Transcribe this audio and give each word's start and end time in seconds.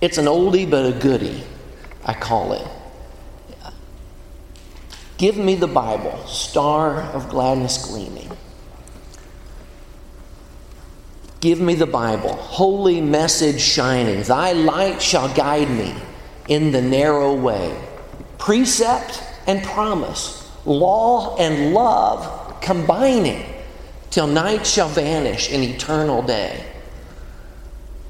It's 0.00 0.18
an 0.18 0.26
oldie 0.26 0.68
but 0.68 0.86
a 0.86 0.92
goodie, 0.98 1.42
I 2.04 2.14
call 2.14 2.52
it. 2.52 2.66
Give 5.18 5.36
me 5.36 5.54
the 5.54 5.66
Bible, 5.66 6.16
star 6.26 7.02
of 7.02 7.28
gladness 7.28 7.84
gleaming. 7.84 8.30
Give 11.40 11.60
me 11.60 11.74
the 11.74 11.86
Bible, 11.86 12.34
holy 12.34 13.00
message 13.00 13.60
shining. 13.60 14.22
Thy 14.22 14.52
light 14.52 15.00
shall 15.00 15.28
guide 15.34 15.70
me 15.70 15.94
in 16.48 16.72
the 16.72 16.82
narrow 16.82 17.34
way. 17.34 17.74
Precept 18.38 19.22
and 19.46 19.62
promise, 19.62 20.50
law 20.64 21.36
and 21.36 21.74
love 21.74 22.60
combining 22.60 23.44
till 24.10 24.26
night 24.26 24.66
shall 24.66 24.88
vanish 24.88 25.50
in 25.50 25.62
eternal 25.62 26.22
day. 26.22 26.64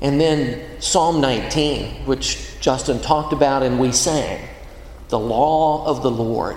And 0.01 0.21
then 0.21 0.81
Psalm 0.81 1.21
19, 1.21 2.07
which 2.07 2.59
Justin 2.61 3.01
talked 3.01 3.33
about 3.33 3.63
and 3.63 3.79
we 3.79 3.93
sang, 3.93 4.47
the 5.09 5.19
law 5.19 5.85
of 5.87 6.03
the 6.03 6.11
Lord. 6.11 6.57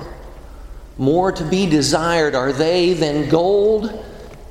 More 0.97 1.31
to 1.31 1.43
be 1.43 1.65
desired 1.65 2.35
are 2.35 2.53
they 2.53 2.93
than 2.93 3.29
gold, 3.29 4.05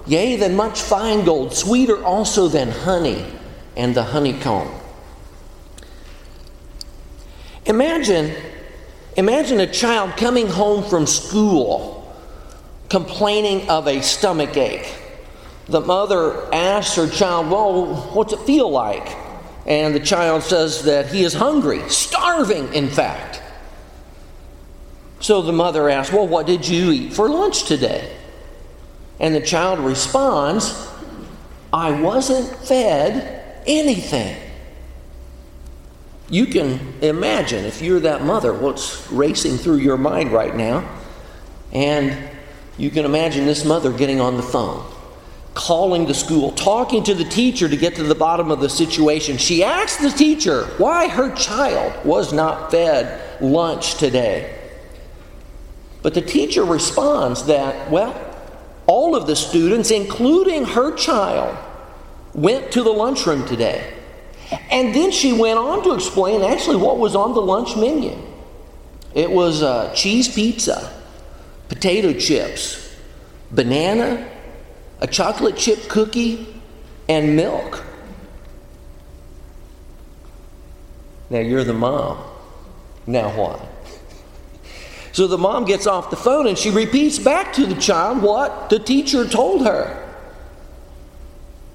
yea, 0.07 0.37
than 0.37 0.57
much 0.57 0.81
fine 0.81 1.25
gold, 1.25 1.55
sweeter 1.55 2.05
also 2.05 2.49
than 2.49 2.71
honey 2.71 3.25
and 3.77 3.95
the 3.95 4.03
honeycomb. 4.03 4.71
Imagine, 7.65 8.35
imagine 9.17 9.61
a 9.61 9.73
child 9.73 10.17
coming 10.17 10.49
home 10.49 10.83
from 10.85 11.07
school 11.07 12.03
complaining 12.89 13.71
of 13.71 13.87
a 13.89 14.03
stomach 14.03 14.57
ache. 14.57 15.02
The 15.73 15.81
mother 15.81 16.53
asks 16.55 16.97
her 16.97 17.09
child, 17.09 17.51
Well, 17.51 17.97
what's 18.13 18.35
it 18.35 18.41
feel 18.41 18.71
like? 18.71 19.17
And 19.67 19.95
the 19.95 20.01
child 20.01 20.43
says 20.43 20.85
that 20.85 21.07
he 21.07 21.25
is 21.25 21.33
hungry, 21.33 21.89
starving, 21.89 22.75
in 22.75 22.91
fact. 22.91 23.41
So 25.21 25.41
the 25.41 25.53
mother 25.53 25.89
asks, 25.89 26.13
Well, 26.13 26.29
what 26.29 26.47
did 26.47 26.69
you 26.69 26.93
eat 26.93 27.15
for 27.15 27.27
lunch 27.27 27.65
today? 27.65 28.15
And 29.19 29.35
the 29.35 29.41
child 29.41 29.79
responds, 29.79 30.89
I 31.73 31.99
wasn't 31.99 32.55
fed 32.67 33.63
anything. 33.67 34.37
You 36.29 36.47
can 36.47 36.95
imagine, 37.01 37.65
if 37.65 37.81
you're 37.81 38.01
that 38.01 38.25
mother, 38.25 38.53
what's 38.53 39.11
racing 39.11 39.57
through 39.57 39.77
your 39.77 39.97
mind 39.97 40.33
right 40.33 40.55
now. 40.55 40.87
And 41.73 42.31
you 42.77 42.91
can 42.91 43.07
imagine 43.07 43.47
this 43.47 43.65
mother 43.65 43.91
getting 43.91 44.21
on 44.21 44.37
the 44.37 44.43
phone, 44.43 44.85
calling 45.55 46.07
the 46.07 46.15
school, 46.15 46.53
talking 46.53 47.03
to 47.05 47.15
the 47.15 47.25
teacher 47.25 47.69
to 47.69 47.77
get 47.77 47.95
to 47.97 48.03
the 48.03 48.15
bottom 48.15 48.51
of 48.51 48.61
the 48.61 48.69
situation. 48.69 49.37
She 49.37 49.63
asked 49.63 50.01
the 50.01 50.11
teacher 50.11 50.65
why 50.79 51.09
her 51.09 51.35
child 51.35 52.05
was 52.05 52.33
not 52.33 52.71
fed 52.71 53.43
lunch 53.43 53.97
today. 53.97 54.59
But 56.03 56.15
the 56.15 56.23
teacher 56.23 56.65
responds 56.65 57.47
that, 57.47 57.91
well, 57.91 58.15
all 58.87 59.15
of 59.15 59.27
the 59.27 59.37
students, 59.37 59.91
including 59.91 60.65
her 60.65 60.95
child, 60.97 61.57
went 62.35 62.73
to 62.73 62.83
the 62.83 62.91
lunchroom 62.91 63.47
today. 63.47 63.93
And 64.71 64.95
then 64.95 65.11
she 65.11 65.33
went 65.33 65.59
on 65.59 65.83
to 65.85 65.95
explain 65.95 66.43
actually 66.43 66.77
what 66.77 66.99
was 66.99 67.15
on 67.15 67.35
the 67.35 67.41
lunch 67.41 67.77
menu. 67.77 68.17
It 69.15 69.31
was 69.31 69.63
uh, 69.63 69.95
cheese 69.95 70.35
pizza, 70.35 70.93
potato 71.69 72.13
chips, 72.13 72.97
banana, 73.51 74.29
a 75.03 75.07
chocolate 75.09 75.57
chip 75.57 75.89
cookie, 75.89 76.47
and 77.09 77.35
milk. 77.35 77.85
Now 81.29 81.41
you're 81.41 81.65
the 81.65 81.75
mom. 81.75 82.25
Now 83.07 83.37
what? 83.37 83.61
So 85.15 85.27
the 85.27 85.37
mom 85.37 85.67
gets 85.67 85.87
off 85.87 86.09
the 86.09 86.17
phone 86.17 86.47
and 86.47 86.57
she 86.57 86.71
repeats 86.71 87.19
back 87.19 87.53
to 87.53 87.67
the 87.67 87.75
child 87.75 88.23
what 88.23 88.71
the 88.71 88.79
teacher 88.79 89.29
told 89.29 89.67
her. 89.67 90.11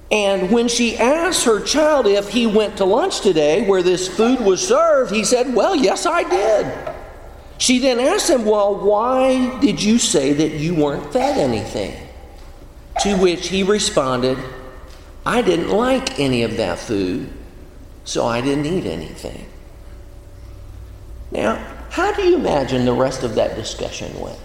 And 0.10 0.50
when 0.50 0.68
she 0.68 0.98
asked 0.98 1.44
her 1.44 1.62
child 1.62 2.08
if 2.08 2.30
he 2.30 2.48
went 2.48 2.78
to 2.78 2.86
lunch 2.86 3.22
today 3.22 3.68
where 3.68 3.84
this 3.84 4.08
food 4.08 4.40
was 4.40 4.68
served, 4.68 5.14
he 5.14 5.24
said, 5.24 5.54
Well, 5.54 5.76
yes, 5.76 6.08
I 6.08 6.28
did. 6.28 6.96
She 7.60 7.78
then 7.78 8.00
asked 8.00 8.28
him, 8.28 8.44
Well, 8.44 8.74
why 8.74 9.60
did 9.60 9.84
you 9.84 10.00
say 10.00 10.34
that 10.34 10.54
you 10.54 10.74
weren't 10.74 11.14
fed 11.14 11.38
anything? 11.38 12.07
To 13.02 13.16
which 13.16 13.50
he 13.50 13.64
responded, 13.64 14.38
I 15.26 15.42
didn't 15.42 15.70
like 15.70 16.20
any 16.20 16.44
of 16.44 16.58
that 16.58 16.80
food, 16.80 17.30
so 18.06 18.26
I 18.26 18.42
didn't 18.42 18.66
eat 18.66 18.86
anything. 18.86 19.46
Now, 21.32 21.56
how 21.90 22.14
do 22.14 22.24
you 22.24 22.36
imagine 22.36 22.86
the 22.86 22.94
rest 22.94 23.24
of 23.24 23.36
that 23.36 23.56
discussion 23.56 24.18
went? 24.20 24.40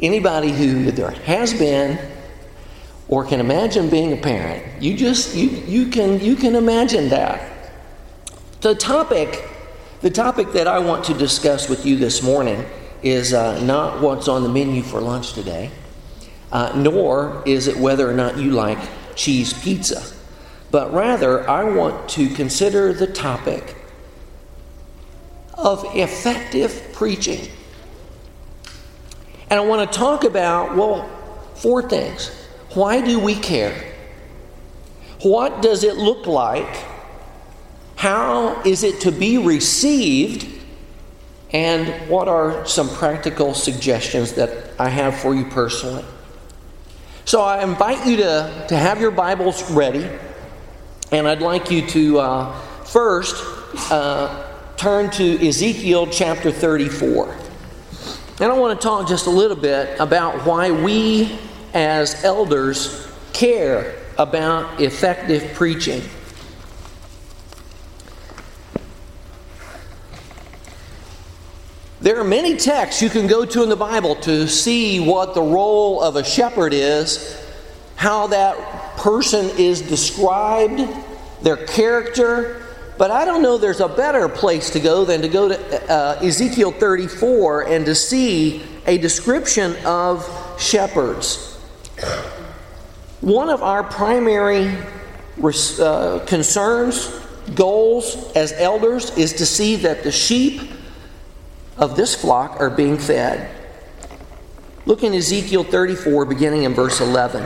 Anybody 0.00 0.50
who 0.50 0.88
either 0.88 1.10
has 1.10 1.54
been 1.54 1.98
or 3.08 3.24
can 3.24 3.40
imagine 3.40 3.88
being 3.88 4.12
a 4.12 4.16
parent, 4.16 4.82
you 4.82 4.96
just 4.96 5.36
you 5.36 5.48
you 5.48 5.88
can 5.88 6.20
you 6.20 6.34
can 6.34 6.54
imagine 6.56 7.10
that. 7.10 7.70
The 8.60 8.74
topic, 8.74 9.48
the 10.00 10.10
topic 10.10 10.52
that 10.52 10.66
I 10.66 10.78
want 10.78 11.04
to 11.04 11.14
discuss 11.14 11.68
with 11.68 11.86
you 11.86 11.96
this 11.96 12.22
morning 12.22 12.64
is 13.04 13.32
uh, 13.32 13.62
not 13.62 14.00
what's 14.00 14.26
on 14.26 14.42
the 14.42 14.48
menu 14.48 14.82
for 14.82 15.00
lunch 15.00 15.34
today, 15.34 15.70
uh, 16.50 16.72
nor 16.74 17.42
is 17.46 17.68
it 17.68 17.76
whether 17.76 18.10
or 18.10 18.14
not 18.14 18.36
you 18.36 18.50
like 18.50 18.78
cheese 19.14 19.52
pizza 19.52 20.02
but 20.74 20.92
rather 20.92 21.48
I 21.48 21.62
want 21.62 22.08
to 22.08 22.28
consider 22.30 22.92
the 22.92 23.06
topic 23.06 23.76
of 25.56 25.84
effective 25.94 26.90
preaching. 26.92 27.48
And 29.50 29.60
I 29.60 29.64
want 29.64 29.88
to 29.88 29.96
talk 29.96 30.24
about, 30.24 30.74
well, 30.74 31.08
four 31.54 31.88
things. 31.88 32.28
Why 32.70 33.00
do 33.00 33.20
we 33.20 33.36
care? 33.36 33.94
What 35.22 35.62
does 35.62 35.84
it 35.84 35.94
look 35.94 36.26
like? 36.26 36.76
How 37.94 38.60
is 38.62 38.82
it 38.82 39.00
to 39.02 39.12
be 39.12 39.38
received? 39.38 40.53
And 41.54 42.10
what 42.10 42.26
are 42.26 42.66
some 42.66 42.88
practical 42.88 43.54
suggestions 43.54 44.32
that 44.32 44.72
I 44.76 44.88
have 44.88 45.16
for 45.16 45.36
you 45.36 45.44
personally? 45.44 46.04
So 47.24 47.42
I 47.42 47.62
invite 47.62 48.04
you 48.08 48.16
to, 48.16 48.66
to 48.68 48.76
have 48.76 49.00
your 49.00 49.12
Bibles 49.12 49.70
ready. 49.70 50.10
And 51.12 51.28
I'd 51.28 51.42
like 51.42 51.70
you 51.70 51.86
to 51.86 52.18
uh, 52.18 52.60
first 52.82 53.36
uh, 53.92 54.50
turn 54.76 55.10
to 55.12 55.48
Ezekiel 55.48 56.08
chapter 56.08 56.50
34. 56.50 57.36
And 58.40 58.50
I 58.50 58.58
want 58.58 58.78
to 58.78 58.84
talk 58.84 59.06
just 59.08 59.28
a 59.28 59.30
little 59.30 59.56
bit 59.56 60.00
about 60.00 60.44
why 60.44 60.72
we 60.72 61.38
as 61.72 62.24
elders 62.24 63.08
care 63.32 63.94
about 64.18 64.80
effective 64.80 65.54
preaching. 65.54 66.02
There 72.04 72.20
are 72.20 72.24
many 72.24 72.58
texts 72.58 73.00
you 73.00 73.08
can 73.08 73.26
go 73.26 73.46
to 73.46 73.62
in 73.62 73.70
the 73.70 73.76
Bible 73.76 74.14
to 74.16 74.46
see 74.46 75.00
what 75.00 75.32
the 75.32 75.40
role 75.40 76.02
of 76.02 76.16
a 76.16 76.22
shepherd 76.22 76.74
is, 76.74 77.42
how 77.96 78.26
that 78.26 78.58
person 78.98 79.48
is 79.56 79.80
described, 79.80 80.86
their 81.40 81.56
character. 81.56 82.62
But 82.98 83.10
I 83.10 83.24
don't 83.24 83.40
know 83.40 83.56
there's 83.56 83.80
a 83.80 83.88
better 83.88 84.28
place 84.28 84.68
to 84.72 84.80
go 84.80 85.06
than 85.06 85.22
to 85.22 85.28
go 85.28 85.48
to 85.48 85.90
uh, 85.90 86.18
Ezekiel 86.20 86.72
34 86.72 87.68
and 87.68 87.86
to 87.86 87.94
see 87.94 88.62
a 88.86 88.98
description 88.98 89.74
of 89.86 90.28
shepherds. 90.60 91.54
One 93.22 93.48
of 93.48 93.62
our 93.62 93.82
primary 93.82 94.76
uh, 95.42 96.18
concerns, 96.26 97.08
goals 97.54 98.30
as 98.36 98.52
elders 98.52 99.16
is 99.16 99.32
to 99.32 99.46
see 99.46 99.76
that 99.76 100.02
the 100.02 100.12
sheep 100.12 100.60
of 101.76 101.96
this 101.96 102.14
flock 102.14 102.60
are 102.60 102.70
being 102.70 102.98
fed. 102.98 103.50
Look 104.86 105.02
in 105.02 105.14
Ezekiel 105.14 105.64
34, 105.64 106.24
beginning 106.26 106.64
in 106.64 106.74
verse 106.74 107.00
11 107.00 107.42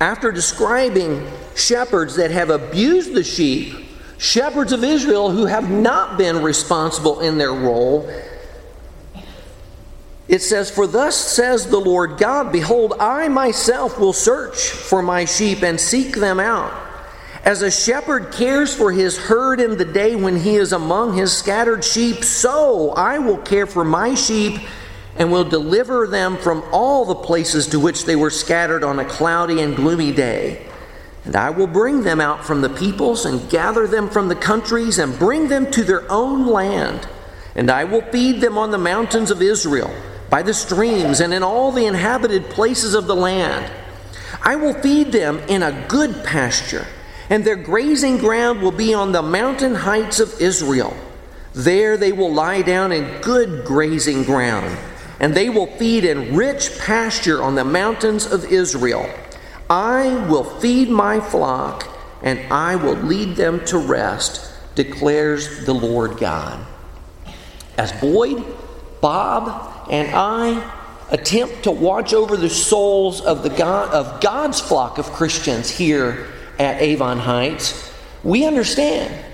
after 0.00 0.32
describing 0.32 1.30
shepherds 1.54 2.16
that 2.16 2.30
have 2.30 2.48
abused 2.48 3.12
the 3.12 3.22
sheep, 3.22 3.74
shepherds 4.16 4.72
of 4.72 4.82
Israel 4.82 5.30
who 5.30 5.44
have 5.44 5.70
not 5.70 6.16
been 6.16 6.42
responsible 6.42 7.20
in 7.20 7.36
their 7.36 7.52
role, 7.52 8.10
it 10.26 10.40
says, 10.40 10.70
For 10.70 10.86
thus 10.86 11.16
says 11.16 11.66
the 11.66 11.78
Lord 11.78 12.16
God, 12.16 12.50
Behold, 12.50 12.94
I 12.98 13.28
myself 13.28 13.98
will 13.98 14.12
search 14.12 14.70
for 14.70 15.02
my 15.02 15.26
sheep 15.26 15.62
and 15.62 15.78
seek 15.78 16.16
them 16.16 16.40
out. 16.40 16.72
As 17.44 17.62
a 17.62 17.70
shepherd 17.70 18.32
cares 18.32 18.74
for 18.74 18.92
his 18.92 19.16
herd 19.16 19.60
in 19.60 19.78
the 19.78 19.84
day 19.84 20.14
when 20.14 20.36
he 20.36 20.56
is 20.56 20.72
among 20.72 21.14
his 21.14 21.36
scattered 21.36 21.82
sheep, 21.82 22.22
so 22.22 22.90
I 22.90 23.18
will 23.18 23.38
care 23.38 23.66
for 23.66 23.84
my 23.84 24.14
sheep 24.14 24.60
and 25.16 25.32
will 25.32 25.44
deliver 25.44 26.06
them 26.06 26.36
from 26.36 26.62
all 26.70 27.04
the 27.04 27.14
places 27.14 27.66
to 27.68 27.80
which 27.80 28.04
they 28.04 28.16
were 28.16 28.30
scattered 28.30 28.84
on 28.84 28.98
a 28.98 29.04
cloudy 29.04 29.62
and 29.62 29.74
gloomy 29.74 30.12
day. 30.12 30.66
And 31.24 31.36
I 31.36 31.50
will 31.50 31.66
bring 31.66 32.02
them 32.02 32.20
out 32.20 32.44
from 32.44 32.60
the 32.60 32.70
peoples 32.70 33.24
and 33.24 33.48
gather 33.50 33.86
them 33.86 34.08
from 34.08 34.28
the 34.28 34.34
countries 34.34 34.98
and 34.98 35.18
bring 35.18 35.48
them 35.48 35.70
to 35.72 35.82
their 35.82 36.10
own 36.10 36.46
land. 36.46 37.08
And 37.54 37.70
I 37.70 37.84
will 37.84 38.02
feed 38.02 38.40
them 38.40 38.56
on 38.56 38.70
the 38.70 38.78
mountains 38.78 39.30
of 39.30 39.42
Israel, 39.42 39.92
by 40.30 40.42
the 40.42 40.54
streams, 40.54 41.20
and 41.20 41.34
in 41.34 41.42
all 41.42 41.72
the 41.72 41.86
inhabited 41.86 42.44
places 42.50 42.94
of 42.94 43.06
the 43.06 43.16
land. 43.16 43.70
I 44.42 44.56
will 44.56 44.74
feed 44.74 45.12
them 45.12 45.38
in 45.40 45.62
a 45.62 45.86
good 45.88 46.24
pasture, 46.24 46.86
and 47.30 47.44
their 47.44 47.56
grazing 47.56 48.18
ground 48.18 48.60
will 48.60 48.72
be 48.72 48.92
on 48.92 49.12
the 49.12 49.22
mountain 49.22 49.76
heights 49.76 50.18
of 50.18 50.40
Israel. 50.40 50.94
There 51.54 51.96
they 51.96 52.10
will 52.10 52.34
lie 52.34 52.62
down 52.62 52.90
in 52.90 53.20
good 53.22 53.64
grazing 53.64 54.24
ground, 54.24 54.76
and 55.20 55.32
they 55.32 55.48
will 55.48 55.68
feed 55.78 56.04
in 56.04 56.34
rich 56.34 56.76
pasture 56.80 57.40
on 57.40 57.54
the 57.54 57.64
mountains 57.64 58.26
of 58.26 58.44
Israel. 58.44 59.08
I 59.70 60.26
will 60.28 60.44
feed 60.44 60.90
my 60.90 61.20
flock, 61.20 61.88
and 62.22 62.40
I 62.52 62.74
will 62.74 62.96
lead 62.96 63.36
them 63.36 63.64
to 63.66 63.78
rest, 63.78 64.52
declares 64.74 65.64
the 65.64 65.74
Lord 65.74 66.18
God. 66.18 66.66
As 67.78 67.92
Boyd, 67.92 68.44
Bob, 69.00 69.88
and 69.88 70.12
I 70.12 70.78
attempt 71.10 71.62
to 71.64 71.70
watch 71.70 72.12
over 72.12 72.36
the 72.36 72.50
souls 72.50 73.20
of, 73.20 73.44
the 73.44 73.50
God, 73.50 73.92
of 73.92 74.20
God's 74.20 74.60
flock 74.60 74.98
of 74.98 75.06
Christians 75.06 75.70
here 75.70 76.26
at 76.60 76.82
Avon 76.82 77.18
Heights, 77.18 77.90
we 78.22 78.44
understand. 78.44 79.24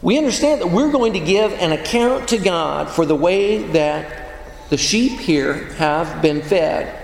We 0.00 0.16
understand 0.16 0.62
that 0.62 0.68
we're 0.68 0.90
going 0.90 1.12
to 1.12 1.20
give 1.20 1.52
an 1.52 1.72
account 1.72 2.28
to 2.28 2.38
God 2.38 2.88
for 2.88 3.04
the 3.04 3.14
way 3.14 3.58
that 3.72 4.70
the 4.70 4.78
sheep 4.78 5.20
here 5.20 5.66
have 5.74 6.22
been 6.22 6.40
fed. 6.40 6.98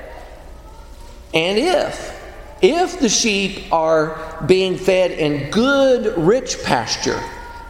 And 1.34 1.58
if, 1.58 2.18
if 2.62 2.98
the 2.98 3.10
sheep 3.10 3.70
are 3.70 4.42
being 4.46 4.78
fed 4.78 5.10
in 5.10 5.50
good, 5.50 6.16
rich 6.16 6.62
pasture 6.64 7.22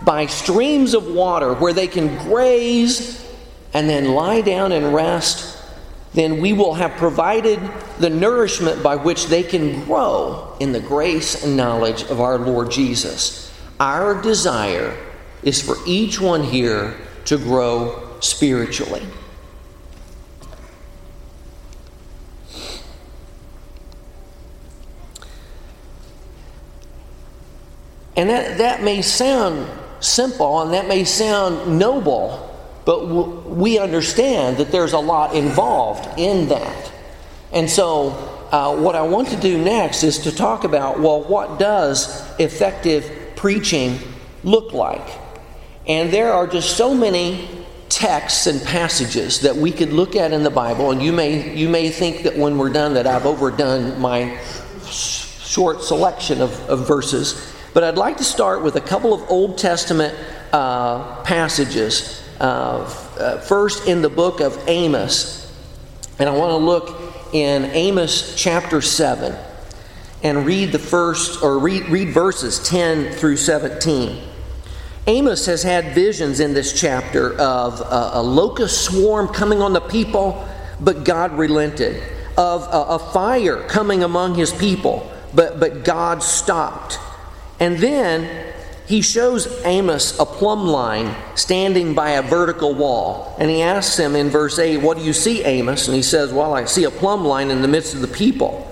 by 0.02 0.26
streams 0.26 0.94
of 0.94 1.08
water 1.08 1.52
where 1.55 1.73
they 1.73 1.88
can 1.88 2.17
graze 2.29 3.29
and 3.75 3.88
then 3.88 4.12
lie 4.14 4.41
down 4.41 4.70
and 4.70 4.94
rest 4.94 5.60
then 6.15 6.41
we 6.41 6.53
will 6.53 6.75
have 6.75 6.93
provided 6.93 7.61
the 7.99 8.11
nourishment 8.11 8.83
by 8.83 8.97
which 8.97 9.27
they 9.27 9.43
can 9.43 9.85
grow 9.85 10.57
in 10.59 10.73
the 10.73 10.81
grace 10.81 11.45
and 11.45 11.57
knowledge 11.57 12.03
of 12.05 12.21
our 12.21 12.39
Lord 12.39 12.71
Jesus. 12.71 13.53
Our 13.79 14.21
desire 14.21 14.97
is 15.43 15.62
for 15.62 15.77
each 15.87 16.21
one 16.21 16.43
here 16.43 16.97
to 17.27 17.39
grow 17.39 18.09
spiritually. 18.21 19.07
And 28.17 28.29
that, 28.29 28.59
that 28.59 28.83
may 28.83 29.01
sound 29.01 29.67
simple 30.01 30.61
and 30.61 30.75
that 30.75 30.89
may 30.89 31.05
sound 31.05 31.79
noble, 31.79 32.50
but 32.90 33.06
we 33.06 33.78
understand 33.78 34.56
that 34.56 34.72
there's 34.72 34.94
a 34.94 34.98
lot 34.98 35.37
involved 35.37 36.19
in 36.19 36.48
that. 36.48 36.92
And 37.52 37.70
so, 37.70 38.08
uh, 38.50 38.76
what 38.76 38.96
I 38.96 39.02
want 39.02 39.28
to 39.28 39.37
do 39.37 39.62
next 39.62 40.02
is 40.02 40.19
to 40.25 40.34
talk 40.34 40.64
about 40.64 40.98
well, 40.98 41.22
what 41.22 41.60
does 41.60 42.28
effective 42.40 43.37
preaching 43.37 44.00
look 44.42 44.72
like? 44.72 45.06
And 45.87 46.12
there 46.12 46.32
are 46.32 46.48
just 46.48 46.76
so 46.76 46.92
many 46.92 47.48
texts 47.90 48.48
and 48.48 48.60
passages 48.60 49.42
that 49.42 49.54
we 49.54 49.70
could 49.70 49.92
look 49.92 50.16
at 50.16 50.32
in 50.32 50.42
the 50.42 50.50
Bible, 50.50 50.90
and 50.90 51.00
you 51.00 51.12
may, 51.12 51.56
you 51.56 51.69
may 51.69 51.90
think 51.90 52.25
that 52.25 52.37
when 52.37 52.58
we're 52.58 52.72
done 52.72 52.94
that 52.94 53.06
I've 53.06 53.25
overdone 53.25 54.00
my 54.00 54.37
short 54.84 55.84
selection 55.84 56.42
of, 56.42 56.58
of 56.69 56.88
verses. 56.88 57.54
But 57.72 57.84
I'd 57.84 57.98
like 57.98 58.16
to 58.16 58.25
start 58.25 58.64
with 58.64 58.75
a 58.75 58.81
couple 58.81 59.14
of 59.14 59.31
Old 59.31 59.58
Testament 59.58 60.12
uh, 60.52 61.22
passages 61.22 62.19
uh, 62.40 62.84
uh, 63.19 63.38
first 63.40 63.87
in 63.87 64.02
the 64.02 64.08
book 64.08 64.40
of 64.40 64.58
Amos. 64.66 65.46
And 66.19 66.28
I 66.28 66.37
want 66.37 66.50
to 66.50 66.56
look 66.56 67.34
in 67.34 67.66
Amos 67.66 68.34
chapter 68.37 68.81
7 68.81 69.37
and 70.22 70.46
read 70.46 70.72
the 70.72 70.78
first, 70.78 71.42
or 71.42 71.58
read, 71.58 71.88
read 71.88 72.08
verses 72.08 72.58
10 72.69 73.12
through 73.12 73.37
17. 73.37 74.22
Amos 75.06 75.46
has 75.46 75.62
had 75.62 75.94
visions 75.94 76.40
in 76.40 76.52
this 76.52 76.78
chapter 76.78 77.38
of 77.38 77.81
a, 77.81 78.10
a 78.14 78.22
locust 78.22 78.84
swarm 78.84 79.28
coming 79.28 79.62
on 79.62 79.72
the 79.72 79.81
people, 79.81 80.46
but 80.81 81.04
God 81.04 81.32
relented, 81.32 82.02
of 82.37 82.62
a, 82.62 82.94
a 82.94 82.98
fire 82.98 83.62
coming 83.66 84.02
among 84.02 84.34
his 84.34 84.52
people, 84.52 85.10
but, 85.34 85.60
but 85.60 85.84
God 85.84 86.22
stopped. 86.22 86.98
And 87.58 87.78
then 87.78 88.50
he 88.90 89.02
shows 89.02 89.46
Amos 89.64 90.19
a 90.19 90.26
plumb 90.26 90.66
line 90.66 91.14
standing 91.37 91.94
by 91.94 92.10
a 92.10 92.22
vertical 92.22 92.75
wall. 92.75 93.37
And 93.38 93.48
he 93.48 93.62
asks 93.62 93.96
him 93.96 94.16
in 94.16 94.31
verse 94.31 94.58
8, 94.58 94.78
What 94.78 94.98
do 94.98 95.04
you 95.04 95.12
see, 95.12 95.44
Amos? 95.44 95.87
And 95.87 95.94
he 95.94 96.02
says, 96.02 96.32
Well, 96.32 96.54
I 96.54 96.64
see 96.64 96.82
a 96.82 96.90
plumb 96.90 97.25
line 97.25 97.52
in 97.52 97.62
the 97.62 97.69
midst 97.69 97.94
of 97.94 98.00
the 98.00 98.08
people. 98.08 98.66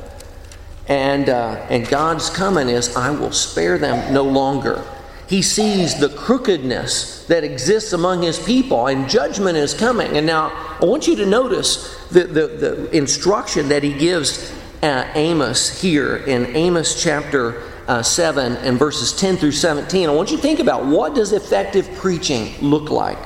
And, 0.89 1.29
uh, 1.29 1.65
and 1.71 1.87
God's 1.87 2.31
coming 2.31 2.69
is, 2.69 2.97
I 2.97 3.11
will 3.11 3.31
spare 3.31 3.79
them 3.79 4.13
no 4.13 4.25
longer. 4.25 4.85
He 5.29 5.41
sees 5.41 6.01
the 6.01 6.09
crookedness 6.09 7.25
that 7.27 7.45
exists 7.45 7.93
among 7.93 8.23
his 8.23 8.45
people, 8.45 8.89
and 8.89 9.09
judgment 9.09 9.57
is 9.57 9.73
coming. 9.73 10.17
And 10.17 10.27
now, 10.27 10.51
I 10.83 10.85
want 10.85 11.07
you 11.07 11.15
to 11.15 11.27
notice 11.27 11.97
the, 12.09 12.25
the, 12.25 12.47
the 12.49 12.97
instruction 12.97 13.69
that 13.69 13.85
he 13.85 13.93
gives 13.93 14.53
uh, 14.83 15.09
Amos 15.15 15.81
here 15.81 16.17
in 16.17 16.57
Amos 16.57 17.01
chapter 17.01 17.63
uh, 17.89 18.03
7 18.03 18.57
and 18.59 18.79
verses 18.79 19.13
10 19.13 19.39
through 19.39 19.53
17, 19.53 20.09
I 20.09 20.13
want 20.13 20.31
you 20.31 20.37
to 20.37 20.43
think 20.43 20.61
about 20.61 20.85
what 20.85 21.15
does 21.15 21.33
effective 21.33 21.91
preaching 21.97 22.55
look 22.61 22.91
like? 22.91 23.19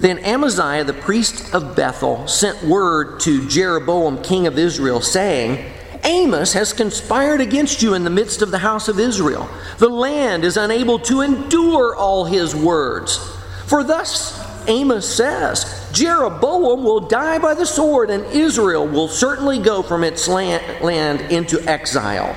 Then 0.00 0.18
Amaziah, 0.18 0.84
the 0.84 0.92
priest 0.92 1.54
of 1.54 1.74
Bethel, 1.74 2.26
sent 2.28 2.62
word 2.64 3.20
to 3.20 3.48
Jeroboam, 3.48 4.22
king 4.22 4.46
of 4.46 4.58
Israel, 4.58 5.00
saying, 5.00 5.72
Amos 6.04 6.52
has 6.52 6.72
conspired 6.72 7.40
against 7.40 7.82
you 7.82 7.94
in 7.94 8.04
the 8.04 8.10
midst 8.10 8.42
of 8.42 8.50
the 8.50 8.58
house 8.58 8.88
of 8.88 9.00
Israel. 9.00 9.48
The 9.78 9.88
land 9.88 10.44
is 10.44 10.56
unable 10.56 10.98
to 11.00 11.20
endure 11.22 11.96
all 11.96 12.24
his 12.24 12.54
words. 12.54 13.18
For 13.66 13.82
thus 13.82 14.38
Amos 14.68 15.08
says, 15.08 15.88
Jeroboam 15.92 16.84
will 16.84 17.00
die 17.00 17.38
by 17.38 17.54
the 17.54 17.66
sword, 17.66 18.10
and 18.10 18.24
Israel 18.26 18.86
will 18.86 19.08
certainly 19.08 19.58
go 19.58 19.82
from 19.82 20.04
its 20.04 20.28
land, 20.28 20.84
land 20.84 21.20
into 21.32 21.60
exile. 21.68 22.36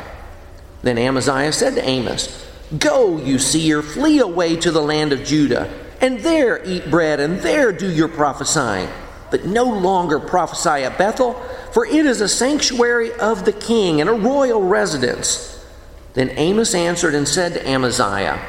Then 0.84 0.98
Amaziah 0.98 1.54
said 1.54 1.76
to 1.76 1.88
Amos, 1.88 2.48
Go, 2.78 3.18
you 3.18 3.38
seer, 3.38 3.82
flee 3.82 4.20
away 4.20 4.56
to 4.58 4.72
the 4.72 4.82
land 4.82 5.12
of 5.12 5.24
Judah, 5.24 5.72
and 6.00 6.20
there 6.22 6.64
eat 6.66 6.90
bread, 6.90 7.20
and 7.20 7.40
there 7.40 7.72
do 7.72 7.90
your 7.90 8.08
prophesying. 8.08 8.90
But 9.30 9.46
no 9.46 9.66
longer 9.66 10.20
prophesy 10.20 10.84
at 10.84 10.98
Bethel, 10.98 11.34
for 11.74 11.86
it 11.86 12.06
is 12.06 12.22
a 12.22 12.30
sanctuary 12.30 13.14
of 13.14 13.46
the 13.46 13.54
king 13.54 14.02
and 14.02 14.10
a 14.10 14.14
royal 14.14 14.64
residence. 14.64 15.66
Then 16.14 16.32
Amos 16.32 16.74
answered 16.74 17.14
and 17.14 17.28
said 17.28 17.54
to 17.54 17.68
Amaziah, 17.68 18.40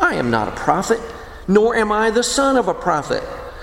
I 0.00 0.14
am 0.14 0.30
not 0.30 0.48
a 0.48 0.56
prophet, 0.56 1.00
nor 1.46 1.76
am 1.76 1.92
I 1.92 2.10
the 2.10 2.22
son 2.22 2.56
of 2.56 2.68
a 2.68 2.74
prophet, 2.74 3.22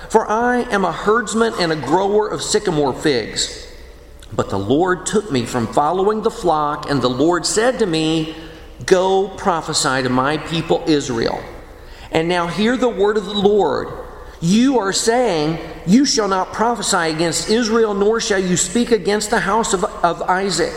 for 0.10 0.30
I 0.30 0.62
am 0.72 0.86
a 0.86 0.92
herdsman 0.92 1.54
and 1.60 1.72
a 1.72 1.76
grower 1.76 2.28
of 2.28 2.42
sycamore 2.42 2.94
figs. 2.94 3.71
But 4.34 4.50
the 4.50 4.60
Lord 4.60 5.06
took 5.06 5.32
me 5.32 5.46
from 5.46 5.68
following 5.68 6.22
the 6.22 6.32
flock, 6.32 6.90
and 6.90 7.02
the 7.02 7.10
Lord 7.10 7.46
said 7.46 7.80
to 7.80 7.86
me, 7.86 8.36
Go 8.86 9.28
prophesy 9.28 10.04
to 10.04 10.10
my 10.10 10.38
people 10.38 10.84
Israel. 10.88 11.44
And 12.12 12.28
now 12.28 12.48
hear 12.48 12.78
the 12.78 12.90
word 12.90 13.18
of 13.18 13.26
the 13.26 13.34
Lord. 13.34 13.90
You 14.42 14.80
are 14.80 14.94
saying, 14.94 15.60
You 15.86 16.06
shall 16.06 16.28
not 16.28 16.54
prophesy 16.54 17.14
against 17.14 17.50
Israel, 17.50 17.94
nor 17.94 18.20
shall 18.20 18.40
you 18.40 18.58
speak 18.58 18.92
against 18.92 19.30
the 19.30 19.40
house 19.40 19.74
of, 19.74 19.84
of 19.84 20.22
Isaac. 20.24 20.74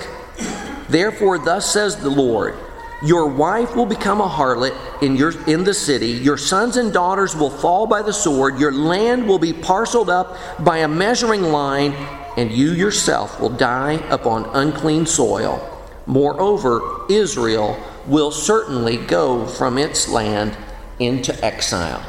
Therefore, 0.88 1.38
thus 1.38 1.72
says 1.72 1.96
the 1.96 2.10
Lord 2.10 2.56
Your 3.02 3.26
wife 3.26 3.74
will 3.74 3.86
become 3.86 4.20
a 4.20 4.28
harlot 4.28 4.76
in, 5.02 5.16
your, 5.16 5.32
in 5.48 5.64
the 5.64 5.74
city, 5.74 6.08
your 6.08 6.36
sons 6.36 6.76
and 6.76 6.92
daughters 6.92 7.34
will 7.34 7.50
fall 7.50 7.86
by 7.86 8.02
the 8.02 8.12
sword, 8.12 8.58
your 8.58 8.72
land 8.72 9.26
will 9.26 9.38
be 9.38 9.52
parceled 9.52 10.10
up 10.10 10.36
by 10.62 10.78
a 10.78 10.88
measuring 10.88 11.42
line 11.42 11.94
and 12.36 12.50
you 12.50 12.72
yourself 12.72 13.40
will 13.40 13.50
die 13.50 13.94
upon 14.10 14.44
unclean 14.54 15.06
soil. 15.06 15.70
Moreover, 16.06 17.06
Israel 17.08 17.78
will 18.06 18.30
certainly 18.30 18.96
go 18.96 19.46
from 19.46 19.78
its 19.78 20.08
land 20.08 20.56
into 20.98 21.32
exile. 21.44 22.04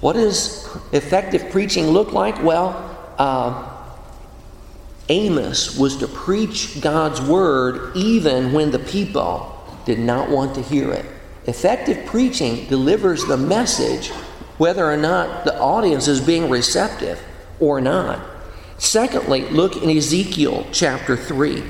What 0.00 0.14
does 0.14 0.68
effective 0.92 1.50
preaching 1.50 1.88
look 1.88 2.12
like? 2.12 2.42
Well, 2.42 2.74
uh, 3.18 3.70
Amos 5.08 5.78
was 5.78 5.96
to 5.98 6.08
preach 6.08 6.80
God's 6.80 7.20
word 7.20 7.96
even 7.96 8.52
when 8.52 8.70
the 8.70 8.78
people 8.78 9.50
did 9.84 9.98
not 9.98 10.30
want 10.30 10.54
to 10.54 10.62
hear 10.62 10.92
it. 10.92 11.04
Effective 11.46 12.06
preaching 12.06 12.66
delivers 12.68 13.24
the 13.24 13.36
message 13.36 14.10
whether 14.56 14.90
or 14.90 14.96
not 14.96 15.44
the 15.44 15.58
audience 15.58 16.08
is 16.08 16.20
being 16.20 16.48
receptive. 16.48 17.22
or 17.60 17.80
not. 17.80 18.20
Secondly, 18.78 19.42
look 19.48 19.76
in 19.76 19.90
Ezekiel 19.90 20.66
chapter 20.72 21.16
3. 21.16 21.62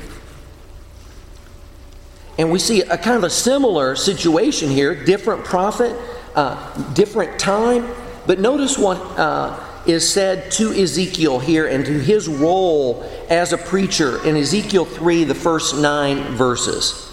And 2.38 2.50
we 2.50 2.58
see 2.58 2.80
a 2.80 2.98
kind 2.98 3.16
of 3.16 3.24
a 3.24 3.30
similar 3.30 3.94
situation 3.94 4.68
here 4.68 4.94
different 4.94 5.44
prophet, 5.44 5.96
uh, 6.34 6.92
different 6.92 7.38
time. 7.38 7.88
But 8.26 8.40
notice 8.40 8.76
what 8.78 8.98
uh, 9.18 9.62
is 9.86 10.10
said 10.10 10.50
to 10.52 10.72
Ezekiel 10.72 11.38
here 11.38 11.66
and 11.66 11.84
to 11.84 12.00
his 12.00 12.26
role 12.26 13.02
as 13.28 13.52
a 13.52 13.58
preacher 13.58 14.24
in 14.26 14.36
Ezekiel 14.36 14.84
3, 14.84 15.24
the 15.24 15.34
first 15.34 15.76
nine 15.76 16.22
verses. 16.34 17.03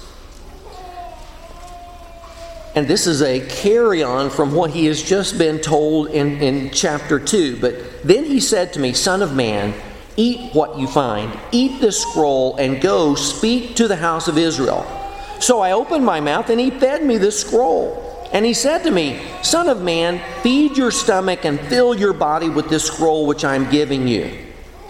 And 2.74 2.88
this 2.88 3.06
is 3.06 3.22
a 3.22 3.46
carry 3.48 4.02
on 4.02 4.30
from 4.30 4.54
what 4.54 4.72
he 4.72 4.86
has 4.86 5.04
just 5.04 5.38
been 5.38 5.60
told 5.60 6.08
in, 6.08 6.42
in 6.42 6.72
chapter 6.72 7.20
2. 7.20 7.58
But 7.60 8.04
then 8.04 8.24
he 8.24 8.40
said 8.40 8.72
to 8.74 8.80
me, 8.80 8.94
Son 8.94 9.22
of 9.22 9.36
man, 9.36 9.74
eat 10.16 10.54
what 10.54 10.80
you 10.80 10.88
find, 10.88 11.38
eat 11.52 11.82
this 11.82 12.02
scroll, 12.02 12.56
and 12.56 12.82
go 12.82 13.16
speak 13.16 13.76
to 13.76 13.88
the 13.90 13.98
house 13.98 14.30
of 14.30 14.38
Israel. 14.38 14.86
So 15.42 15.60
I 15.60 15.74
opened 15.74 16.06
my 16.06 16.22
mouth, 16.22 16.50
and 16.50 16.60
he 16.60 16.72
fed 16.72 17.04
me 17.04 17.18
this 17.18 17.42
scroll. 17.42 18.30
And 18.32 18.46
he 18.46 18.54
said 18.54 18.84
to 18.84 18.92
me, 18.92 19.22
Son 19.42 19.68
of 19.68 19.82
man, 19.82 20.22
feed 20.42 20.78
your 20.78 20.92
stomach 20.92 21.44
and 21.44 21.60
fill 21.60 21.94
your 21.94 22.14
body 22.14 22.48
with 22.48 22.70
this 22.70 22.86
scroll 22.86 23.28
which 23.28 23.44
I 23.44 23.56
am 23.56 23.70
giving 23.70 24.08
you. 24.08 24.32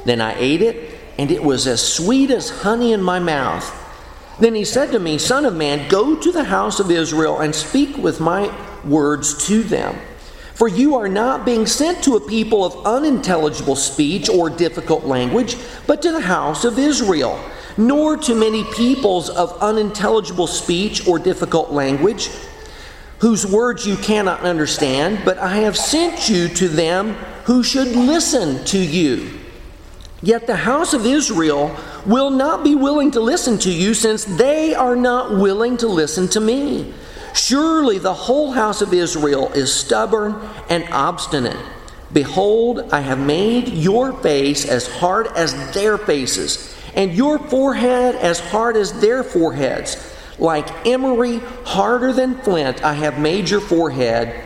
Then 0.06 0.22
I 0.22 0.36
ate 0.38 0.62
it, 0.62 1.00
and 1.18 1.32
it 1.32 1.44
was 1.44 1.66
as 1.66 1.82
sweet 1.82 2.30
as 2.30 2.50
honey 2.50 2.94
in 2.94 3.02
my 3.02 3.18
mouth. 3.18 3.81
Then 4.42 4.56
he 4.56 4.66
said 4.66 4.92
to 4.92 5.00
me, 5.00 5.20
Son 5.20 5.46
of 5.46 5.56
man, 5.56 5.88
go 5.88 6.16
to 6.16 6.32
the 6.32 6.46
house 6.46 6.80
of 6.80 6.90
Israel 6.90 7.42
and 7.42 7.54
speak 7.54 7.96
with 7.98 8.20
my 8.20 8.52
words 8.84 9.46
to 9.46 9.62
them. 9.62 9.96
For 10.56 10.68
you 10.68 10.96
are 10.96 11.08
not 11.08 11.46
being 11.46 11.68
sent 11.68 12.04
to 12.04 12.16
a 12.16 12.28
people 12.28 12.66
of 12.66 12.84
unintelligible 12.84 13.76
speech 13.76 14.30
or 14.30 14.50
difficult 14.50 15.06
language, 15.06 15.58
but 15.86 16.02
to 16.02 16.12
the 16.12 16.22
house 16.22 16.66
of 16.66 16.80
Israel, 16.80 17.40
nor 17.78 18.18
to 18.18 18.34
many 18.34 18.64
peoples 18.74 19.30
of 19.30 19.56
unintelligible 19.62 20.48
speech 20.48 21.08
or 21.08 21.20
difficult 21.20 21.72
language, 21.72 22.32
whose 23.20 23.46
words 23.46 23.86
you 23.86 23.96
cannot 23.98 24.42
understand, 24.42 25.22
but 25.24 25.38
I 25.38 25.58
have 25.58 25.78
sent 25.78 26.30
you 26.30 26.48
to 26.48 26.68
them 26.68 27.14
who 27.46 27.62
should 27.62 27.96
listen 27.96 28.66
to 28.66 28.80
you. 28.80 29.38
Yet 30.24 30.48
the 30.48 30.56
house 30.56 30.94
of 30.96 31.06
Israel 31.06 31.76
will 32.06 32.30
not 32.30 32.64
be 32.64 32.76
willing 32.76 33.12
to 33.12 33.20
listen 33.20 33.58
to 33.60 33.72
you, 33.72 33.94
since 33.94 34.26
they 34.26 34.74
are 34.74 34.96
not 34.96 35.38
willing 35.38 35.78
to 35.78 35.88
listen 35.88 36.28
to 36.30 36.40
me. 36.40 36.94
Surely 37.34 37.98
the 37.98 38.14
whole 38.14 38.52
house 38.52 38.82
of 38.82 38.94
Israel 38.94 39.50
is 39.54 39.74
stubborn 39.74 40.36
and 40.70 40.88
obstinate. 40.92 41.58
Behold, 42.14 42.90
I 42.92 43.00
have 43.00 43.20
made 43.20 43.70
your 43.70 44.12
face 44.22 44.68
as 44.68 44.88
hard 44.88 45.28
as 45.28 45.74
their 45.74 45.98
faces, 45.98 46.76
and 46.94 47.14
your 47.14 47.40
forehead 47.40 48.16
as 48.16 48.40
hard 48.40 48.76
as 48.76 49.00
their 49.00 49.24
foreheads. 49.24 49.98
Like 50.38 50.86
emery, 50.86 51.38
harder 51.66 52.12
than 52.12 52.36
flint, 52.40 52.84
I 52.84 52.94
have 52.94 53.20
made 53.20 53.50
your 53.50 53.62
forehead. 53.62 54.44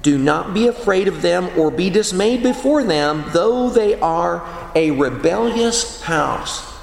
Do 0.00 0.16
not 0.16 0.54
be 0.54 0.68
afraid 0.68 1.08
of 1.08 1.22
them 1.22 1.50
or 1.58 1.70
be 1.70 1.90
dismayed 1.90 2.42
before 2.42 2.84
them, 2.84 3.24
though 3.32 3.68
they 3.68 3.98
are 4.00 4.46
a 4.74 4.90
rebellious 4.92 6.02
house. 6.02 6.73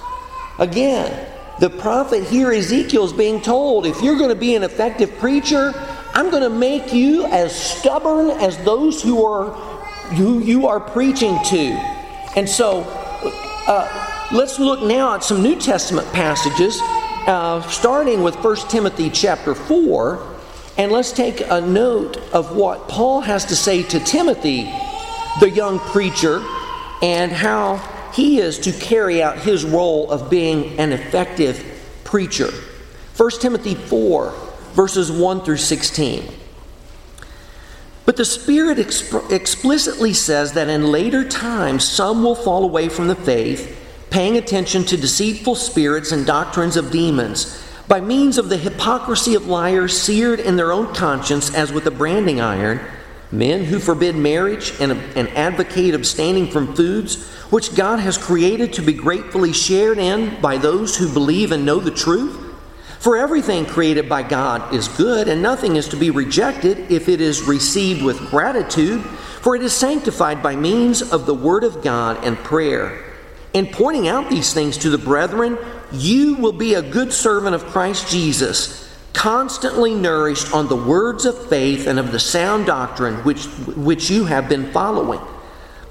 Again, 0.59 1.27
the 1.59 1.69
prophet 1.69 2.23
here, 2.23 2.51
Ezekiel, 2.51 3.05
is 3.05 3.13
being 3.13 3.41
told 3.41 3.85
if 3.85 4.01
you're 4.01 4.17
going 4.17 4.29
to 4.29 4.35
be 4.35 4.55
an 4.55 4.63
effective 4.63 5.17
preacher, 5.17 5.73
I'm 6.13 6.29
going 6.29 6.43
to 6.43 6.49
make 6.49 6.93
you 6.93 7.25
as 7.27 7.55
stubborn 7.55 8.31
as 8.31 8.57
those 8.63 9.01
who 9.01 9.25
are 9.25 9.51
who 10.15 10.39
you 10.39 10.67
are 10.67 10.79
preaching 10.79 11.37
to. 11.45 11.71
And 12.35 12.49
so, 12.49 12.81
uh, 13.67 14.27
let's 14.31 14.59
look 14.59 14.81
now 14.81 15.15
at 15.15 15.23
some 15.23 15.41
New 15.41 15.55
Testament 15.55 16.11
passages, 16.11 16.79
uh, 17.27 17.61
starting 17.69 18.21
with 18.23 18.35
1 18.43 18.55
Timothy 18.67 19.09
chapter 19.09 19.55
4. 19.55 20.27
And 20.77 20.91
let's 20.91 21.11
take 21.11 21.41
a 21.49 21.61
note 21.61 22.17
of 22.33 22.55
what 22.55 22.89
Paul 22.89 23.21
has 23.21 23.45
to 23.45 23.55
say 23.55 23.83
to 23.83 23.99
Timothy, 23.99 24.63
the 25.39 25.49
young 25.49 25.79
preacher, 25.79 26.43
and 27.01 27.31
how 27.31 27.77
he 28.13 28.39
is 28.39 28.59
to 28.59 28.71
carry 28.71 29.21
out 29.21 29.39
his 29.39 29.63
role 29.63 30.11
of 30.11 30.29
being 30.29 30.79
an 30.79 30.91
effective 30.91 31.63
preacher. 32.03 32.49
1 33.17 33.31
Timothy 33.39 33.75
4, 33.75 34.33
verses 34.73 35.11
1 35.11 35.41
through 35.41 35.57
16. 35.57 36.31
But 38.05 38.17
the 38.17 38.25
Spirit 38.25 38.77
exp- 38.77 39.31
explicitly 39.31 40.13
says 40.13 40.53
that 40.53 40.69
in 40.69 40.91
later 40.91 41.27
times 41.27 41.87
some 41.87 42.23
will 42.23 42.35
fall 42.35 42.63
away 42.63 42.89
from 42.89 43.07
the 43.07 43.15
faith, 43.15 43.77
paying 44.09 44.37
attention 44.37 44.83
to 44.85 44.97
deceitful 44.97 45.55
spirits 45.55 46.11
and 46.11 46.25
doctrines 46.25 46.75
of 46.75 46.91
demons, 46.91 47.63
by 47.87 48.01
means 48.01 48.37
of 48.37 48.49
the 48.49 48.57
hypocrisy 48.57 49.35
of 49.35 49.47
liars 49.47 49.99
seared 49.99 50.39
in 50.39 50.55
their 50.55 50.71
own 50.71 50.93
conscience 50.93 51.53
as 51.53 51.71
with 51.71 51.85
a 51.85 51.91
branding 51.91 52.41
iron 52.41 52.79
Men 53.31 53.63
who 53.63 53.79
forbid 53.79 54.15
marriage 54.15 54.73
and, 54.81 54.91
and 54.91 55.29
advocate 55.29 55.93
abstaining 55.93 56.47
from 56.47 56.75
foods 56.75 57.23
which 57.49 57.75
God 57.75 57.99
has 57.99 58.17
created 58.17 58.73
to 58.73 58.81
be 58.81 58.93
gratefully 58.93 59.53
shared 59.53 59.97
in 59.97 60.41
by 60.41 60.57
those 60.57 60.97
who 60.97 61.13
believe 61.13 61.51
and 61.51 61.65
know 61.65 61.79
the 61.79 61.91
truth. 61.91 62.37
For 62.99 63.17
everything 63.17 63.65
created 63.65 64.07
by 64.07 64.23
God 64.23 64.73
is 64.73 64.87
good, 64.87 65.27
and 65.27 65.41
nothing 65.41 65.75
is 65.75 65.87
to 65.89 65.95
be 65.95 66.11
rejected 66.11 66.91
if 66.91 67.09
it 67.09 67.19
is 67.19 67.41
received 67.41 68.03
with 68.03 68.29
gratitude, 68.29 69.01
for 69.01 69.55
it 69.55 69.63
is 69.63 69.73
sanctified 69.73 70.43
by 70.43 70.55
means 70.55 71.01
of 71.01 71.25
the 71.25 71.33
Word 71.33 71.63
of 71.63 71.81
God 71.81 72.23
and 72.23 72.37
prayer. 72.37 73.03
In 73.53 73.67
pointing 73.67 74.07
out 74.07 74.29
these 74.29 74.53
things 74.53 74.77
to 74.79 74.89
the 74.89 74.97
brethren, 74.97 75.57
you 75.91 76.35
will 76.35 76.53
be 76.53 76.75
a 76.75 76.81
good 76.81 77.11
servant 77.11 77.55
of 77.55 77.65
Christ 77.65 78.07
Jesus 78.09 78.90
constantly 79.13 79.93
nourished 79.93 80.53
on 80.53 80.67
the 80.67 80.75
words 80.75 81.25
of 81.25 81.49
faith 81.49 81.87
and 81.87 81.99
of 81.99 82.11
the 82.11 82.19
sound 82.19 82.65
doctrine 82.65 83.15
which, 83.23 83.45
which 83.75 84.09
you 84.09 84.25
have 84.25 84.49
been 84.49 84.71
following, 84.71 85.21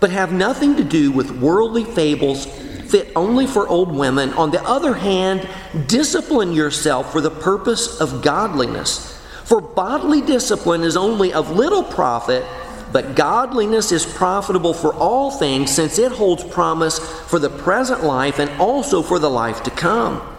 but 0.00 0.10
have 0.10 0.32
nothing 0.32 0.76
to 0.76 0.84
do 0.84 1.12
with 1.12 1.30
worldly 1.30 1.84
fables 1.84 2.46
fit 2.90 3.12
only 3.14 3.46
for 3.46 3.68
old 3.68 3.94
women. 3.94 4.32
On 4.32 4.50
the 4.50 4.62
other 4.64 4.94
hand, 4.94 5.48
discipline 5.86 6.52
yourself 6.52 7.12
for 7.12 7.20
the 7.20 7.30
purpose 7.30 8.00
of 8.00 8.22
godliness. 8.22 9.16
For 9.44 9.60
bodily 9.60 10.20
discipline 10.20 10.82
is 10.82 10.96
only 10.96 11.32
of 11.32 11.50
little 11.50 11.82
profit, 11.82 12.44
but 12.92 13.14
godliness 13.14 13.92
is 13.92 14.04
profitable 14.04 14.74
for 14.74 14.92
all 14.94 15.30
things, 15.30 15.72
since 15.72 15.98
it 15.98 16.12
holds 16.12 16.42
promise 16.44 16.98
for 16.98 17.38
the 17.38 17.50
present 17.50 18.02
life 18.02 18.38
and 18.38 18.50
also 18.60 19.02
for 19.02 19.18
the 19.18 19.30
life 19.30 19.62
to 19.64 19.70
come. 19.70 20.29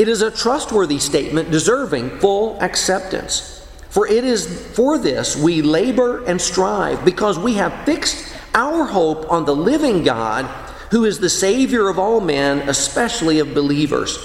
It 0.00 0.08
is 0.08 0.22
a 0.22 0.30
trustworthy 0.30 0.98
statement 0.98 1.50
deserving 1.50 2.20
full 2.20 2.58
acceptance. 2.58 3.68
For 3.90 4.06
it 4.06 4.24
is 4.24 4.66
for 4.74 4.96
this 4.96 5.36
we 5.36 5.60
labor 5.60 6.24
and 6.24 6.40
strive, 6.40 7.04
because 7.04 7.38
we 7.38 7.56
have 7.56 7.84
fixed 7.84 8.34
our 8.54 8.86
hope 8.86 9.30
on 9.30 9.44
the 9.44 9.54
living 9.54 10.02
God, 10.02 10.46
who 10.90 11.04
is 11.04 11.18
the 11.18 11.28
Savior 11.28 11.90
of 11.90 11.98
all 11.98 12.18
men, 12.18 12.66
especially 12.66 13.40
of 13.40 13.52
believers. 13.52 14.16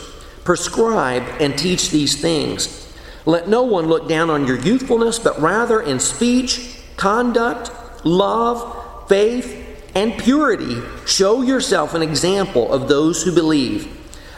Prescribe 0.46 1.24
and 1.42 1.58
teach 1.58 1.90
these 1.90 2.22
things. 2.22 2.96
Let 3.26 3.50
no 3.50 3.64
one 3.64 3.88
look 3.88 4.08
down 4.08 4.30
on 4.30 4.48
your 4.48 4.58
youthfulness, 4.58 5.20
but 5.20 5.42
rather 5.42 5.82
in 5.82 6.00
speech, 6.00 6.80
conduct, 6.96 7.70
love, 8.06 9.10
faith, 9.10 9.92
and 9.94 10.18
purity, 10.18 10.78
show 11.06 11.42
yourself 11.42 11.94
an 11.94 12.02
example 12.02 12.72
of 12.72 12.88
those 12.88 13.24
who 13.24 13.36
believe. 13.36 13.95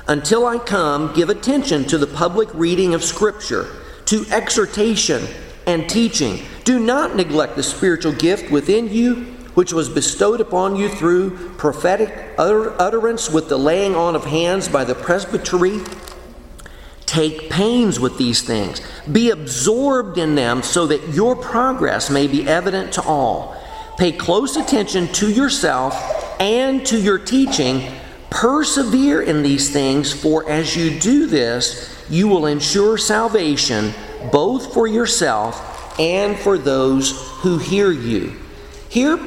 Until 0.07 0.45
I 0.45 0.57
come, 0.57 1.13
give 1.13 1.29
attention 1.29 1.83
to 1.85 1.97
the 1.97 2.07
public 2.07 2.47
reading 2.53 2.93
of 2.93 3.03
Scripture, 3.03 3.67
to 4.05 4.25
exhortation 4.31 5.27
and 5.65 5.89
teaching. 5.89 6.39
Do 6.63 6.79
not 6.79 7.15
neglect 7.15 7.57
the 7.57 7.63
spiritual 7.63 8.13
gift 8.13 8.49
within 8.49 8.87
you, 8.87 9.25
which 9.53 9.73
was 9.73 9.89
bestowed 9.89 10.39
upon 10.39 10.77
you 10.77 10.87
through 10.87 11.55
prophetic 11.57 12.35
utterance 12.37 13.29
with 13.29 13.49
the 13.49 13.57
laying 13.57 13.95
on 13.95 14.15
of 14.15 14.23
hands 14.23 14.69
by 14.69 14.85
the 14.85 14.95
presbytery. 14.95 15.81
Take 17.05 17.49
pains 17.49 17.99
with 17.99 18.17
these 18.17 18.41
things. 18.41 18.81
Be 19.11 19.31
absorbed 19.31 20.17
in 20.17 20.35
them 20.35 20.63
so 20.63 20.87
that 20.87 21.09
your 21.09 21.35
progress 21.35 22.09
may 22.09 22.27
be 22.27 22.47
evident 22.47 22.93
to 22.93 23.01
all. 23.01 23.61
Pay 23.97 24.13
close 24.13 24.55
attention 24.55 25.07
to 25.13 25.29
yourself 25.29 25.95
and 26.39 26.85
to 26.85 26.97
your 26.99 27.17
teaching 27.17 27.91
Persevere 28.29 29.21
in 29.21 29.41
these 29.41 29.69
things, 29.69 30.11
for 30.11 30.49
as 30.49 30.75
you 30.75 30.99
do 30.99 31.27
this, 31.27 31.95
you 32.09 32.27
will 32.27 32.45
ensure 32.45 32.97
salvation 32.97 33.93
both 34.31 34.73
for 34.73 34.87
yourself 34.87 35.99
and 35.99 36.37
for 36.37 36.57
those 36.57 37.11
who 37.41 37.57
hear 37.57 37.91
you. 37.91 38.35
Here, 38.89 39.19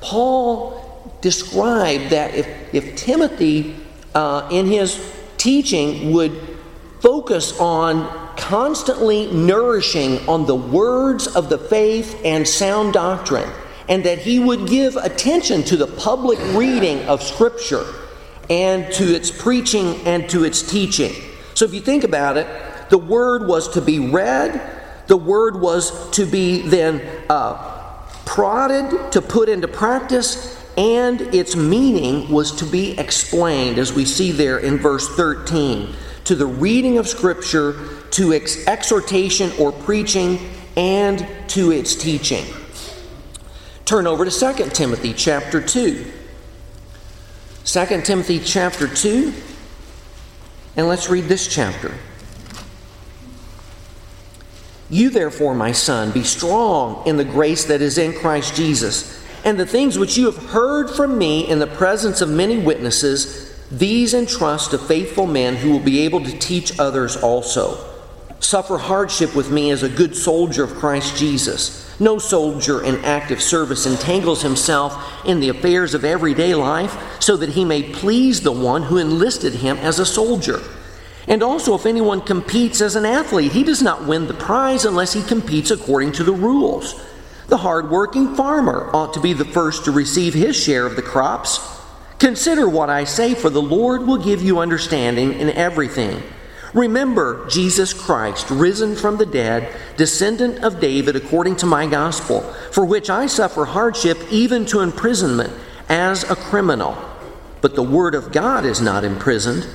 Paul 0.00 1.18
described 1.20 2.10
that 2.10 2.34
if, 2.34 2.74
if 2.74 2.96
Timothy, 2.96 3.76
uh, 4.14 4.48
in 4.52 4.66
his 4.66 5.00
teaching, 5.38 6.12
would 6.12 6.32
focus 7.00 7.58
on 7.58 8.06
constantly 8.36 9.32
nourishing 9.32 10.18
on 10.28 10.46
the 10.46 10.54
words 10.54 11.26
of 11.26 11.48
the 11.48 11.58
faith 11.58 12.20
and 12.24 12.46
sound 12.46 12.92
doctrine, 12.92 13.50
and 13.88 14.04
that 14.04 14.18
he 14.18 14.38
would 14.38 14.68
give 14.68 14.96
attention 14.96 15.62
to 15.64 15.76
the 15.76 15.86
public 15.86 16.38
reading 16.54 17.02
of 17.08 17.22
Scripture 17.22 17.84
and 18.48 18.92
to 18.94 19.14
its 19.14 19.30
preaching 19.30 20.06
and 20.06 20.28
to 20.30 20.44
its 20.44 20.62
teaching. 20.62 21.12
So 21.54 21.64
if 21.64 21.74
you 21.74 21.80
think 21.80 22.04
about 22.04 22.36
it, 22.36 22.46
the 22.90 22.98
word 22.98 23.46
was 23.46 23.68
to 23.70 23.80
be 23.80 23.98
read, 23.98 24.60
the 25.06 25.16
word 25.16 25.60
was 25.60 26.10
to 26.12 26.26
be 26.26 26.62
then 26.62 27.02
uh, 27.28 28.02
prodded, 28.24 29.12
to 29.12 29.22
put 29.22 29.48
into 29.48 29.68
practice, 29.68 30.62
and 30.76 31.20
its 31.20 31.56
meaning 31.56 32.30
was 32.30 32.52
to 32.56 32.66
be 32.66 32.98
explained, 32.98 33.78
as 33.78 33.92
we 33.92 34.04
see 34.04 34.30
there 34.30 34.58
in 34.58 34.76
verse 34.76 35.08
13, 35.16 35.94
to 36.24 36.34
the 36.34 36.46
reading 36.46 36.98
of 36.98 37.08
Scripture, 37.08 37.74
to 38.10 38.34
ex- 38.34 38.66
exhortation 38.66 39.50
or 39.58 39.72
preaching, 39.72 40.38
and 40.76 41.26
to 41.48 41.70
its 41.70 41.94
teaching. 41.94 42.44
Turn 43.86 44.06
over 44.06 44.24
to 44.24 44.30
2 44.30 44.70
Timothy 44.70 45.14
chapter 45.14 45.62
2. 45.62 46.12
2 47.66 47.84
Timothy 48.02 48.38
chapter 48.38 48.86
2, 48.86 49.32
and 50.76 50.86
let's 50.86 51.10
read 51.10 51.24
this 51.24 51.48
chapter. 51.48 51.92
You, 54.88 55.10
therefore, 55.10 55.52
my 55.52 55.72
son, 55.72 56.12
be 56.12 56.22
strong 56.22 57.04
in 57.08 57.16
the 57.16 57.24
grace 57.24 57.64
that 57.64 57.82
is 57.82 57.98
in 57.98 58.12
Christ 58.12 58.54
Jesus, 58.54 59.20
and 59.44 59.58
the 59.58 59.66
things 59.66 59.98
which 59.98 60.16
you 60.16 60.26
have 60.26 60.50
heard 60.50 60.88
from 60.88 61.18
me 61.18 61.48
in 61.48 61.58
the 61.58 61.66
presence 61.66 62.20
of 62.20 62.28
many 62.28 62.56
witnesses, 62.56 63.52
these 63.68 64.14
entrust 64.14 64.70
to 64.70 64.78
faithful 64.78 65.26
men 65.26 65.56
who 65.56 65.72
will 65.72 65.80
be 65.80 66.02
able 66.02 66.22
to 66.22 66.38
teach 66.38 66.78
others 66.78 67.16
also. 67.16 67.95
Suffer 68.40 68.78
hardship 68.78 69.34
with 69.34 69.50
me 69.50 69.70
as 69.70 69.82
a 69.82 69.88
good 69.88 70.14
soldier 70.14 70.64
of 70.64 70.74
Christ 70.74 71.16
Jesus. 71.16 71.98
No 71.98 72.18
soldier 72.18 72.82
in 72.84 73.04
active 73.04 73.42
service 73.42 73.86
entangles 73.86 74.42
himself 74.42 75.24
in 75.24 75.40
the 75.40 75.48
affairs 75.48 75.94
of 75.94 76.04
everyday 76.04 76.54
life 76.54 76.96
so 77.20 77.36
that 77.38 77.50
he 77.50 77.64
may 77.64 77.82
please 77.82 78.42
the 78.42 78.52
one 78.52 78.82
who 78.82 78.98
enlisted 78.98 79.54
him 79.54 79.78
as 79.78 79.98
a 79.98 80.06
soldier. 80.06 80.60
And 81.26 81.42
also, 81.42 81.74
if 81.74 81.86
anyone 81.86 82.20
competes 82.20 82.80
as 82.80 82.94
an 82.94 83.04
athlete, 83.04 83.52
he 83.52 83.64
does 83.64 83.82
not 83.82 84.06
win 84.06 84.28
the 84.28 84.34
prize 84.34 84.84
unless 84.84 85.12
he 85.12 85.22
competes 85.22 85.70
according 85.70 86.12
to 86.12 86.24
the 86.24 86.32
rules. 86.32 87.02
The 87.48 87.56
hard-working 87.56 88.36
farmer 88.36 88.90
ought 88.92 89.14
to 89.14 89.20
be 89.20 89.32
the 89.32 89.44
first 89.44 89.84
to 89.86 89.90
receive 89.90 90.34
his 90.34 90.56
share 90.56 90.86
of 90.86 90.94
the 90.94 91.02
crops. 91.02 91.58
Consider 92.18 92.68
what 92.68 92.90
I 92.90 93.04
say, 93.04 93.34
for 93.34 93.50
the 93.50 93.62
Lord 93.62 94.06
will 94.06 94.18
give 94.18 94.42
you 94.42 94.58
understanding 94.58 95.32
in 95.32 95.50
everything. 95.50 96.22
Remember 96.76 97.48
Jesus 97.48 97.94
Christ, 97.94 98.50
risen 98.50 98.96
from 98.96 99.16
the 99.16 99.24
dead, 99.24 99.74
descendant 99.96 100.62
of 100.62 100.78
David 100.78 101.16
according 101.16 101.56
to 101.56 101.66
my 101.66 101.86
gospel, 101.86 102.42
for 102.70 102.84
which 102.84 103.08
I 103.08 103.28
suffer 103.28 103.64
hardship 103.64 104.18
even 104.30 104.66
to 104.66 104.80
imprisonment 104.80 105.54
as 105.88 106.30
a 106.30 106.36
criminal. 106.36 106.94
But 107.62 107.76
the 107.76 107.82
word 107.82 108.14
of 108.14 108.30
God 108.30 108.66
is 108.66 108.82
not 108.82 109.04
imprisoned. 109.04 109.66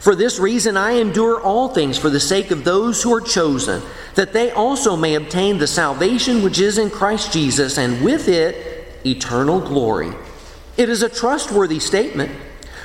For 0.00 0.16
this 0.16 0.40
reason, 0.40 0.76
I 0.76 0.94
endure 0.94 1.40
all 1.40 1.68
things 1.68 1.96
for 1.96 2.10
the 2.10 2.18
sake 2.18 2.50
of 2.50 2.64
those 2.64 3.00
who 3.00 3.14
are 3.14 3.20
chosen, 3.20 3.80
that 4.16 4.32
they 4.32 4.50
also 4.50 4.96
may 4.96 5.14
obtain 5.14 5.58
the 5.58 5.68
salvation 5.68 6.42
which 6.42 6.58
is 6.58 6.78
in 6.78 6.90
Christ 6.90 7.32
Jesus, 7.32 7.78
and 7.78 8.04
with 8.04 8.26
it, 8.26 9.06
eternal 9.06 9.60
glory. 9.60 10.10
It 10.76 10.88
is 10.88 11.04
a 11.04 11.08
trustworthy 11.08 11.78
statement. 11.78 12.32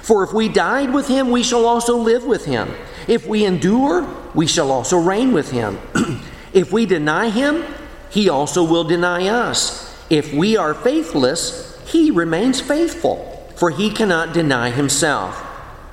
For 0.04 0.24
if 0.24 0.34
we 0.34 0.50
died 0.50 0.94
with 0.94 1.08
him, 1.08 1.32
we 1.32 1.42
shall 1.42 1.66
also 1.66 1.98
live 1.98 2.26
with 2.26 2.46
him. 2.46 2.72
If 3.08 3.28
we 3.28 3.46
endure, 3.46 4.08
we 4.34 4.48
shall 4.48 4.72
also 4.72 4.98
reign 4.98 5.32
with 5.32 5.52
him. 5.52 5.80
if 6.54 6.72
we 6.72 6.86
deny 6.86 7.30
him, 7.30 7.64
he 8.10 8.30
also 8.30 8.64
will 8.64 8.84
deny 8.84 9.28
us. 9.28 9.94
If 10.10 10.34
we 10.34 10.58
are 10.58 10.74
faithless, 10.74 11.78
he 11.88 12.12
remains 12.12 12.62
faithful, 12.62 13.52
for 13.56 13.70
he 13.70 13.90
cannot 13.90 14.34
deny 14.34 14.72
himself. 14.72 15.42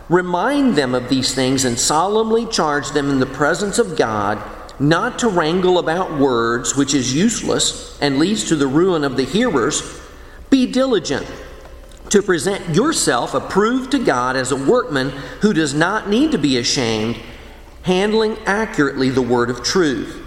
Remind 0.08 0.76
them 0.76 0.94
of 0.94 1.08
these 1.08 1.34
things 1.34 1.64
and 1.64 1.78
solemnly 1.78 2.46
charge 2.46 2.90
them 2.90 3.10
in 3.10 3.20
the 3.20 3.26
presence 3.26 3.78
of 3.78 3.96
God 3.96 4.42
not 4.78 5.18
to 5.20 5.28
wrangle 5.28 5.78
about 5.78 6.18
words, 6.18 6.76
which 6.76 6.92
is 6.92 7.14
useless 7.14 7.98
and 8.00 8.18
leads 8.18 8.44
to 8.44 8.56
the 8.56 8.66
ruin 8.66 9.04
of 9.04 9.16
the 9.16 9.24
hearers. 9.24 10.00
Be 10.50 10.70
diligent 10.70 11.26
to 12.12 12.22
present 12.22 12.76
yourself 12.76 13.32
approved 13.32 13.90
to 13.90 13.98
God 13.98 14.36
as 14.36 14.52
a 14.52 14.56
workman 14.70 15.08
who 15.40 15.54
does 15.54 15.72
not 15.72 16.10
need 16.10 16.30
to 16.32 16.36
be 16.36 16.58
ashamed, 16.58 17.18
handling 17.84 18.36
accurately 18.44 19.08
the 19.08 19.22
word 19.22 19.48
of 19.48 19.62
truth. 19.62 20.18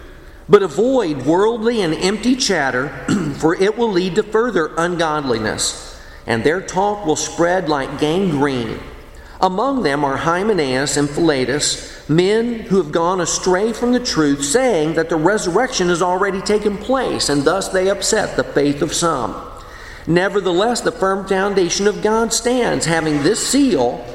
But 0.49 0.63
avoid 0.63 1.27
worldly 1.27 1.81
and 1.81 1.93
empty 1.93 2.35
chatter, 2.35 2.87
for 3.37 3.53
it 3.53 3.77
will 3.77 3.91
lead 3.91 4.15
to 4.15 4.23
further 4.23 4.73
ungodliness, 4.75 6.01
and 6.25 6.43
their 6.43 6.59
talk 6.59 7.05
will 7.05 7.15
spread 7.15 7.69
like 7.69 7.99
gangrene. 7.99 8.79
Among 9.39 9.83
them 9.83 10.03
are 10.03 10.17
Hymenaeus 10.17 10.97
and 10.97 11.07
Philetus, 11.07 12.09
men 12.09 12.61
who 12.61 12.81
have 12.81 12.91
gone 12.91 13.21
astray 13.21 13.73
from 13.73 13.91
the 13.91 13.99
truth, 13.99 14.43
saying 14.43 14.95
that 14.95 15.09
the 15.09 15.17
resurrection 15.17 15.89
has 15.89 16.01
already 16.01 16.41
taken 16.41 16.79
place, 16.79 17.29
and 17.29 17.43
thus 17.43 17.69
they 17.69 17.91
upset 17.91 18.37
the 18.37 18.43
faith 18.43 18.81
of 18.81 18.91
some. 18.91 19.54
Nevertheless, 20.07 20.81
the 20.81 20.91
firm 20.91 21.27
foundation 21.27 21.87
of 21.87 22.03
God 22.03 22.31
stands, 22.31 22.85
having 22.85 23.23
this 23.23 23.45
seal 23.45 24.05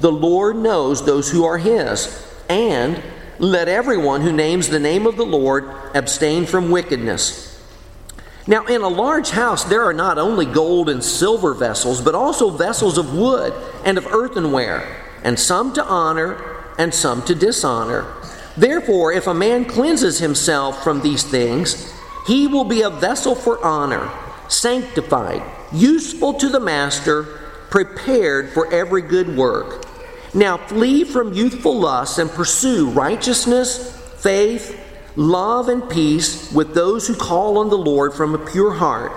the 0.00 0.12
Lord 0.12 0.56
knows 0.56 1.04
those 1.04 1.30
who 1.30 1.44
are 1.44 1.58
his. 1.58 2.24
And 2.48 3.02
let 3.38 3.68
everyone 3.68 4.22
who 4.22 4.32
names 4.32 4.68
the 4.68 4.80
name 4.80 5.06
of 5.06 5.16
the 5.16 5.26
Lord 5.26 5.68
abstain 5.94 6.46
from 6.46 6.70
wickedness. 6.70 7.46
Now, 8.46 8.64
in 8.64 8.80
a 8.80 8.88
large 8.88 9.30
house, 9.30 9.64
there 9.64 9.84
are 9.84 9.92
not 9.92 10.18
only 10.18 10.46
gold 10.46 10.88
and 10.88 11.04
silver 11.04 11.52
vessels, 11.52 12.00
but 12.00 12.14
also 12.14 12.50
vessels 12.50 12.96
of 12.96 13.14
wood 13.14 13.52
and 13.84 13.98
of 13.98 14.06
earthenware, 14.06 15.04
and 15.22 15.38
some 15.38 15.72
to 15.74 15.84
honor 15.84 16.64
and 16.78 16.94
some 16.94 17.22
to 17.22 17.34
dishonor. 17.34 18.06
Therefore, 18.56 19.12
if 19.12 19.26
a 19.26 19.34
man 19.34 19.66
cleanses 19.66 20.18
himself 20.18 20.82
from 20.82 21.02
these 21.02 21.22
things, 21.22 21.92
he 22.26 22.46
will 22.46 22.64
be 22.64 22.80
a 22.82 22.90
vessel 22.90 23.34
for 23.34 23.62
honor, 23.64 24.10
sanctified, 24.48 25.42
useful 25.72 26.34
to 26.34 26.48
the 26.48 26.60
master, 26.60 27.22
prepared 27.70 28.50
for 28.50 28.72
every 28.72 29.02
good 29.02 29.36
work. 29.36 29.86
Now 30.34 30.56
flee 30.56 31.04
from 31.04 31.32
youthful 31.32 31.78
lusts 31.78 32.18
and 32.18 32.30
pursue 32.30 32.90
righteousness, 32.90 33.96
faith, 34.18 34.78
love 35.16 35.68
and 35.68 35.88
peace 35.88 36.52
with 36.52 36.74
those 36.74 37.06
who 37.06 37.14
call 37.14 37.58
on 37.58 37.70
the 37.70 37.78
Lord 37.78 38.14
from 38.14 38.34
a 38.34 38.46
pure 38.46 38.72
heart, 38.74 39.12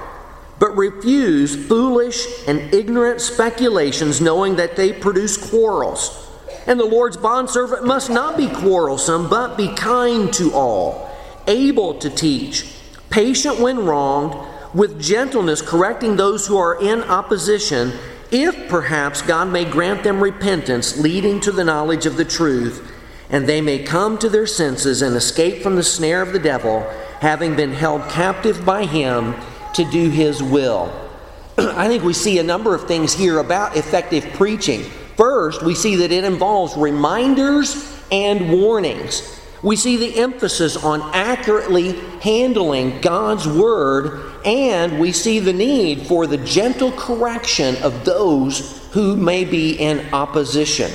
but 0.59 0.75
refuse 0.75 1.67
foolish 1.67 2.25
and 2.47 2.73
ignorant 2.73 3.21
speculations, 3.21 4.21
knowing 4.21 4.55
that 4.55 4.75
they 4.75 4.93
produce 4.93 5.37
quarrels. 5.37 6.27
And 6.67 6.79
the 6.79 6.85
Lord's 6.85 7.17
bondservant 7.17 7.85
must 7.85 8.09
not 8.09 8.37
be 8.37 8.47
quarrelsome, 8.47 9.29
but 9.29 9.57
be 9.57 9.73
kind 9.75 10.31
to 10.33 10.53
all, 10.53 11.09
able 11.47 11.95
to 11.95 12.09
teach, 12.09 12.65
patient 13.09 13.59
when 13.59 13.85
wronged, 13.85 14.33
with 14.73 15.01
gentleness 15.01 15.61
correcting 15.61 16.15
those 16.15 16.47
who 16.47 16.57
are 16.57 16.81
in 16.81 17.01
opposition, 17.03 17.93
if 18.31 18.69
perhaps 18.69 19.21
God 19.21 19.49
may 19.49 19.65
grant 19.65 20.03
them 20.03 20.21
repentance 20.21 20.97
leading 20.97 21.39
to 21.41 21.51
the 21.51 21.63
knowledge 21.63 22.05
of 22.05 22.17
the 22.17 22.25
truth 22.25 22.91
and 23.31 23.47
they 23.47 23.61
may 23.61 23.79
come 23.79 24.17
to 24.17 24.29
their 24.29 24.45
senses 24.45 25.01
and 25.01 25.15
escape 25.15 25.63
from 25.63 25.75
the 25.75 25.83
snare 25.83 26.21
of 26.21 26.33
the 26.33 26.39
devil, 26.39 26.81
having 27.21 27.55
been 27.55 27.71
held 27.71 28.07
captive 28.09 28.63
by 28.65 28.85
him 28.85 29.33
to 29.73 29.89
do 29.89 30.09
his 30.09 30.43
will. 30.43 30.91
I 31.57 31.87
think 31.87 32.03
we 32.03 32.13
see 32.13 32.39
a 32.39 32.43
number 32.43 32.75
of 32.75 32.87
things 32.87 33.13
here 33.13 33.39
about 33.39 33.77
effective 33.77 34.25
preaching. 34.33 34.83
First, 35.15 35.63
we 35.63 35.75
see 35.75 35.95
that 35.97 36.11
it 36.11 36.25
involves 36.25 36.75
reminders 36.75 37.97
and 38.11 38.51
warnings. 38.51 39.40
We 39.63 39.75
see 39.75 39.97
the 39.97 40.17
emphasis 40.19 40.75
on 40.75 41.01
accurately 41.13 41.91
handling 42.21 42.99
God's 43.01 43.47
Word, 43.47 44.33
and 44.43 44.99
we 44.99 45.11
see 45.11 45.39
the 45.39 45.53
need 45.53 46.07
for 46.07 46.25
the 46.25 46.37
gentle 46.37 46.91
correction 46.91 47.75
of 47.83 48.03
those 48.03 48.89
who 48.93 49.15
may 49.15 49.45
be 49.45 49.73
in 49.73 50.13
opposition. 50.13 50.91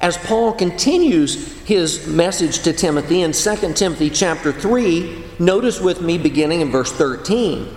As 0.00 0.16
Paul 0.18 0.52
continues 0.52 1.60
his 1.62 2.06
message 2.06 2.60
to 2.60 2.72
Timothy 2.72 3.22
in 3.22 3.32
2 3.32 3.72
Timothy 3.72 4.10
chapter 4.10 4.52
3, 4.52 5.24
notice 5.38 5.80
with 5.80 6.02
me 6.02 6.18
beginning 6.18 6.60
in 6.60 6.70
verse 6.70 6.92
13. 6.92 7.74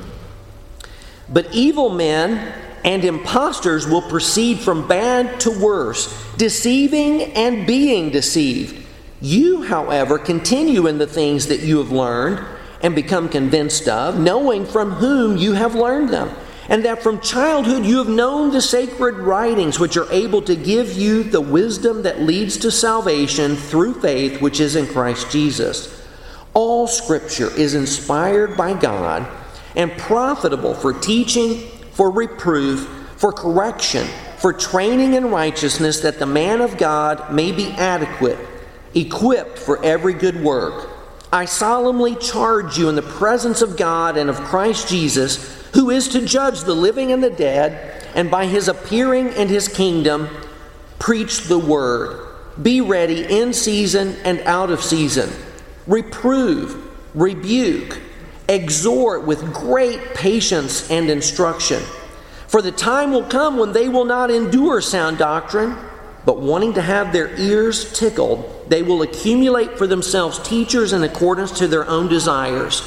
But 1.30 1.54
evil 1.54 1.90
men 1.90 2.54
and 2.84 3.06
impostors 3.06 3.88
will 3.88 4.02
proceed 4.02 4.60
from 4.60 4.88
bad 4.88 5.40
to 5.42 5.60
worse, 5.60 6.14
deceiving 6.36 7.24
and 7.34 7.66
being 7.66 8.10
deceived. 8.10 8.81
You, 9.22 9.64
however, 9.64 10.18
continue 10.18 10.88
in 10.88 10.98
the 10.98 11.08
things 11.08 11.48
that 11.48 11.62
you 11.62 11.78
have 11.78 11.92
learned 11.92 12.44
and 12.82 12.96
become 12.96 13.30
convinced 13.30 13.88
of, 13.88 14.20
knowing 14.20 14.66
from 14.66 14.92
whom 14.92 15.38
you 15.38 15.54
have 15.54 15.76
learned 15.76 16.10
them 16.10 16.36
and 16.72 16.86
that 16.86 17.04
from 17.04 17.20
childhood 17.20 17.86
you 17.86 17.98
have 17.98 18.08
known 18.08 18.52
the 18.52 18.62
sacred 18.62 19.16
writings, 19.16 19.78
which 19.78 19.98
are 19.98 20.10
able 20.10 20.42
to 20.42 20.56
give 20.56 20.94
you 20.94 21.22
the 21.22 21.42
wisdom 21.42 22.04
that 22.04 22.22
leads 22.22 22.56
to 22.56 22.72
salvation 22.72 23.58
through 23.58 23.94
faith, 23.96 24.42
which 24.42 24.62
is 24.62 24.78
in 24.78 24.88
Christ 24.88 25.30
Jesus. 25.30 26.02
All 26.54 26.88
scripture 26.88 27.52
is 27.58 27.74
inspired 27.74 28.56
by 28.56 28.74
God 28.74 29.28
and 29.76 29.92
profitable 29.98 30.74
for 30.74 30.94
teaching, 30.94 31.68
for 31.92 32.10
reproof, 32.10 32.88
for 33.18 33.34
correction, 33.34 34.08
for 34.38 34.54
training 34.54 35.14
in 35.14 35.30
righteousness, 35.30 36.00
that 36.00 36.20
the 36.20 36.26
man 36.26 36.62
of 36.62 36.78
God 36.78 37.34
may 37.34 37.52
be 37.52 37.68
adequate, 37.72 38.38
equipped 38.94 39.58
for 39.58 39.84
every 39.84 40.14
good 40.14 40.44
work. 40.44 40.90
I 41.34 41.46
solemnly 41.46 42.16
charge 42.18 42.78
you 42.78 42.90
in 42.90 42.96
the 42.96 43.02
presence 43.02 43.62
of 43.62 43.78
God 43.78 44.18
and 44.18 44.30
of 44.30 44.36
Christ 44.42 44.90
Jesus, 44.90 45.70
who 45.74 45.90
is 45.90 46.10
to 46.10 46.26
judge 46.26 46.62
the 46.62 46.76
living 46.76 47.12
and 47.12 47.24
the 47.24 47.30
dead, 47.30 48.06
and 48.16 48.30
by 48.30 48.46
his 48.48 48.68
appearing 48.68 49.30
and 49.30 49.50
his 49.50 49.68
kingdom, 49.68 50.28
preach 51.00 51.44
the 51.44 51.58
word. 51.58 52.28
Be 52.62 52.82
ready 52.82 53.24
in 53.24 53.54
season 53.54 54.18
and 54.26 54.42
out 54.42 54.70
of 54.70 54.84
season. 54.84 55.30
Reprove, 55.88 56.92
rebuke, 57.14 58.00
exhort 58.50 59.26
with 59.26 59.54
great 59.54 60.14
patience 60.14 60.92
and 60.92 61.10
instruction. 61.10 61.82
For 62.48 62.62
the 62.62 62.74
time 62.74 63.14
will 63.14 63.24
come 63.24 63.58
when 63.58 63.72
they 63.72 63.88
will 63.88 64.04
not 64.04 64.30
endure 64.30 64.82
sound 64.82 65.18
doctrine, 65.18 65.78
but 66.26 66.40
wanting 66.40 66.74
to 66.74 66.82
have 66.82 67.12
their 67.12 67.36
ears 67.40 67.98
tickled, 67.98 68.70
they 68.70 68.84
will 68.84 69.02
accumulate 69.02 69.78
for 69.78 69.88
themselves 69.88 70.40
teachers 70.40 70.94
in 70.94 71.04
accordance 71.04 71.52
to 71.60 71.68
their 71.68 71.88
own 71.88 72.08
desires, 72.08 72.84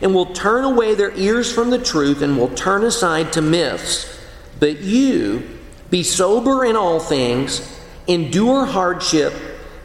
and 0.00 0.14
will 0.14 0.26
turn 0.26 0.64
away 0.64 0.94
their 0.94 1.16
ears 1.16 1.52
from 1.52 1.70
the 1.70 1.78
truth 1.78 2.22
and 2.22 2.36
will 2.36 2.48
turn 2.48 2.82
aside 2.84 3.32
to 3.32 3.40
myths. 3.40 4.20
But 4.58 4.80
you, 4.80 5.48
be 5.90 6.02
sober 6.02 6.64
in 6.64 6.76
all 6.76 6.98
things, 6.98 7.80
endure 8.06 8.64
hardship, 8.64 9.32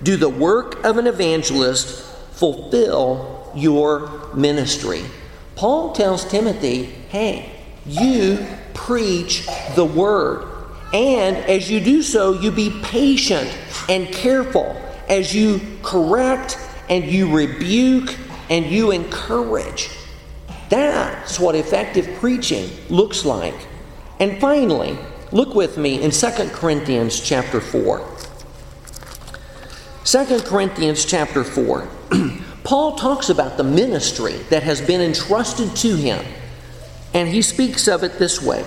do 0.01 0.17
the 0.17 0.29
work 0.29 0.83
of 0.83 0.97
an 0.97 1.07
evangelist, 1.07 2.03
fulfill 2.31 3.51
your 3.55 4.33
ministry. 4.33 5.03
Paul 5.55 5.93
tells 5.93 6.25
Timothy, 6.25 6.83
hey, 6.83 7.51
you 7.85 8.45
preach 8.73 9.47
the 9.75 9.85
word. 9.85 10.46
And 10.93 11.37
as 11.37 11.69
you 11.69 11.79
do 11.79 12.01
so, 12.01 12.33
you 12.33 12.51
be 12.51 12.69
patient 12.81 13.55
and 13.89 14.07
careful 14.07 14.81
as 15.09 15.35
you 15.35 15.59
correct 15.83 16.57
and 16.89 17.05
you 17.05 17.35
rebuke 17.35 18.15
and 18.49 18.65
you 18.65 18.91
encourage. 18.91 19.89
That's 20.69 21.39
what 21.39 21.55
effective 21.55 22.07
preaching 22.19 22.69
looks 22.89 23.25
like. 23.25 23.55
And 24.19 24.39
finally, 24.39 24.97
look 25.31 25.55
with 25.55 25.77
me 25.77 26.01
in 26.01 26.11
2 26.11 26.27
Corinthians 26.53 27.19
chapter 27.21 27.59
4. 27.59 28.05
2 30.05 30.39
Corinthians 30.41 31.05
chapter 31.05 31.43
4. 31.43 31.87
Paul 32.63 32.95
talks 32.97 33.29
about 33.29 33.57
the 33.57 33.63
ministry 33.63 34.33
that 34.49 34.63
has 34.63 34.81
been 34.81 35.01
entrusted 35.01 35.75
to 35.77 35.95
him. 35.95 36.25
And 37.13 37.29
he 37.29 37.41
speaks 37.41 37.87
of 37.87 38.03
it 38.03 38.19
this 38.19 38.41
way 38.41 38.65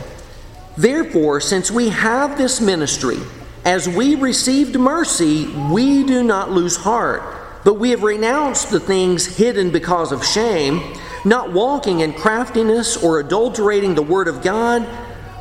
Therefore, 0.77 1.41
since 1.41 1.71
we 1.71 1.89
have 1.89 2.39
this 2.39 2.61
ministry, 2.61 3.19
as 3.65 3.89
we 3.89 4.15
received 4.15 4.79
mercy, 4.79 5.47
we 5.71 6.05
do 6.05 6.23
not 6.23 6.51
lose 6.51 6.77
heart, 6.77 7.23
but 7.65 7.75
we 7.75 7.91
have 7.91 8.03
renounced 8.03 8.71
the 8.71 8.81
things 8.81 9.37
hidden 9.37 9.71
because 9.71 10.13
of 10.13 10.25
shame, 10.25 10.97
not 11.25 11.53
walking 11.53 12.01
in 12.01 12.13
craftiness 12.15 12.97
or 12.97 13.21
adulterating 13.21 13.95
the 13.95 14.03
word 14.03 14.29
of 14.29 14.43
God, 14.43 14.89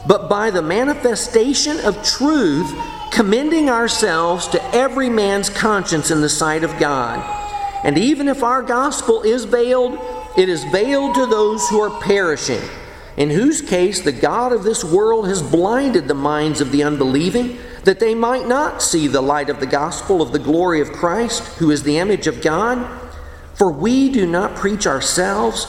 but 0.08 0.30
by 0.30 0.50
the 0.50 0.62
manifestation 0.62 1.80
of 1.82 2.04
truth, 2.04 2.74
commending 3.12 3.70
ourselves 3.70 4.48
to 4.50 4.76
every 4.76 5.10
man's 5.10 5.50
conscience 5.50 6.12
in 6.12 6.22
the 6.22 6.30
sight 6.30 6.64
of 6.64 6.78
God. 6.80 7.20
And 7.86 7.98
even 7.98 8.28
if 8.28 8.44
our 8.44 8.62
gospel 8.62 9.22
is 9.22 9.46
veiled, 9.46 9.98
it 10.38 10.50
is 10.50 10.64
veiled 10.66 11.16
to 11.16 11.26
those 11.26 11.68
who 11.70 11.80
are 11.80 12.02
perishing 12.02 12.62
in 13.20 13.30
whose 13.30 13.62
case 13.62 14.00
the 14.00 14.14
God 14.14 14.54
of 14.54 14.64
this 14.64 14.82
world 14.82 15.28
has 15.28 15.44
blinded 15.44 16.08
the 16.08 16.14
minds 16.14 16.62
of 16.62 16.72
the 16.72 16.84
unbelieving, 16.84 17.58
that 17.84 18.00
they 18.00 18.16
might 18.16 18.48
not 18.48 18.82
see 18.82 19.08
the 19.08 19.22
light 19.22 19.50
of 19.50 19.60
the 19.60 19.68
gospel 19.68 20.22
of 20.22 20.32
the 20.32 20.40
glory 20.40 20.80
of 20.80 20.94
Christ, 20.94 21.44
who 21.60 21.70
is 21.70 21.84
the 21.84 21.98
image 21.98 22.28
of 22.28 22.42
God. 22.42 22.90
For 23.56 23.70
we 23.70 24.10
do 24.10 24.26
not 24.26 24.56
preach 24.56 24.88
ourselves, 24.88 25.68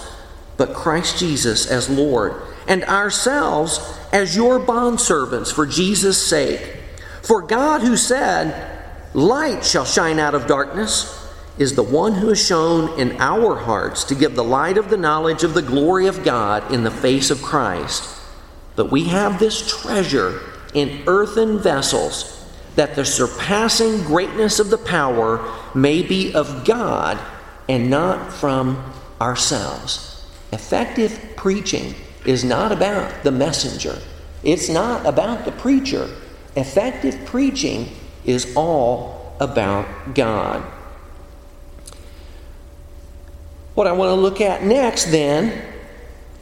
but 0.56 0.74
Christ 0.74 1.18
Jesus 1.18 1.68
as 1.68 1.90
Lord, 1.90 2.40
and 2.68 2.84
ourselves 2.84 3.80
as 4.12 4.36
your 4.36 4.60
bondservants 4.60 5.52
for 5.52 5.66
Jesus' 5.66 6.24
sake. 6.24 6.76
For 7.20 7.42
God, 7.42 7.80
who 7.80 7.96
said, 7.96 8.78
Light 9.12 9.64
shall 9.64 9.84
shine 9.84 10.20
out 10.20 10.36
of 10.36 10.46
darkness, 10.46 11.19
is 11.58 11.74
the 11.74 11.82
one 11.82 12.14
who 12.14 12.30
is 12.30 12.44
shown 12.44 12.98
in 12.98 13.20
our 13.20 13.56
hearts 13.56 14.04
to 14.04 14.14
give 14.14 14.34
the 14.34 14.44
light 14.44 14.78
of 14.78 14.88
the 14.88 14.96
knowledge 14.96 15.42
of 15.42 15.54
the 15.54 15.62
glory 15.62 16.06
of 16.06 16.24
God 16.24 16.72
in 16.72 16.84
the 16.84 16.90
face 16.90 17.30
of 17.30 17.42
Christ. 17.42 18.18
But 18.76 18.90
we 18.90 19.04
have 19.04 19.38
this 19.38 19.82
treasure 19.82 20.40
in 20.74 21.02
earthen 21.06 21.58
vessels, 21.58 22.36
that 22.76 22.94
the 22.94 23.04
surpassing 23.04 24.02
greatness 24.04 24.58
of 24.58 24.70
the 24.70 24.78
power 24.78 25.52
may 25.74 26.02
be 26.02 26.32
of 26.32 26.64
God 26.64 27.18
and 27.68 27.90
not 27.90 28.32
from 28.32 28.92
ourselves. 29.20 30.24
Effective 30.52 31.34
preaching 31.36 31.94
is 32.24 32.44
not 32.44 32.72
about 32.72 33.22
the 33.22 33.32
messenger, 33.32 33.98
it's 34.42 34.68
not 34.68 35.04
about 35.04 35.44
the 35.44 35.52
preacher. 35.52 36.08
Effective 36.56 37.24
preaching 37.26 37.88
is 38.24 38.52
all 38.56 39.36
about 39.40 40.14
God. 40.14 40.64
What 43.80 43.86
I 43.86 43.92
want 43.92 44.10
to 44.10 44.14
look 44.14 44.42
at 44.42 44.62
next, 44.62 45.06
then, 45.06 45.58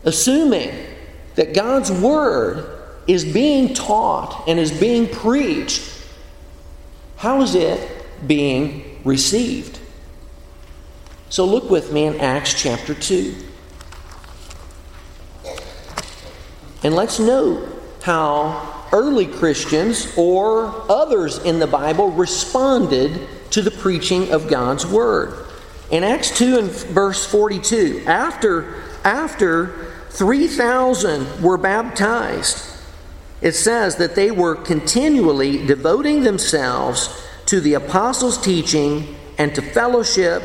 assuming 0.03 0.73
that 1.37 1.55
God's 1.55 1.93
Word 1.93 2.69
is 3.07 3.25
being 3.25 3.75
taught 3.75 4.49
and 4.49 4.59
is 4.59 4.73
being 4.73 5.07
preached, 5.07 5.89
how 7.15 7.41
is 7.43 7.55
it 7.55 7.89
being 8.27 9.01
received? 9.05 9.79
So 11.29 11.45
look 11.45 11.71
with 11.71 11.93
me 11.93 12.07
in 12.07 12.19
Acts 12.19 12.61
chapter 12.61 12.93
2. 12.93 13.37
And 16.83 16.93
let's 16.93 17.21
note 17.21 17.69
how 18.03 18.85
early 18.91 19.27
Christians 19.27 20.13
or 20.17 20.91
others 20.91 21.39
in 21.39 21.61
the 21.61 21.69
Bible 21.69 22.11
responded 22.11 23.29
to 23.53 23.63
the 23.63 23.71
preaching 23.71 24.33
of 24.33 24.49
God's 24.49 24.85
Word. 24.85 25.45
In 25.91 26.05
Acts 26.05 26.37
2 26.37 26.59
and 26.59 26.71
verse 26.71 27.25
42, 27.27 28.05
after, 28.07 28.83
after 29.05 29.93
3,000 30.11 31.43
were 31.43 31.57
baptized, 31.57 32.77
it 33.41 33.53
says 33.53 33.97
that 33.97 34.15
they 34.15 34.31
were 34.31 34.55
continually 34.55 35.65
devoting 35.67 36.25
themselves 36.25 37.25
to 37.47 37.61
the 37.61 37.75
apostles' 37.75 38.39
teaching 38.39 39.17
and 39.39 39.55
to 39.55 39.63
fellowship, 39.63 40.43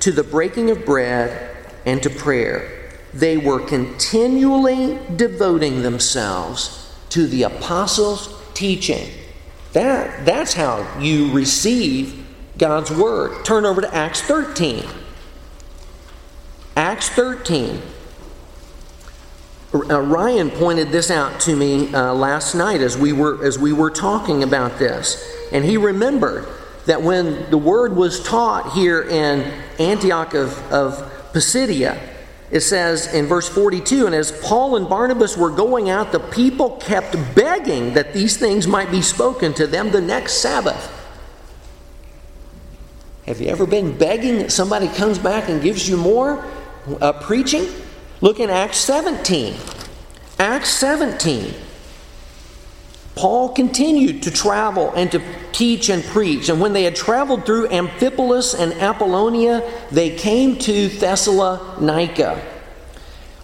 to 0.00 0.12
the 0.12 0.24
breaking 0.24 0.70
of 0.70 0.84
bread, 0.84 1.56
and 1.86 2.02
to 2.02 2.10
prayer. 2.10 2.90
They 3.14 3.38
were 3.38 3.60
continually 3.60 4.98
devoting 5.16 5.82
themselves 5.82 6.94
to 7.10 7.26
the 7.26 7.44
apostles' 7.44 8.34
teaching. 8.52 9.08
That, 9.72 10.26
that's 10.26 10.52
how 10.52 10.86
you 10.98 11.32
receive 11.32 12.21
God's 12.62 12.92
Word. 12.92 13.44
Turn 13.44 13.66
over 13.66 13.80
to 13.80 13.92
Acts 13.92 14.20
13. 14.20 14.84
Acts 16.76 17.08
13. 17.08 17.82
Uh, 19.74 20.00
Ryan 20.00 20.48
pointed 20.48 20.90
this 20.90 21.10
out 21.10 21.40
to 21.40 21.56
me 21.56 21.92
uh, 21.92 22.14
last 22.14 22.54
night 22.54 22.80
as 22.80 22.96
we 22.96 23.12
were 23.12 23.44
as 23.44 23.58
we 23.58 23.72
were 23.72 23.90
talking 23.90 24.44
about 24.44 24.78
this, 24.78 25.28
and 25.50 25.64
he 25.64 25.76
remembered 25.76 26.46
that 26.86 27.02
when 27.02 27.50
the 27.50 27.58
word 27.58 27.96
was 27.96 28.22
taught 28.22 28.74
here 28.74 29.02
in 29.02 29.40
Antioch 29.80 30.34
of, 30.34 30.56
of 30.72 31.32
Pisidia, 31.32 32.00
it 32.52 32.60
says 32.60 33.12
in 33.12 33.26
verse 33.26 33.48
42 33.48 34.06
And 34.06 34.14
as 34.14 34.30
Paul 34.40 34.76
and 34.76 34.88
Barnabas 34.88 35.36
were 35.36 35.50
going 35.50 35.90
out, 35.90 36.12
the 36.12 36.20
people 36.20 36.76
kept 36.76 37.16
begging 37.34 37.94
that 37.94 38.12
these 38.12 38.36
things 38.36 38.68
might 38.68 38.92
be 38.92 39.02
spoken 39.02 39.52
to 39.54 39.66
them 39.66 39.90
the 39.90 40.00
next 40.00 40.34
Sabbath. 40.34 41.00
Have 43.32 43.40
you 43.40 43.48
ever 43.48 43.64
been 43.64 43.96
begging 43.96 44.40
that 44.40 44.52
somebody 44.52 44.88
comes 44.88 45.18
back 45.18 45.48
and 45.48 45.62
gives 45.62 45.88
you 45.88 45.96
more 45.96 46.44
uh, 47.00 47.14
preaching? 47.14 47.66
Look 48.20 48.40
in 48.40 48.50
Acts 48.50 48.76
17. 48.76 49.56
Acts 50.38 50.68
17. 50.68 51.54
Paul 53.14 53.48
continued 53.54 54.24
to 54.24 54.30
travel 54.30 54.92
and 54.92 55.10
to 55.12 55.22
teach 55.52 55.88
and 55.88 56.04
preach. 56.04 56.50
And 56.50 56.60
when 56.60 56.74
they 56.74 56.82
had 56.82 56.94
traveled 56.94 57.46
through 57.46 57.68
Amphipolis 57.68 58.54
and 58.54 58.74
Apollonia, 58.74 59.62
they 59.90 60.14
came 60.14 60.58
to 60.58 60.88
Thessalonica, 60.88 62.38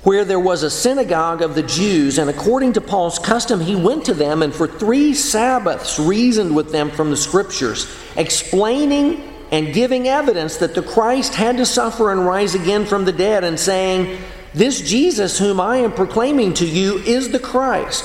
where 0.02 0.26
there 0.26 0.38
was 0.38 0.64
a 0.64 0.70
synagogue 0.70 1.40
of 1.40 1.54
the 1.54 1.62
Jews. 1.62 2.18
And 2.18 2.28
according 2.28 2.74
to 2.74 2.82
Paul's 2.82 3.18
custom, 3.18 3.58
he 3.58 3.74
went 3.74 4.04
to 4.04 4.12
them 4.12 4.42
and 4.42 4.54
for 4.54 4.66
three 4.66 5.14
Sabbaths 5.14 5.98
reasoned 5.98 6.54
with 6.54 6.72
them 6.72 6.90
from 6.90 7.08
the 7.08 7.16
Scriptures, 7.16 7.90
explaining 8.16 9.36
and 9.50 9.72
giving 9.72 10.08
evidence 10.08 10.56
that 10.58 10.74
the 10.74 10.82
Christ 10.82 11.34
had 11.34 11.56
to 11.56 11.66
suffer 11.66 12.12
and 12.12 12.26
rise 12.26 12.54
again 12.54 12.84
from 12.84 13.04
the 13.04 13.12
dead, 13.12 13.44
and 13.44 13.58
saying, 13.58 14.20
This 14.54 14.80
Jesus, 14.80 15.38
whom 15.38 15.60
I 15.60 15.78
am 15.78 15.92
proclaiming 15.92 16.54
to 16.54 16.66
you, 16.66 16.98
is 16.98 17.30
the 17.30 17.38
Christ. 17.38 18.04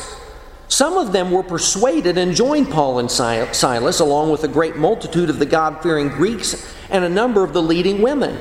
Some 0.70 0.98
of 0.98 1.12
them 1.12 1.30
were 1.30 1.44
persuaded 1.44 2.18
and 2.18 2.34
joined 2.34 2.72
Paul 2.72 3.00
and 3.00 3.12
Silas, 3.12 4.00
along 4.00 4.32
with 4.32 4.44
a 4.44 4.48
great 4.48 4.76
multitude 4.76 5.30
of 5.30 5.38
the 5.38 5.46
God 5.46 5.84
fearing 5.84 6.10
Greeks 6.10 6.76
and 6.90 7.04
a 7.04 7.10
number 7.10 7.44
of 7.44 7.54
the 7.54 7.62
leading 7.62 8.02
women. 8.02 8.40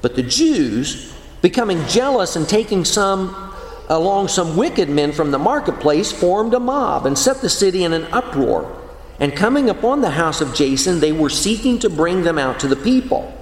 But 0.00 0.16
the 0.16 0.22
Jews, 0.22 1.14
becoming 1.42 1.84
jealous 1.86 2.36
and 2.36 2.48
taking 2.48 2.84
some 2.84 3.52
along 3.88 4.28
some 4.28 4.56
wicked 4.56 4.88
men 4.88 5.12
from 5.12 5.30
the 5.30 5.38
marketplace, 5.38 6.12
formed 6.12 6.54
a 6.54 6.60
mob 6.60 7.04
and 7.04 7.18
set 7.18 7.40
the 7.40 7.50
city 7.50 7.84
in 7.84 7.92
an 7.92 8.04
uproar. 8.12 8.87
And 9.20 9.34
coming 9.34 9.68
upon 9.68 10.00
the 10.00 10.10
house 10.10 10.40
of 10.40 10.54
Jason, 10.54 11.00
they 11.00 11.12
were 11.12 11.30
seeking 11.30 11.78
to 11.80 11.90
bring 11.90 12.22
them 12.22 12.38
out 12.38 12.60
to 12.60 12.68
the 12.68 12.76
people. 12.76 13.34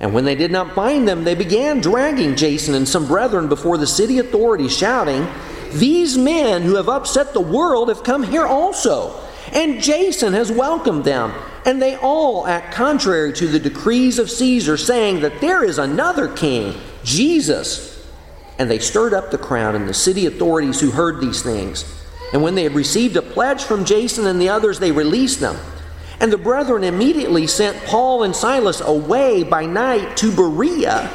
And 0.00 0.12
when 0.12 0.24
they 0.24 0.34
did 0.34 0.50
not 0.50 0.74
find 0.74 1.08
them, 1.08 1.24
they 1.24 1.34
began 1.34 1.80
dragging 1.80 2.36
Jason 2.36 2.74
and 2.74 2.86
some 2.86 3.06
brethren 3.06 3.48
before 3.48 3.78
the 3.78 3.86
city 3.86 4.18
authorities, 4.18 4.76
shouting, 4.76 5.26
These 5.72 6.18
men 6.18 6.62
who 6.62 6.76
have 6.76 6.88
upset 6.88 7.32
the 7.32 7.40
world 7.40 7.88
have 7.88 8.04
come 8.04 8.22
here 8.22 8.46
also. 8.46 9.20
And 9.52 9.80
Jason 9.82 10.32
has 10.32 10.50
welcomed 10.52 11.04
them. 11.04 11.32
And 11.64 11.80
they 11.80 11.96
all 11.96 12.46
act 12.46 12.74
contrary 12.74 13.32
to 13.34 13.46
the 13.46 13.58
decrees 13.58 14.18
of 14.18 14.30
Caesar, 14.30 14.76
saying 14.76 15.20
that 15.20 15.40
there 15.40 15.64
is 15.64 15.78
another 15.78 16.28
king, 16.28 16.74
Jesus. 17.02 18.06
And 18.58 18.70
they 18.70 18.78
stirred 18.78 19.14
up 19.14 19.30
the 19.30 19.38
crowd 19.38 19.74
and 19.74 19.88
the 19.88 19.94
city 19.94 20.26
authorities 20.26 20.80
who 20.80 20.90
heard 20.90 21.20
these 21.20 21.42
things. 21.42 22.03
And 22.34 22.42
when 22.42 22.56
they 22.56 22.64
had 22.64 22.74
received 22.74 23.16
a 23.16 23.22
pledge 23.22 23.62
from 23.62 23.84
Jason 23.84 24.26
and 24.26 24.40
the 24.40 24.48
others, 24.48 24.80
they 24.80 24.90
released 24.90 25.38
them. 25.38 25.56
And 26.18 26.32
the 26.32 26.36
brethren 26.36 26.82
immediately 26.82 27.46
sent 27.46 27.84
Paul 27.84 28.24
and 28.24 28.34
Silas 28.34 28.80
away 28.80 29.44
by 29.44 29.66
night 29.66 30.16
to 30.16 30.34
Berea. 30.34 31.08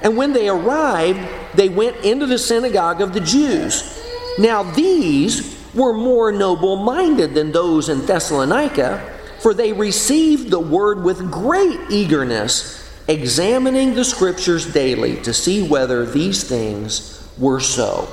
And 0.00 0.16
when 0.16 0.32
they 0.32 0.48
arrived, 0.48 1.18
they 1.56 1.68
went 1.68 1.96
into 2.04 2.24
the 2.24 2.38
synagogue 2.38 3.00
of 3.00 3.12
the 3.12 3.20
Jews. 3.20 4.00
Now 4.38 4.62
these 4.62 5.60
were 5.74 5.92
more 5.92 6.30
noble 6.30 6.76
minded 6.76 7.34
than 7.34 7.50
those 7.50 7.88
in 7.88 8.06
Thessalonica, 8.06 9.18
for 9.40 9.52
they 9.52 9.72
received 9.72 10.50
the 10.50 10.60
word 10.60 11.02
with 11.02 11.32
great 11.32 11.80
eagerness, 11.90 12.88
examining 13.08 13.94
the 13.94 14.04
scriptures 14.04 14.72
daily 14.72 15.16
to 15.22 15.34
see 15.34 15.66
whether 15.66 16.06
these 16.06 16.44
things 16.44 17.28
were 17.38 17.58
so. 17.58 18.08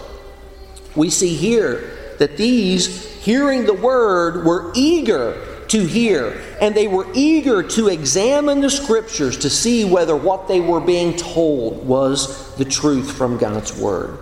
We 0.96 1.12
see 1.12 1.36
here 1.36 1.97
that 2.18 2.38
these, 2.38 3.16
hearing 3.24 3.66
the 3.66 3.74
word, 3.74 4.46
were 4.46 4.72
eager 4.76 5.44
to 5.68 5.86
hear, 5.86 6.42
and 6.62 6.74
they 6.74 6.88
were 6.88 7.08
eager 7.14 7.62
to 7.62 7.90
examine 7.90 8.62
the 8.62 8.70
scriptures 8.70 9.38
to 9.38 9.50
see 9.50 9.84
whether 9.84 10.16
what 10.16 10.48
they 10.48 10.60
were 10.60 10.80
being 10.80 11.16
told 11.16 11.86
was 11.86 12.56
the 12.56 12.66
truth 12.66 13.12
from 13.12 13.38
God's 13.38 13.78
word. 13.78 14.20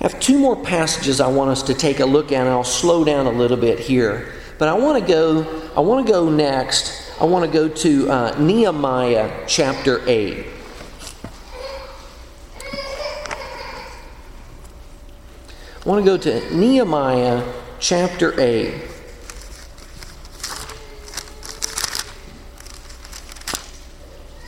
I 0.00 0.04
have 0.08 0.20
two 0.20 0.38
more 0.38 0.56
passages 0.56 1.20
I 1.20 1.28
want 1.28 1.50
us 1.50 1.62
to 1.64 1.74
take 1.74 2.00
a 2.00 2.06
look 2.06 2.32
at, 2.32 2.40
and 2.40 2.48
I'll 2.48 2.64
slow 2.64 3.04
down 3.04 3.26
a 3.26 3.30
little 3.30 3.56
bit 3.56 3.78
here. 3.78 4.32
But 4.58 4.68
I 4.68 4.74
want 4.74 5.00
to 5.00 5.06
go. 5.06 5.70
I 5.76 5.80
want 5.80 6.06
to 6.06 6.12
go 6.12 6.28
next. 6.28 7.12
I 7.20 7.24
want 7.24 7.44
to 7.44 7.50
go 7.50 7.68
to 7.68 8.10
uh, 8.10 8.38
Nehemiah 8.38 9.44
chapter 9.46 10.02
eight. 10.06 10.46
I 15.86 15.88
want 15.88 16.04
to 16.04 16.10
go 16.10 16.16
to 16.16 16.52
Nehemiah 16.52 17.48
chapter 17.78 18.34
8. 18.40 18.74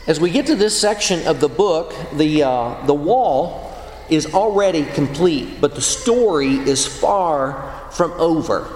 As 0.05 0.19
we 0.19 0.31
get 0.31 0.47
to 0.47 0.55
this 0.55 0.77
section 0.77 1.25
of 1.25 1.39
the 1.39 1.47
book, 1.47 1.95
the, 2.11 2.43
uh, 2.43 2.85
the 2.85 2.93
wall 2.93 3.73
is 4.09 4.33
already 4.33 4.83
complete, 4.83 5.61
but 5.61 5.75
the 5.75 5.81
story 5.81 6.55
is 6.55 6.85
far 6.85 7.89
from 7.91 8.11
over. 8.19 8.67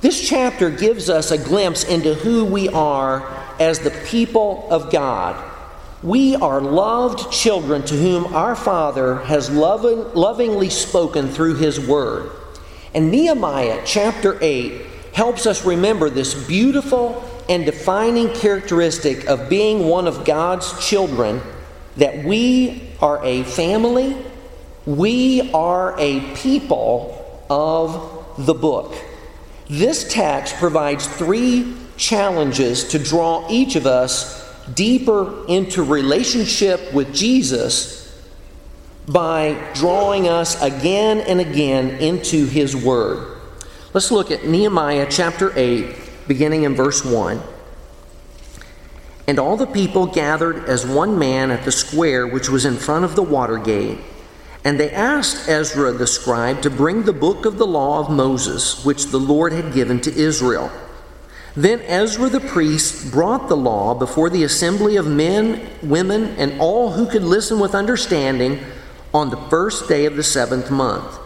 This 0.00 0.26
chapter 0.26 0.70
gives 0.70 1.10
us 1.10 1.30
a 1.30 1.36
glimpse 1.36 1.84
into 1.84 2.14
who 2.14 2.46
we 2.46 2.70
are 2.70 3.28
as 3.60 3.80
the 3.80 3.90
people 3.90 4.66
of 4.70 4.90
God. 4.90 5.55
We 6.06 6.36
are 6.36 6.60
loved 6.60 7.32
children 7.32 7.82
to 7.86 7.96
whom 7.96 8.32
our 8.32 8.54
Father 8.54 9.16
has 9.24 9.50
loving, 9.50 10.14
lovingly 10.14 10.70
spoken 10.70 11.26
through 11.26 11.56
His 11.56 11.80
Word. 11.80 12.30
And 12.94 13.10
Nehemiah 13.10 13.82
chapter 13.84 14.38
8 14.40 14.86
helps 15.14 15.46
us 15.46 15.64
remember 15.64 16.08
this 16.08 16.46
beautiful 16.46 17.28
and 17.48 17.64
defining 17.64 18.32
characteristic 18.34 19.26
of 19.26 19.48
being 19.48 19.88
one 19.88 20.06
of 20.06 20.24
God's 20.24 20.78
children 20.86 21.40
that 21.96 22.22
we 22.24 22.88
are 23.00 23.20
a 23.24 23.42
family, 23.42 24.16
we 24.84 25.50
are 25.52 25.98
a 25.98 26.20
people 26.36 27.44
of 27.50 28.36
the 28.46 28.54
book. 28.54 28.94
This 29.68 30.08
text 30.08 30.54
provides 30.58 31.08
three 31.08 31.74
challenges 31.96 32.90
to 32.90 33.00
draw 33.00 33.44
each 33.50 33.74
of 33.74 33.86
us 33.86 34.45
deeper 34.74 35.46
into 35.46 35.82
relationship 35.82 36.92
with 36.92 37.14
Jesus 37.14 38.02
by 39.08 39.70
drawing 39.74 40.28
us 40.28 40.60
again 40.62 41.20
and 41.20 41.40
again 41.40 41.90
into 42.00 42.46
His 42.46 42.74
Word. 42.74 43.38
Let's 43.94 44.10
look 44.10 44.30
at 44.30 44.44
Nehemiah 44.44 45.06
chapter 45.08 45.52
8 45.56 45.94
beginning 46.26 46.64
in 46.64 46.74
verse 46.74 47.04
1. 47.04 47.40
And 49.28 49.38
all 49.38 49.56
the 49.56 49.66
people 49.66 50.06
gathered 50.06 50.68
as 50.68 50.86
one 50.86 51.18
man 51.18 51.50
at 51.50 51.64
the 51.64 51.72
square 51.72 52.26
which 52.26 52.48
was 52.48 52.64
in 52.64 52.76
front 52.76 53.04
of 53.04 53.16
the 53.16 53.22
water 53.22 53.58
gate. 53.58 53.98
And 54.64 54.78
they 54.78 54.90
asked 54.90 55.48
Ezra 55.48 55.92
the 55.92 56.06
scribe 56.06 56.62
to 56.62 56.70
bring 56.70 57.04
the 57.04 57.12
book 57.12 57.44
of 57.44 57.58
the 57.58 57.66
law 57.66 58.00
of 58.00 58.10
Moses, 58.10 58.84
which 58.84 59.06
the 59.06 59.18
Lord 59.18 59.52
had 59.52 59.72
given 59.72 60.00
to 60.00 60.12
Israel. 60.14 60.70
Then 61.56 61.80
Ezra 61.82 62.28
the 62.28 62.40
priest 62.40 63.10
brought 63.10 63.48
the 63.48 63.56
law 63.56 63.94
before 63.94 64.28
the 64.28 64.44
assembly 64.44 64.96
of 64.96 65.06
men, 65.06 65.66
women, 65.82 66.36
and 66.36 66.60
all 66.60 66.90
who 66.90 67.06
could 67.06 67.22
listen 67.24 67.58
with 67.58 67.74
understanding 67.74 68.60
on 69.14 69.30
the 69.30 69.40
first 69.48 69.88
day 69.88 70.04
of 70.04 70.16
the 70.16 70.22
seventh 70.22 70.70
month. 70.70 71.18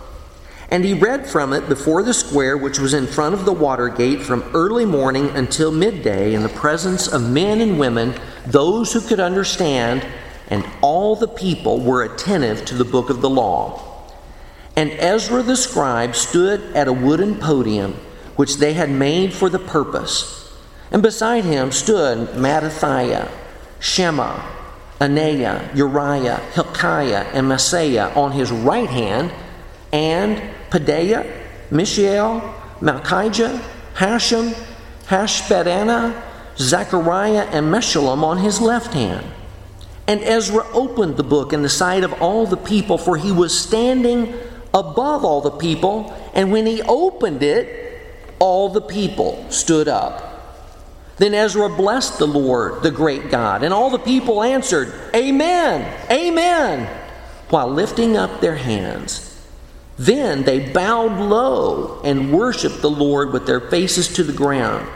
And 0.71 0.85
he 0.85 0.95
read 0.95 1.27
from 1.27 1.53
it 1.53 1.69
before 1.69 2.05
the 2.05 2.15
square 2.15 2.57
which 2.57 2.79
was 2.79 2.95
in 2.95 3.09
front 3.09 3.35
of 3.35 3.45
the 3.45 3.53
water 3.53 3.89
gate 3.89 4.23
from 4.23 4.49
early 4.55 4.85
morning 4.85 5.31
until 5.31 5.73
midday 5.73 6.33
in 6.33 6.45
the 6.45 6.49
presence 6.49 7.09
of 7.09 7.29
men 7.29 7.61
and 7.61 7.77
women, 7.77 8.15
those 8.47 8.93
who 8.93 9.01
could 9.01 9.19
understand, 9.19 10.07
and 10.49 10.65
all 10.81 11.17
the 11.17 11.27
people 11.27 11.81
were 11.81 12.05
attentive 12.05 12.65
to 12.67 12.77
the 12.77 12.85
book 12.85 13.11
of 13.11 13.21
the 13.21 13.29
law. 13.29 13.83
And 14.77 14.93
Ezra 14.93 15.43
the 15.43 15.57
scribe 15.57 16.15
stood 16.15 16.77
at 16.77 16.87
a 16.87 16.93
wooden 16.93 17.35
podium 17.35 17.97
which 18.37 18.57
they 18.57 18.73
had 18.73 18.91
made 18.91 19.33
for 19.33 19.49
the 19.49 19.59
purpose. 19.59 20.53
And 20.91 21.03
beside 21.03 21.45
him 21.45 21.73
stood 21.73 22.29
Mattithiah, 22.31 23.31
Shema, 23.79 24.41
Anaiah, 25.01 25.75
Uriah, 25.75 26.37
Hilkiah, 26.55 27.27
and 27.33 27.47
Maaseiah 27.47 28.17
on 28.17 28.33
his 28.33 28.51
right 28.51 28.89
hand, 28.89 29.33
and 29.93 30.41
Pedaiah, 30.71 31.27
Mishael, 31.71 32.41
Malchijah, 32.81 33.63
Hashum, 33.95 34.53
Hashbaddanah, 35.07 36.23
Zechariah, 36.59 37.47
and 37.53 37.73
Meshullam 37.73 38.23
on 38.23 38.39
his 38.39 38.61
left 38.61 38.93
hand. 38.93 39.27
And 40.07 40.21
Ezra 40.23 40.67
opened 40.73 41.17
the 41.17 41.23
book 41.23 41.53
in 41.53 41.63
the 41.63 41.69
sight 41.69 42.05
of 42.05 42.13
all 42.21 42.47
the 42.47 42.57
people, 42.57 42.99
for 42.99 43.17
he 43.17 43.31
was 43.33 43.59
standing 43.59 44.35
above 44.75 45.25
all 45.25 45.41
the 45.41 45.53
people. 45.53 46.13
And 46.35 46.51
when 46.51 46.67
he 46.67 46.83
opened 46.83 47.43
it, 47.43 47.90
all 48.41 48.71
the 48.71 48.81
people 48.81 49.49
stood 49.51 49.87
up. 49.87 50.27
Then 51.19 51.35
Ezra 51.35 51.69
blessed 51.69 52.19
the 52.19 52.27
Lord, 52.27 52.83
the 52.83 52.91
great 52.91 53.31
God, 53.31 53.63
and 53.63 53.75
all 53.75 53.91
the 53.91 53.99
people 53.99 54.43
answered, 54.43 54.93
Amen, 55.15 55.87
Amen, 56.11 56.87
while 57.51 57.69
lifting 57.69 58.17
up 58.17 58.41
their 58.41 58.57
hands. 58.57 59.27
Then 59.99 60.45
they 60.45 60.73
bowed 60.73 61.21
low 61.21 62.01
and 62.03 62.33
worshiped 62.33 62.81
the 62.81 62.91
Lord 62.91 63.35
with 63.35 63.45
their 63.45 63.61
faces 63.61 64.09
to 64.15 64.25
the 64.25 64.33
ground. 64.33 64.89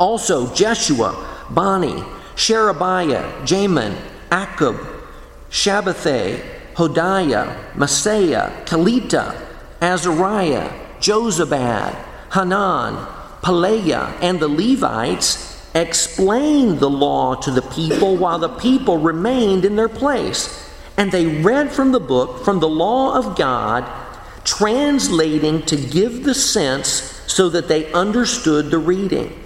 Also, 0.00 0.52
Jeshua, 0.52 1.44
Bani, 1.50 2.02
Sherebiah, 2.34 3.44
Jamin, 3.44 3.96
Akkub, 4.30 4.84
Shabbethai, 5.48 6.44
Hodiah, 6.74 7.72
Maaseiah, 7.74 8.64
Kelita, 8.66 9.40
Azariah, 9.80 10.72
Jozabad, 10.98 11.94
Hanan, 12.34 13.06
Pelaiah, 13.42 14.18
and 14.20 14.40
the 14.40 14.48
Levites 14.48 15.54
explained 15.74 16.80
the 16.80 16.90
law 16.90 17.36
to 17.36 17.50
the 17.50 17.62
people 17.62 18.16
while 18.16 18.40
the 18.40 18.48
people 18.48 18.98
remained 18.98 19.64
in 19.64 19.76
their 19.76 19.88
place. 19.88 20.68
And 20.96 21.12
they 21.12 21.26
read 21.26 21.72
from 21.72 21.92
the 21.92 22.00
book, 22.00 22.44
from 22.44 22.60
the 22.60 22.68
law 22.68 23.16
of 23.16 23.36
God, 23.36 23.88
translating 24.44 25.62
to 25.62 25.76
give 25.76 26.24
the 26.24 26.34
sense 26.34 27.22
so 27.26 27.48
that 27.50 27.68
they 27.68 27.92
understood 27.92 28.70
the 28.70 28.78
reading. 28.78 29.40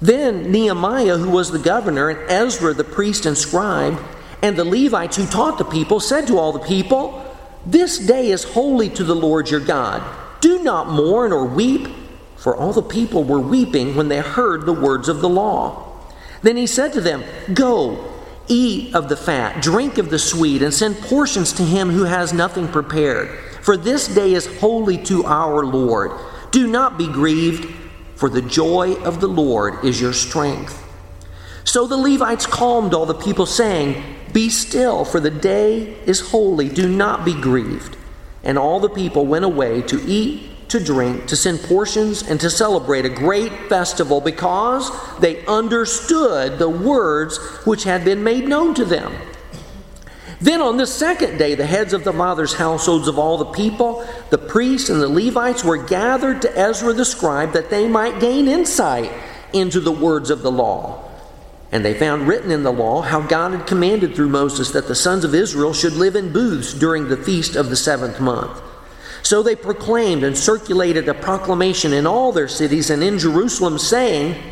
Then 0.00 0.50
Nehemiah, 0.50 1.18
who 1.18 1.30
was 1.30 1.50
the 1.50 1.58
governor, 1.58 2.08
and 2.08 2.30
Ezra, 2.30 2.74
the 2.74 2.84
priest 2.84 3.26
and 3.26 3.36
scribe, 3.36 3.98
And 4.42 4.56
the 4.56 4.64
Levites 4.64 5.16
who 5.16 5.26
taught 5.26 5.58
the 5.58 5.64
people 5.64 5.98
said 5.98 6.26
to 6.28 6.38
all 6.38 6.52
the 6.52 6.60
people, 6.60 7.24
This 7.66 7.98
day 7.98 8.30
is 8.30 8.44
holy 8.44 8.88
to 8.90 9.02
the 9.02 9.16
Lord 9.16 9.50
your 9.50 9.60
God. 9.60 10.02
Do 10.40 10.62
not 10.62 10.88
mourn 10.88 11.32
or 11.32 11.44
weep, 11.44 11.88
for 12.38 12.56
all 12.56 12.72
the 12.72 12.82
people 12.82 13.24
were 13.24 13.40
weeping 13.40 13.96
when 13.96 14.08
they 14.08 14.18
heard 14.18 14.64
the 14.64 14.72
words 14.72 15.08
of 15.08 15.20
the 15.20 15.28
law. 15.28 15.84
Then 16.42 16.56
he 16.56 16.66
said 16.66 16.92
to 16.92 17.00
them, 17.00 17.24
Go, 17.52 18.14
eat 18.46 18.94
of 18.94 19.08
the 19.08 19.16
fat, 19.16 19.60
drink 19.60 19.98
of 19.98 20.08
the 20.08 20.18
sweet, 20.18 20.62
and 20.62 20.72
send 20.72 20.96
portions 20.96 21.52
to 21.54 21.64
him 21.64 21.90
who 21.90 22.04
has 22.04 22.32
nothing 22.32 22.68
prepared. 22.68 23.36
For 23.62 23.76
this 23.76 24.06
day 24.06 24.34
is 24.34 24.46
holy 24.58 24.96
to 25.04 25.24
our 25.24 25.66
Lord. 25.66 26.12
Do 26.52 26.68
not 26.68 26.96
be 26.96 27.08
grieved, 27.08 27.74
for 28.14 28.30
the 28.30 28.40
joy 28.40 28.94
of 29.02 29.20
the 29.20 29.28
Lord 29.28 29.84
is 29.84 30.00
your 30.00 30.12
strength. 30.12 30.84
So 31.64 31.86
the 31.86 31.96
Levites 31.96 32.46
calmed 32.46 32.94
all 32.94 33.04
the 33.04 33.14
people, 33.14 33.46
saying, 33.46 34.02
Be 34.32 34.48
still, 34.48 35.04
for 35.04 35.20
the 35.20 35.30
day 35.30 35.96
is 36.06 36.30
holy. 36.30 36.68
Do 36.68 36.88
not 36.88 37.24
be 37.24 37.34
grieved. 37.34 37.96
And 38.42 38.56
all 38.56 38.80
the 38.80 38.88
people 38.88 39.26
went 39.26 39.44
away 39.44 39.82
to 39.82 40.00
eat, 40.06 40.47
to 40.68 40.78
drink, 40.78 41.26
to 41.26 41.36
send 41.36 41.62
portions, 41.62 42.22
and 42.22 42.40
to 42.40 42.50
celebrate 42.50 43.04
a 43.04 43.10
great 43.10 43.52
festival 43.68 44.20
because 44.20 44.90
they 45.18 45.44
understood 45.46 46.58
the 46.58 46.68
words 46.68 47.38
which 47.64 47.84
had 47.84 48.04
been 48.04 48.22
made 48.22 48.46
known 48.46 48.74
to 48.74 48.84
them. 48.84 49.12
Then 50.40 50.60
on 50.60 50.76
the 50.76 50.86
second 50.86 51.38
day, 51.38 51.54
the 51.54 51.66
heads 51.66 51.92
of 51.92 52.04
the 52.04 52.12
fathers' 52.12 52.54
households 52.54 53.08
of 53.08 53.18
all 53.18 53.38
the 53.38 53.46
people, 53.46 54.06
the 54.30 54.38
priests 54.38 54.88
and 54.88 55.00
the 55.00 55.08
Levites, 55.08 55.64
were 55.64 55.84
gathered 55.84 56.42
to 56.42 56.58
Ezra 56.58 56.92
the 56.92 57.04
scribe 57.04 57.52
that 57.54 57.70
they 57.70 57.88
might 57.88 58.20
gain 58.20 58.46
insight 58.46 59.10
into 59.52 59.80
the 59.80 59.90
words 59.90 60.30
of 60.30 60.42
the 60.42 60.52
law. 60.52 61.04
And 61.72 61.84
they 61.84 61.92
found 61.92 62.28
written 62.28 62.50
in 62.50 62.62
the 62.62 62.72
law 62.72 63.02
how 63.02 63.20
God 63.20 63.52
had 63.52 63.66
commanded 63.66 64.14
through 64.14 64.28
Moses 64.28 64.70
that 64.70 64.86
the 64.86 64.94
sons 64.94 65.24
of 65.24 65.34
Israel 65.34 65.74
should 65.74 65.94
live 65.94 66.14
in 66.14 66.32
booths 66.32 66.72
during 66.72 67.08
the 67.08 67.16
feast 67.16 67.56
of 67.56 67.68
the 67.68 67.76
seventh 67.76 68.20
month. 68.20 68.62
So 69.28 69.42
they 69.42 69.56
proclaimed 69.56 70.24
and 70.24 70.34
circulated 70.34 71.06
a 71.06 71.12
proclamation 71.12 71.92
in 71.92 72.06
all 72.06 72.32
their 72.32 72.48
cities 72.48 72.88
and 72.88 73.04
in 73.04 73.18
Jerusalem, 73.18 73.78
saying, 73.78 74.42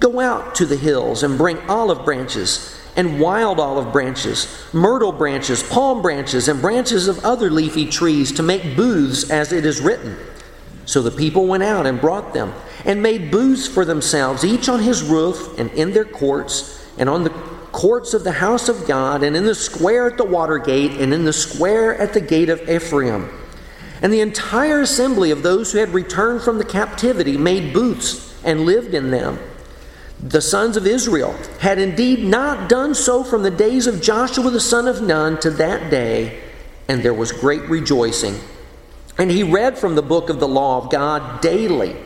Go 0.00 0.18
out 0.18 0.56
to 0.56 0.66
the 0.66 0.74
hills 0.74 1.22
and 1.22 1.38
bring 1.38 1.60
olive 1.70 2.04
branches 2.04 2.76
and 2.96 3.20
wild 3.20 3.60
olive 3.60 3.92
branches, 3.92 4.48
myrtle 4.72 5.12
branches, 5.12 5.62
palm 5.62 6.02
branches, 6.02 6.48
and 6.48 6.60
branches 6.60 7.06
of 7.06 7.24
other 7.24 7.52
leafy 7.52 7.86
trees 7.86 8.32
to 8.32 8.42
make 8.42 8.74
booths 8.74 9.30
as 9.30 9.52
it 9.52 9.64
is 9.64 9.80
written. 9.80 10.16
So 10.86 11.02
the 11.02 11.12
people 11.12 11.46
went 11.46 11.62
out 11.62 11.86
and 11.86 12.00
brought 12.00 12.34
them 12.34 12.52
and 12.84 13.00
made 13.00 13.30
booths 13.30 13.68
for 13.68 13.84
themselves, 13.84 14.44
each 14.44 14.68
on 14.68 14.80
his 14.80 15.04
roof 15.04 15.56
and 15.56 15.70
in 15.70 15.92
their 15.92 16.04
courts, 16.04 16.84
and 16.98 17.08
on 17.08 17.22
the 17.22 17.30
courts 17.70 18.12
of 18.12 18.24
the 18.24 18.32
house 18.32 18.68
of 18.68 18.88
God, 18.88 19.22
and 19.22 19.36
in 19.36 19.44
the 19.44 19.54
square 19.54 20.10
at 20.10 20.16
the 20.16 20.24
water 20.24 20.58
gate, 20.58 21.00
and 21.00 21.14
in 21.14 21.24
the 21.24 21.32
square 21.32 21.96
at 21.96 22.12
the 22.12 22.20
gate 22.20 22.48
of 22.48 22.68
Ephraim. 22.68 23.30
And 24.02 24.12
the 24.12 24.20
entire 24.20 24.80
assembly 24.80 25.30
of 25.30 25.42
those 25.42 25.72
who 25.72 25.78
had 25.78 25.90
returned 25.90 26.42
from 26.42 26.58
the 26.58 26.64
captivity 26.64 27.36
made 27.36 27.72
booths 27.72 28.34
and 28.44 28.62
lived 28.62 28.94
in 28.94 29.10
them. 29.10 29.38
The 30.22 30.40
sons 30.40 30.76
of 30.76 30.86
Israel 30.86 31.34
had 31.60 31.78
indeed 31.78 32.24
not 32.24 32.68
done 32.68 32.94
so 32.94 33.24
from 33.24 33.42
the 33.42 33.50
days 33.50 33.86
of 33.86 34.02
Joshua 34.02 34.50
the 34.50 34.60
son 34.60 34.86
of 34.86 35.02
Nun 35.02 35.38
to 35.40 35.50
that 35.52 35.90
day, 35.90 36.42
and 36.88 37.02
there 37.02 37.14
was 37.14 37.32
great 37.32 37.62
rejoicing. 37.68 38.38
And 39.18 39.30
he 39.30 39.42
read 39.42 39.78
from 39.78 39.94
the 39.94 40.02
book 40.02 40.30
of 40.30 40.40
the 40.40 40.48
law 40.48 40.82
of 40.82 40.90
God 40.90 41.40
daily 41.40 41.96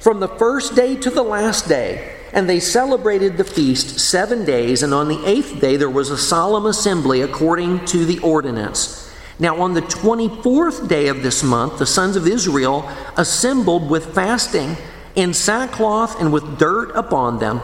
from 0.00 0.18
the 0.18 0.28
first 0.28 0.74
day 0.74 0.96
to 0.96 1.10
the 1.10 1.22
last 1.22 1.68
day. 1.68 2.16
And 2.32 2.48
they 2.48 2.60
celebrated 2.60 3.36
the 3.36 3.44
feast 3.44 3.98
seven 3.98 4.44
days, 4.44 4.82
and 4.82 4.94
on 4.94 5.08
the 5.08 5.24
eighth 5.26 5.60
day 5.60 5.76
there 5.76 5.90
was 5.90 6.10
a 6.10 6.18
solemn 6.18 6.66
assembly 6.66 7.20
according 7.22 7.84
to 7.86 8.04
the 8.04 8.20
ordinance. 8.20 9.09
Now, 9.40 9.62
on 9.62 9.72
the 9.72 9.80
24th 9.80 10.86
day 10.86 11.08
of 11.08 11.22
this 11.22 11.42
month, 11.42 11.78
the 11.78 11.86
sons 11.86 12.14
of 12.14 12.26
Israel 12.26 12.86
assembled 13.16 13.88
with 13.88 14.14
fasting 14.14 14.76
in 15.14 15.32
sackcloth 15.32 16.20
and 16.20 16.30
with 16.30 16.58
dirt 16.58 16.90
upon 16.94 17.38
them. 17.38 17.62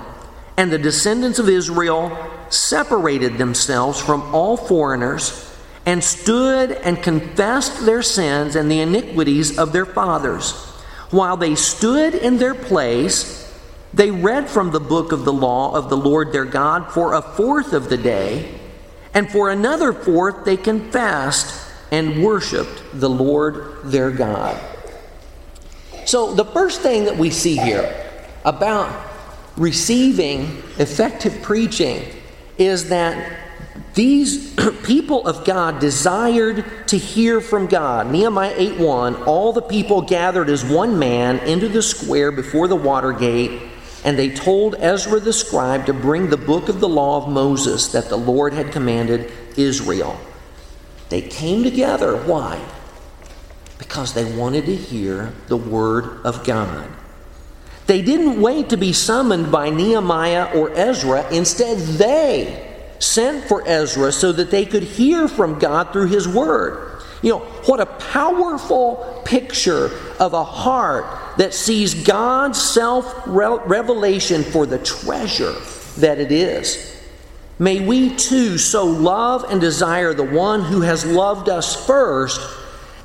And 0.56 0.72
the 0.72 0.78
descendants 0.78 1.38
of 1.38 1.50
Israel 1.50 2.16
separated 2.48 3.36
themselves 3.36 4.00
from 4.00 4.34
all 4.34 4.56
foreigners 4.56 5.54
and 5.84 6.02
stood 6.02 6.72
and 6.72 7.02
confessed 7.02 7.84
their 7.84 8.02
sins 8.02 8.56
and 8.56 8.70
the 8.70 8.80
iniquities 8.80 9.58
of 9.58 9.72
their 9.72 9.84
fathers. 9.84 10.52
While 11.10 11.36
they 11.36 11.54
stood 11.54 12.14
in 12.14 12.38
their 12.38 12.54
place, 12.54 13.54
they 13.92 14.10
read 14.10 14.48
from 14.48 14.70
the 14.70 14.80
book 14.80 15.12
of 15.12 15.26
the 15.26 15.32
law 15.32 15.74
of 15.74 15.90
the 15.90 15.96
Lord 15.96 16.32
their 16.32 16.46
God 16.46 16.90
for 16.90 17.12
a 17.12 17.20
fourth 17.20 17.74
of 17.74 17.90
the 17.90 17.98
day, 17.98 18.58
and 19.12 19.30
for 19.30 19.50
another 19.50 19.92
fourth 19.92 20.46
they 20.46 20.56
confessed 20.56 21.65
and 21.90 22.22
worshiped 22.22 22.82
the 22.94 23.10
Lord 23.10 23.78
their 23.84 24.10
God. 24.10 24.60
So, 26.04 26.34
the 26.34 26.44
first 26.44 26.82
thing 26.82 27.04
that 27.04 27.16
we 27.16 27.30
see 27.30 27.56
here 27.56 28.04
about 28.44 28.94
receiving 29.56 30.62
effective 30.78 31.42
preaching 31.42 32.04
is 32.58 32.88
that 32.90 33.40
these 33.94 34.54
people 34.84 35.26
of 35.26 35.44
God 35.44 35.80
desired 35.80 36.64
to 36.88 36.98
hear 36.98 37.40
from 37.40 37.66
God. 37.66 38.10
Nehemiah 38.10 38.54
8 38.56 38.78
1 38.78 39.22
All 39.24 39.52
the 39.52 39.62
people 39.62 40.02
gathered 40.02 40.48
as 40.48 40.64
one 40.64 40.98
man 40.98 41.38
into 41.40 41.68
the 41.68 41.82
square 41.82 42.30
before 42.30 42.68
the 42.68 42.76
water 42.76 43.12
gate, 43.12 43.62
and 44.04 44.18
they 44.18 44.30
told 44.30 44.76
Ezra 44.78 45.18
the 45.18 45.32
scribe 45.32 45.86
to 45.86 45.92
bring 45.92 46.30
the 46.30 46.36
book 46.36 46.68
of 46.68 46.80
the 46.80 46.88
law 46.88 47.24
of 47.24 47.32
Moses 47.32 47.88
that 47.88 48.08
the 48.08 48.16
Lord 48.16 48.52
had 48.52 48.70
commanded 48.70 49.32
Israel. 49.56 50.18
They 51.08 51.22
came 51.22 51.62
together. 51.62 52.16
Why? 52.16 52.62
Because 53.78 54.14
they 54.14 54.24
wanted 54.36 54.66
to 54.66 54.76
hear 54.76 55.32
the 55.48 55.56
word 55.56 56.24
of 56.24 56.44
God. 56.44 56.88
They 57.86 58.02
didn't 58.02 58.40
wait 58.40 58.70
to 58.70 58.76
be 58.76 58.92
summoned 58.92 59.52
by 59.52 59.70
Nehemiah 59.70 60.50
or 60.54 60.70
Ezra. 60.72 61.30
Instead, 61.30 61.78
they 61.78 62.74
sent 62.98 63.44
for 63.44 63.66
Ezra 63.66 64.10
so 64.10 64.32
that 64.32 64.50
they 64.50 64.64
could 64.64 64.82
hear 64.82 65.28
from 65.28 65.58
God 65.58 65.92
through 65.92 66.08
his 66.08 66.26
word. 66.26 67.00
You 67.22 67.30
know, 67.30 67.38
what 67.66 67.80
a 67.80 67.86
powerful 67.86 69.22
picture 69.24 69.90
of 70.18 70.32
a 70.32 70.44
heart 70.44 71.38
that 71.38 71.54
sees 71.54 71.94
God's 71.94 72.60
self 72.60 73.12
revelation 73.26 74.42
for 74.42 74.66
the 74.66 74.78
treasure 74.78 75.54
that 75.98 76.18
it 76.18 76.32
is. 76.32 76.95
May 77.58 77.80
we 77.80 78.14
too 78.14 78.58
so 78.58 78.84
love 78.84 79.44
and 79.48 79.60
desire 79.60 80.12
the 80.12 80.22
one 80.22 80.62
who 80.62 80.82
has 80.82 81.06
loved 81.06 81.48
us 81.48 81.86
first 81.86 82.40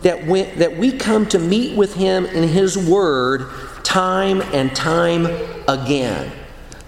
that 0.01 0.25
that 0.57 0.77
we 0.77 0.97
come 0.97 1.25
to 1.27 1.39
meet 1.39 1.77
with 1.77 1.93
him 1.93 2.25
in 2.25 2.47
his 2.47 2.77
word 2.77 3.49
time 3.83 4.41
and 4.53 4.75
time 4.75 5.25
again. 5.67 6.31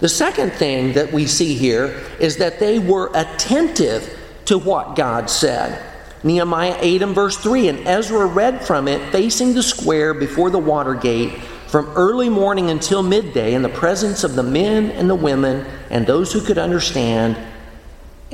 The 0.00 0.08
second 0.08 0.52
thing 0.52 0.92
that 0.94 1.12
we 1.12 1.26
see 1.26 1.54
here 1.54 2.02
is 2.18 2.36
that 2.36 2.58
they 2.58 2.78
were 2.78 3.10
attentive 3.14 4.18
to 4.46 4.58
what 4.58 4.96
God 4.96 5.30
said. 5.30 5.82
Nehemiah 6.22 6.76
8 6.80 7.02
and 7.02 7.14
verse 7.14 7.36
3 7.36 7.68
And 7.68 7.86
Ezra 7.86 8.26
read 8.26 8.66
from 8.66 8.88
it, 8.88 9.12
facing 9.12 9.54
the 9.54 9.62
square 9.62 10.12
before 10.12 10.50
the 10.50 10.58
water 10.58 10.94
gate, 10.94 11.38
from 11.68 11.86
early 11.96 12.28
morning 12.28 12.70
until 12.70 13.02
midday, 13.02 13.54
in 13.54 13.62
the 13.62 13.68
presence 13.68 14.24
of 14.24 14.34
the 14.34 14.42
men 14.42 14.90
and 14.92 15.08
the 15.08 15.14
women 15.14 15.66
and 15.90 16.06
those 16.06 16.32
who 16.32 16.40
could 16.40 16.58
understand. 16.58 17.36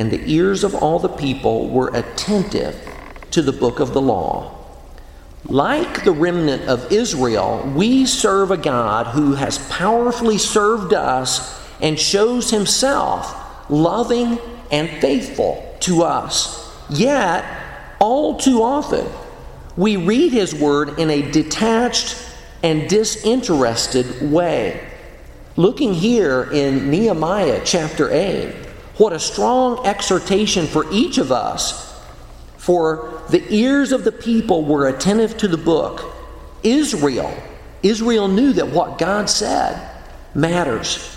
And 0.00 0.10
the 0.10 0.22
ears 0.24 0.64
of 0.64 0.74
all 0.74 0.98
the 0.98 1.10
people 1.10 1.68
were 1.68 1.90
attentive 1.92 2.74
to 3.32 3.42
the 3.42 3.52
book 3.52 3.80
of 3.80 3.92
the 3.92 4.00
law. 4.00 4.56
Like 5.44 6.04
the 6.04 6.12
remnant 6.12 6.62
of 6.70 6.90
Israel, 6.90 7.70
we 7.76 8.06
serve 8.06 8.50
a 8.50 8.56
God 8.56 9.08
who 9.08 9.34
has 9.34 9.58
powerfully 9.68 10.38
served 10.38 10.94
us 10.94 11.62
and 11.82 12.00
shows 12.00 12.50
himself 12.50 13.70
loving 13.70 14.38
and 14.72 14.88
faithful 15.02 15.76
to 15.80 16.02
us. 16.02 16.74
Yet, 16.88 17.44
all 17.98 18.38
too 18.38 18.62
often, 18.62 19.06
we 19.76 19.96
read 19.96 20.32
his 20.32 20.54
word 20.54 20.98
in 20.98 21.10
a 21.10 21.30
detached 21.30 22.16
and 22.62 22.88
disinterested 22.88 24.32
way. 24.32 24.82
Looking 25.56 25.92
here 25.92 26.44
in 26.50 26.90
Nehemiah 26.90 27.60
chapter 27.66 28.10
8, 28.10 28.69
what 29.00 29.14
a 29.14 29.18
strong 29.18 29.86
exhortation 29.86 30.66
for 30.66 30.84
each 30.92 31.16
of 31.16 31.32
us 31.32 31.98
for 32.58 33.22
the 33.30 33.42
ears 33.48 33.92
of 33.92 34.04
the 34.04 34.12
people 34.12 34.62
were 34.62 34.88
attentive 34.88 35.38
to 35.38 35.48
the 35.48 35.56
book. 35.56 36.04
Israel, 36.62 37.34
Israel 37.82 38.28
knew 38.28 38.52
that 38.52 38.68
what 38.68 38.98
God 38.98 39.30
said 39.30 39.90
matters. 40.34 41.16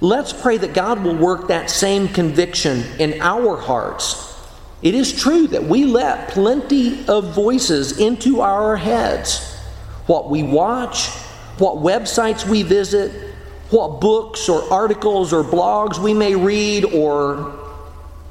Let's 0.00 0.32
pray 0.32 0.56
that 0.56 0.72
God 0.72 1.04
will 1.04 1.16
work 1.16 1.48
that 1.48 1.68
same 1.68 2.08
conviction 2.08 2.82
in 2.98 3.20
our 3.20 3.58
hearts. 3.58 4.34
It 4.80 4.94
is 4.94 5.12
true 5.12 5.48
that 5.48 5.64
we 5.64 5.84
let 5.84 6.30
plenty 6.30 7.06
of 7.08 7.34
voices 7.34 7.98
into 7.98 8.40
our 8.40 8.74
heads. 8.74 9.54
What 10.06 10.30
we 10.30 10.42
watch, 10.42 11.10
what 11.58 11.76
websites 11.76 12.48
we 12.48 12.62
visit, 12.62 13.27
what 13.70 14.00
books 14.00 14.48
or 14.48 14.62
articles 14.72 15.32
or 15.32 15.42
blogs 15.42 15.98
we 15.98 16.14
may 16.14 16.34
read 16.34 16.84
or 16.84 17.58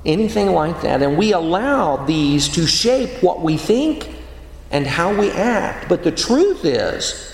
anything 0.06 0.52
like 0.52 0.82
that. 0.82 1.02
And 1.02 1.18
we 1.18 1.34
allow 1.34 2.06
these 2.06 2.50
to 2.50 2.66
shape 2.66 3.22
what 3.22 3.42
we 3.42 3.58
think 3.58 4.10
and 4.72 4.86
how 4.88 5.14
we 5.18 5.32
act. 5.32 5.88
But 5.90 6.04
the 6.04 6.12
truth 6.12 6.66
is, 6.66 7.34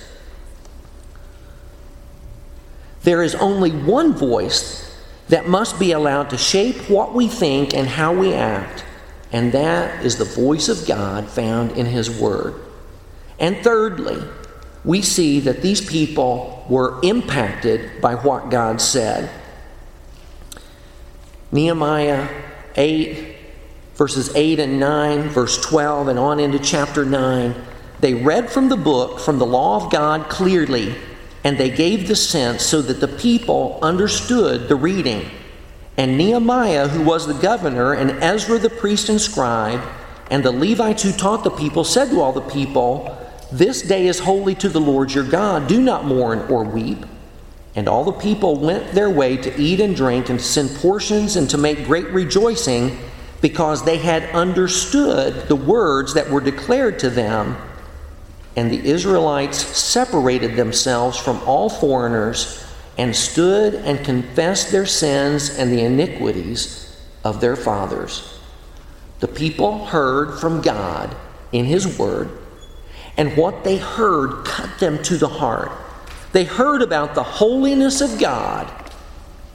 there 3.03 3.21
is 3.23 3.35
only 3.35 3.71
one 3.71 4.13
voice 4.13 4.83
that 5.29 5.47
must 5.47 5.79
be 5.79 5.91
allowed 5.91 6.29
to 6.29 6.37
shape 6.37 6.89
what 6.89 7.13
we 7.13 7.27
think 7.27 7.73
and 7.73 7.87
how 7.87 8.13
we 8.13 8.33
act, 8.33 8.83
and 9.31 9.51
that 9.53 10.05
is 10.05 10.17
the 10.17 10.25
voice 10.25 10.69
of 10.69 10.85
God 10.87 11.27
found 11.27 11.71
in 11.71 11.85
His 11.85 12.09
Word. 12.09 12.55
And 13.39 13.57
thirdly, 13.57 14.21
we 14.85 15.01
see 15.01 15.39
that 15.41 15.61
these 15.61 15.81
people 15.81 16.65
were 16.69 16.99
impacted 17.03 18.01
by 18.01 18.15
what 18.15 18.49
God 18.49 18.81
said. 18.81 19.29
Nehemiah 21.51 22.27
8, 22.75 23.35
verses 23.95 24.35
8 24.35 24.59
and 24.59 24.79
9, 24.79 25.29
verse 25.29 25.61
12, 25.61 26.09
and 26.09 26.19
on 26.19 26.39
into 26.39 26.59
chapter 26.59 27.05
9, 27.05 27.55
they 27.99 28.13
read 28.13 28.49
from 28.49 28.69
the 28.69 28.75
book, 28.75 29.19
from 29.19 29.39
the 29.39 29.45
law 29.45 29.85
of 29.85 29.91
God 29.91 30.29
clearly, 30.29 30.95
and 31.43 31.57
they 31.57 31.69
gave 31.69 32.07
the 32.07 32.15
sense 32.15 32.65
so 32.65 32.81
that 32.81 32.99
the 32.99 33.07
people 33.07 33.79
understood 33.81 34.67
the 34.67 34.75
reading. 34.75 35.29
And 35.95 36.17
Nehemiah, 36.17 36.87
who 36.87 37.03
was 37.03 37.27
the 37.27 37.33
governor, 37.33 37.93
and 37.93 38.11
Ezra 38.23 38.57
the 38.57 38.69
priest 38.69 39.09
and 39.09 39.21
scribe, 39.21 39.81
and 40.31 40.43
the 40.43 40.51
Levites 40.51 41.03
who 41.03 41.11
taught 41.11 41.43
the 41.43 41.51
people, 41.51 41.83
said 41.83 42.09
to 42.09 42.19
all 42.19 42.33
the 42.33 42.41
people, 42.41 43.22
This 43.53 43.83
day 43.83 44.07
is 44.07 44.17
holy 44.17 44.55
to 44.55 44.67
the 44.67 44.81
Lord 44.81 45.13
your 45.13 45.23
God. 45.23 45.67
Do 45.67 45.79
not 45.79 46.05
mourn 46.05 46.39
or 46.49 46.63
weep. 46.63 47.05
And 47.75 47.87
all 47.87 48.03
the 48.03 48.11
people 48.11 48.55
went 48.55 48.93
their 48.93 49.11
way 49.11 49.37
to 49.37 49.61
eat 49.61 49.79
and 49.79 49.95
drink 49.95 50.29
and 50.29 50.39
to 50.39 50.45
send 50.45 50.71
portions 50.77 51.35
and 51.35 51.47
to 51.51 51.57
make 51.59 51.85
great 51.85 52.07
rejoicing 52.07 52.97
because 53.41 53.85
they 53.85 53.97
had 53.99 54.23
understood 54.31 55.47
the 55.49 55.55
words 55.55 56.15
that 56.15 56.31
were 56.31 56.41
declared 56.41 56.97
to 56.97 57.11
them. 57.11 57.55
And 58.55 58.71
the 58.71 58.89
Israelites 58.89 59.59
separated 59.59 60.55
themselves 60.55 61.19
from 61.19 61.39
all 61.43 61.69
foreigners 61.69 62.65
and 62.97 63.15
stood 63.15 63.75
and 63.75 64.03
confessed 64.03 64.71
their 64.71 64.87
sins 64.87 65.59
and 65.59 65.71
the 65.71 65.83
iniquities 65.83 66.99
of 67.23 67.39
their 67.39 67.55
fathers. 67.55 68.39
The 69.19 69.27
people 69.27 69.85
heard 69.85 70.39
from 70.39 70.61
God 70.61 71.15
in 71.51 71.65
His 71.65 71.99
Word, 71.99 72.31
and 73.17 73.35
what 73.37 73.63
they 73.63 73.77
heard 73.77 74.45
cut 74.45 74.79
them 74.79 75.01
to 75.03 75.17
the 75.17 75.27
heart. 75.27 75.71
They 76.31 76.45
heard 76.45 76.81
about 76.81 77.13
the 77.13 77.23
holiness 77.23 78.01
of 78.01 78.19
God 78.19 78.71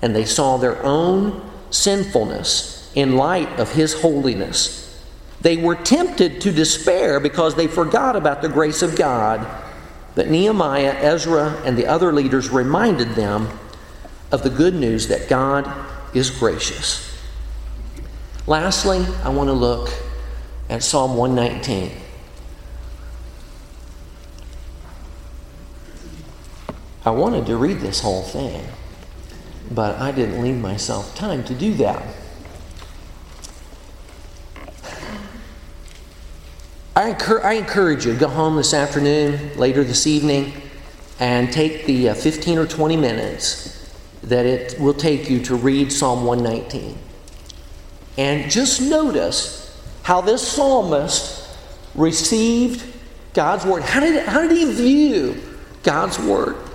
and 0.01 0.15
they 0.15 0.25
saw 0.25 0.57
their 0.57 0.83
own 0.85 1.49
sinfulness 1.71 2.91
in 2.95 3.17
light 3.17 3.59
of 3.59 3.73
His 3.73 4.01
holiness. 4.01 4.85
They 5.41 5.57
were 5.57 5.75
tempted 5.75 6.41
to 6.41 6.53
despair 6.53 7.21
because 7.21 7.55
they 7.55 7.67
forgot 7.67 8.17
about 8.17 8.43
the 8.43 8.49
grace 8.49 8.83
of 8.83 8.97
God. 8.97 9.47
But 10.15 10.29
Nehemiah, 10.29 10.97
Ezra, 10.99 11.61
and 11.65 11.77
the 11.77 11.87
other 11.87 12.13
leaders 12.13 12.51
reminded 12.51 13.11
them 13.11 13.49
of 14.33 14.43
the 14.43 14.51
good 14.51 14.75
news 14.75 15.09
that 15.09 15.29
God 15.29 15.71
is 16.15 16.31
gracious. 16.31 17.05
Lastly, 18.47 19.05
I 19.23 19.29
want 19.29 19.49
to 19.49 19.53
look 19.53 19.91
at 20.69 20.83
Psalm 20.83 21.17
119. 21.17 21.93
I 27.09 27.11
wanted 27.11 27.47
to 27.47 27.57
read 27.57 27.79
this 27.79 28.01
whole 28.01 28.21
thing, 28.21 28.63
but 29.71 29.97
I 29.97 30.13
didn't 30.13 30.43
leave 30.43 30.59
myself 30.59 31.15
time 31.17 31.43
to 31.45 31.55
do 31.55 31.73
that. 31.77 32.03
I, 36.95 37.17
I 37.43 37.55
encourage 37.55 38.05
you 38.05 38.13
to 38.13 38.19
go 38.19 38.29
home 38.29 38.57
this 38.57 38.75
afternoon, 38.75 39.57
later 39.57 39.85
this 39.85 40.07
evening, 40.07 40.53
and 41.19 41.51
take 41.51 41.87
the 41.87 42.11
uh, 42.11 42.15
15 42.15 42.59
or 42.59 42.67
20 42.67 42.99
minutes 42.99 43.91
that 44.25 44.45
it 44.45 44.79
will 44.79 44.93
take 44.93 45.31
you 45.31 45.43
to 45.45 45.55
read 45.55 45.91
Psalm 45.91 46.27
119. 46.27 46.99
And 48.19 48.51
just 48.51 48.83
notice 48.83 49.83
how 50.03 50.21
this 50.21 50.47
psalmist 50.47 51.57
received 51.95 52.85
God's 53.33 53.65
word. 53.65 53.83
How 53.83 54.01
did, 54.01 54.27
how 54.27 54.43
did 54.43 54.51
he 54.51 54.71
view 54.71 55.43
God's 55.83 56.19
word? 56.19 56.68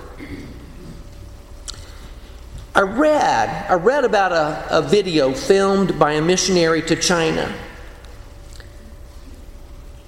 I 2.75 2.81
read, 2.81 3.69
I 3.69 3.75
read 3.75 4.03
about 4.03 4.31
a, 4.31 4.77
a 4.77 4.81
video 4.81 5.31
filmed 5.31 5.99
by 5.99 6.13
a 6.13 6.21
missionary 6.21 6.81
to 6.83 6.95
China. 6.95 7.53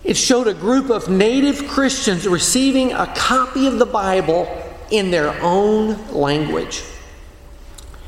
It 0.03 0.17
showed 0.17 0.47
a 0.47 0.53
group 0.53 0.89
of 0.89 1.07
native 1.07 1.67
Christians 1.67 2.27
receiving 2.27 2.91
a 2.91 3.05
copy 3.15 3.67
of 3.67 3.77
the 3.77 3.85
Bible 3.85 4.47
in 4.89 5.11
their 5.11 5.39
own 5.41 6.11
language. 6.11 6.83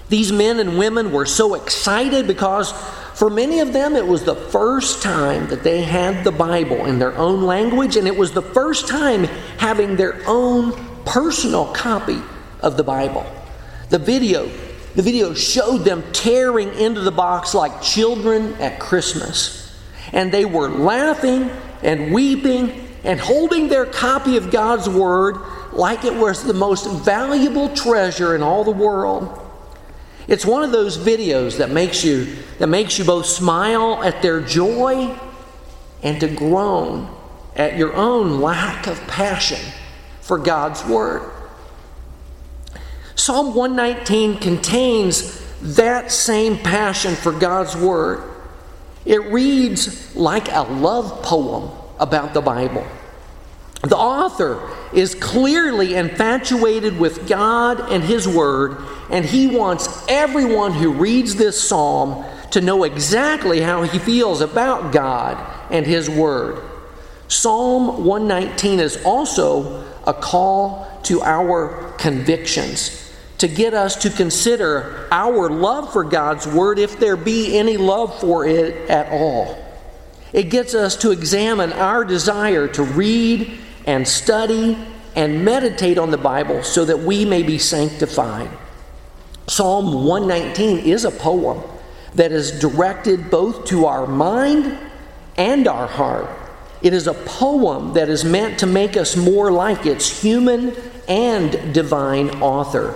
These 0.09 0.31
men 0.31 0.59
and 0.59 0.77
women 0.79 1.11
were 1.11 1.25
so 1.27 1.53
excited 1.53 2.25
because 2.25 2.71
for 3.13 3.29
many 3.29 3.59
of 3.59 3.73
them 3.73 3.95
it 3.95 4.07
was 4.07 4.23
the 4.23 4.35
first 4.35 5.03
time 5.03 5.47
that 5.49 5.63
they 5.63 5.81
had 5.81 6.23
the 6.23 6.31
Bible 6.31 6.85
in 6.85 6.97
their 6.97 7.15
own 7.15 7.43
language, 7.43 7.95
and 7.95 8.07
it 8.07 8.17
was 8.17 8.31
the 8.31 8.41
first 8.41 8.87
time 8.87 9.25
having 9.57 9.97
their 9.97 10.19
own 10.25 10.73
personal 11.03 11.65
copy 11.73 12.21
of 12.61 12.75
the 12.77 12.83
Bible. 12.83 13.25
The 13.89 13.99
video, 13.99 14.47
the 14.95 15.01
video 15.01 15.33
showed 15.33 15.79
them 15.79 16.03
tearing 16.11 16.73
into 16.73 17.01
the 17.01 17.11
box 17.11 17.53
like 17.53 17.81
children 17.81 18.53
at 18.55 18.79
Christmas. 18.79 19.79
And 20.11 20.31
they 20.31 20.45
were 20.45 20.69
laughing 20.69 21.49
and 21.83 22.13
weeping 22.13 22.87
and 23.03 23.19
holding 23.19 23.69
their 23.69 23.85
copy 23.85 24.37
of 24.37 24.51
God's 24.51 24.89
Word 24.89 25.37
like 25.71 26.03
it 26.03 26.13
was 26.13 26.43
the 26.43 26.53
most 26.53 26.89
valuable 27.05 27.69
treasure 27.69 28.35
in 28.35 28.43
all 28.43 28.63
the 28.63 28.71
world. 28.71 29.43
It's 30.27 30.45
one 30.45 30.63
of 30.63 30.71
those 30.71 30.97
videos 30.97 31.57
that 31.57 31.69
makes 31.69 32.03
you 32.03 32.35
that 32.59 32.67
makes 32.67 32.99
you 32.99 33.05
both 33.05 33.25
smile 33.25 34.03
at 34.03 34.21
their 34.21 34.41
joy 34.41 35.17
and 36.03 36.19
to 36.19 36.27
groan 36.27 37.13
at 37.55 37.77
your 37.77 37.93
own 37.93 38.41
lack 38.41 38.87
of 38.87 38.99
passion 39.07 39.59
for 40.21 40.37
God's 40.37 40.83
word. 40.85 41.31
Psalm 43.27 43.53
119 43.55 44.37
contains 44.37 45.43
that 45.75 46.13
same 46.13 46.57
passion 46.57 47.13
for 47.13 47.33
God's 47.33 47.75
Word. 47.75 48.23
It 49.03 49.21
reads 49.33 50.15
like 50.15 50.49
a 50.49 50.61
love 50.61 51.23
poem 51.23 51.69
about 51.99 52.33
the 52.33 52.39
Bible. 52.39 52.87
The 53.81 53.97
author 53.97 54.73
is 54.93 55.13
clearly 55.13 55.95
infatuated 55.95 56.97
with 56.97 57.27
God 57.27 57.91
and 57.91 58.01
His 58.01 58.29
Word, 58.29 58.77
and 59.09 59.25
he 59.25 59.47
wants 59.47 60.05
everyone 60.07 60.71
who 60.71 60.93
reads 60.93 61.35
this 61.35 61.61
psalm 61.61 62.23
to 62.51 62.61
know 62.61 62.85
exactly 62.85 63.59
how 63.59 63.83
he 63.83 63.99
feels 63.99 64.39
about 64.39 64.93
God 64.93 65.37
and 65.69 65.85
His 65.85 66.09
Word. 66.09 66.63
Psalm 67.27 68.05
119 68.05 68.79
is 68.79 69.03
also 69.03 69.85
a 70.07 70.13
call 70.13 70.87
to 71.03 71.21
our 71.23 71.91
convictions 71.97 73.03
to 73.39 73.47
get 73.47 73.73
us 73.73 73.95
to 73.97 74.09
consider 74.09 75.07
our 75.11 75.49
love 75.49 75.93
for 75.93 76.03
God's 76.03 76.47
Word 76.47 76.79
if 76.79 76.99
there 76.99 77.15
be 77.15 77.57
any 77.57 77.77
love 77.77 78.19
for 78.19 78.45
it 78.45 78.89
at 78.89 79.11
all. 79.11 79.63
It 80.33 80.49
gets 80.49 80.73
us 80.73 80.95
to 80.97 81.11
examine 81.11 81.71
our 81.73 82.03
desire 82.03 82.67
to 82.69 82.83
read 82.83 83.59
and 83.85 84.07
study 84.07 84.77
and 85.15 85.45
meditate 85.45 85.97
on 85.97 86.11
the 86.11 86.17
Bible 86.17 86.63
so 86.63 86.85
that 86.85 86.99
we 86.99 87.25
may 87.25 87.43
be 87.43 87.57
sanctified. 87.57 88.49
Psalm 89.47 90.05
119 90.05 90.79
is 90.79 91.05
a 91.05 91.11
poem 91.11 91.61
that 92.15 92.31
is 92.31 92.59
directed 92.59 93.31
both 93.31 93.65
to 93.65 93.85
our 93.85 94.05
mind 94.05 94.77
and 95.37 95.67
our 95.67 95.87
heart. 95.87 96.29
It 96.81 96.93
is 96.93 97.07
a 97.07 97.13
poem 97.13 97.93
that 97.93 98.09
is 98.09 98.25
meant 98.25 98.59
to 98.59 98.65
make 98.65 98.97
us 98.97 99.15
more 99.15 99.51
like 99.51 99.85
its 99.85 100.21
human 100.21 100.75
and 101.07 101.73
divine 101.73 102.29
author. 102.41 102.95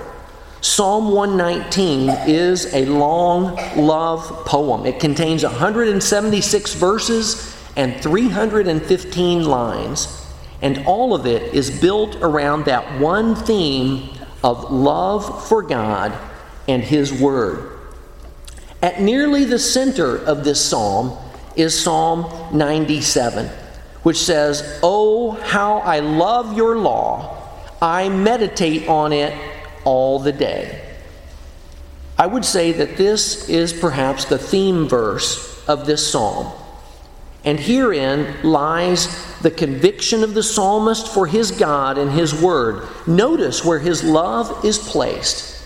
Psalm 0.61 1.09
119 1.11 2.09
is 2.27 2.71
a 2.75 2.85
long 2.85 3.55
love 3.75 4.45
poem. 4.45 4.85
It 4.85 4.99
contains 4.99 5.43
176 5.43 6.75
verses 6.75 7.57
and 7.75 7.99
315 7.99 9.45
lines, 9.45 10.23
and 10.61 10.85
all 10.85 11.15
of 11.15 11.25
it 11.25 11.55
is 11.55 11.81
built 11.81 12.15
around 12.17 12.65
that 12.65 12.99
one 12.99 13.33
theme 13.33 14.11
of 14.43 14.71
love 14.71 15.47
for 15.47 15.63
God 15.63 16.15
and 16.67 16.83
His 16.83 17.11
Word. 17.11 17.79
At 18.83 19.01
nearly 19.01 19.45
the 19.45 19.57
center 19.57 20.15
of 20.15 20.43
this 20.43 20.63
psalm 20.63 21.17
is 21.55 21.79
Psalm 21.79 22.55
97, 22.55 23.47
which 24.03 24.17
says, 24.17 24.79
Oh, 24.83 25.31
how 25.31 25.79
I 25.79 26.01
love 26.01 26.55
your 26.55 26.77
law! 26.77 27.39
I 27.81 28.09
meditate 28.09 28.87
on 28.87 29.11
it 29.11 29.50
all 29.83 30.19
the 30.19 30.31
day. 30.31 30.87
I 32.17 32.27
would 32.27 32.45
say 32.45 32.71
that 32.73 32.97
this 32.97 33.49
is 33.49 33.73
perhaps 33.73 34.25
the 34.25 34.37
theme 34.37 34.87
verse 34.87 35.67
of 35.67 35.85
this 35.85 36.11
psalm. 36.11 36.51
And 37.43 37.59
herein 37.59 38.35
lies 38.43 39.39
the 39.39 39.49
conviction 39.49 40.23
of 40.23 40.35
the 40.35 40.43
psalmist 40.43 41.07
for 41.07 41.25
his 41.25 41.49
God 41.49 41.97
and 41.97 42.11
his 42.11 42.39
word. 42.39 42.87
Notice 43.07 43.65
where 43.65 43.79
his 43.79 44.03
love 44.03 44.63
is 44.63 44.77
placed 44.77 45.63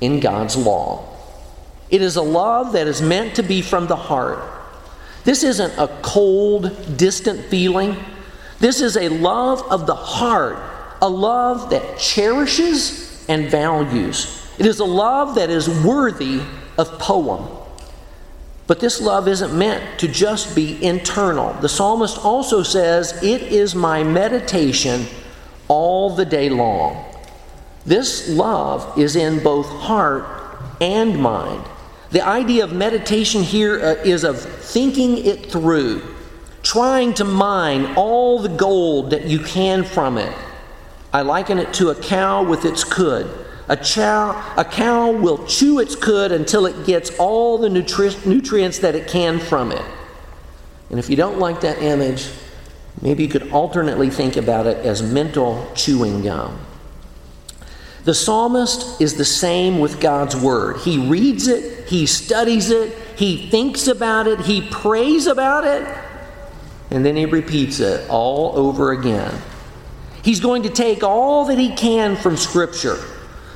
in 0.00 0.20
God's 0.20 0.56
law. 0.56 1.04
It 1.90 2.00
is 2.00 2.16
a 2.16 2.22
love 2.22 2.72
that 2.72 2.86
is 2.86 3.02
meant 3.02 3.36
to 3.36 3.42
be 3.42 3.60
from 3.60 3.86
the 3.86 3.96
heart. 3.96 4.42
This 5.24 5.42
isn't 5.42 5.76
a 5.76 5.88
cold, 6.02 6.96
distant 6.96 7.44
feeling. 7.46 7.96
This 8.58 8.80
is 8.80 8.96
a 8.96 9.08
love 9.08 9.62
of 9.70 9.86
the 9.86 9.94
heart, 9.94 10.58
a 11.02 11.08
love 11.08 11.70
that 11.70 11.98
cherishes 11.98 13.05
and 13.28 13.50
values. 13.50 14.46
It 14.58 14.66
is 14.66 14.80
a 14.80 14.84
love 14.84 15.34
that 15.34 15.50
is 15.50 15.68
worthy 15.84 16.40
of 16.78 16.98
poem. 16.98 17.48
But 18.66 18.80
this 18.80 19.00
love 19.00 19.28
isn't 19.28 19.56
meant 19.56 20.00
to 20.00 20.08
just 20.08 20.56
be 20.56 20.82
internal. 20.84 21.52
The 21.60 21.68
psalmist 21.68 22.24
also 22.24 22.62
says, 22.62 23.22
It 23.22 23.42
is 23.42 23.74
my 23.74 24.02
meditation 24.02 25.06
all 25.68 26.14
the 26.14 26.24
day 26.24 26.48
long. 26.48 27.04
This 27.84 28.28
love 28.28 28.98
is 28.98 29.14
in 29.14 29.42
both 29.42 29.68
heart 29.68 30.26
and 30.80 31.20
mind. 31.20 31.64
The 32.10 32.26
idea 32.26 32.64
of 32.64 32.72
meditation 32.72 33.42
here 33.42 33.78
uh, 33.80 34.02
is 34.02 34.24
of 34.24 34.40
thinking 34.40 35.18
it 35.18 35.50
through, 35.50 36.02
trying 36.62 37.14
to 37.14 37.24
mine 37.24 37.94
all 37.96 38.40
the 38.40 38.48
gold 38.48 39.10
that 39.10 39.26
you 39.26 39.38
can 39.38 39.84
from 39.84 40.18
it. 40.18 40.34
I 41.12 41.22
liken 41.22 41.58
it 41.58 41.72
to 41.74 41.90
a 41.90 41.94
cow 41.94 42.42
with 42.42 42.64
its 42.64 42.84
cud. 42.84 43.28
A, 43.68 43.76
chow, 43.76 44.54
a 44.56 44.64
cow 44.64 45.10
will 45.10 45.44
chew 45.46 45.80
its 45.80 45.96
cud 45.96 46.30
until 46.30 46.66
it 46.66 46.86
gets 46.86 47.16
all 47.18 47.58
the 47.58 47.68
nutri- 47.68 48.24
nutrients 48.24 48.78
that 48.80 48.94
it 48.94 49.08
can 49.08 49.40
from 49.40 49.72
it. 49.72 49.82
And 50.90 50.98
if 50.98 51.10
you 51.10 51.16
don't 51.16 51.38
like 51.38 51.62
that 51.62 51.82
image, 51.82 52.28
maybe 53.02 53.24
you 53.24 53.28
could 53.28 53.50
alternately 53.50 54.08
think 54.08 54.36
about 54.36 54.66
it 54.66 54.78
as 54.86 55.02
mental 55.02 55.70
chewing 55.74 56.22
gum. 56.22 56.58
The 58.04 58.14
psalmist 58.14 59.00
is 59.00 59.14
the 59.14 59.24
same 59.24 59.80
with 59.80 60.00
God's 60.00 60.36
word. 60.36 60.76
He 60.78 61.08
reads 61.08 61.48
it, 61.48 61.88
he 61.88 62.06
studies 62.06 62.70
it, 62.70 62.96
he 63.16 63.50
thinks 63.50 63.88
about 63.88 64.28
it, 64.28 64.40
he 64.42 64.60
prays 64.68 65.26
about 65.26 65.64
it, 65.64 65.84
and 66.92 67.04
then 67.04 67.16
he 67.16 67.26
repeats 67.26 67.80
it 67.80 68.08
all 68.08 68.56
over 68.56 68.92
again. 68.92 69.36
He's 70.26 70.40
going 70.40 70.64
to 70.64 70.70
take 70.70 71.02
all 71.02 71.46
that 71.46 71.58
he 71.58 71.74
can 71.74 72.16
from 72.16 72.36
Scripture 72.36 72.98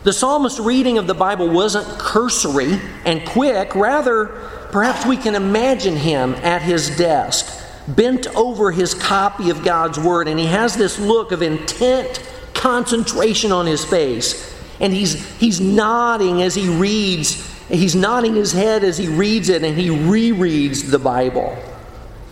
the 0.03 0.13
psalmist's 0.15 0.61
reading 0.61 0.97
of 0.97 1.07
the 1.07 1.15
Bible 1.15 1.49
wasn't 1.49 1.87
cursory 1.99 2.81
and 3.05 3.27
quick. 3.27 3.75
Rather, 3.75 4.27
perhaps 4.73 5.05
we 5.05 5.17
can 5.19 5.35
imagine 5.35 5.95
him 5.95 6.35
at 6.37 6.63
his 6.63 6.97
desk, 6.97 7.63
bent 7.87 8.27
over 8.35 8.73
his 8.73 8.95
copy 8.95 9.51
of 9.51 9.63
God's 9.63 10.01
Word, 10.01 10.27
and 10.27 10.39
he 10.39 10.47
has 10.47 10.75
this 10.75 10.99
look 10.99 11.33
of 11.33 11.43
intent 11.43 12.27
concentration 12.55 13.53
on 13.53 13.67
his 13.67 13.85
face. 13.85 14.57
And 14.81 14.95
he's, 14.95 15.37
he's 15.37 15.61
nodding 15.61 16.41
as 16.41 16.55
he 16.55 16.71
reads, 16.71 17.47
he's 17.69 17.95
nodding 17.95 18.35
his 18.35 18.53
head 18.53 18.83
as 18.83 18.97
he 18.97 19.07
reads 19.07 19.51
it, 19.51 19.63
and 19.63 19.77
he 19.79 19.89
rereads 19.89 20.91
the 20.91 20.99
Bible. 20.99 21.55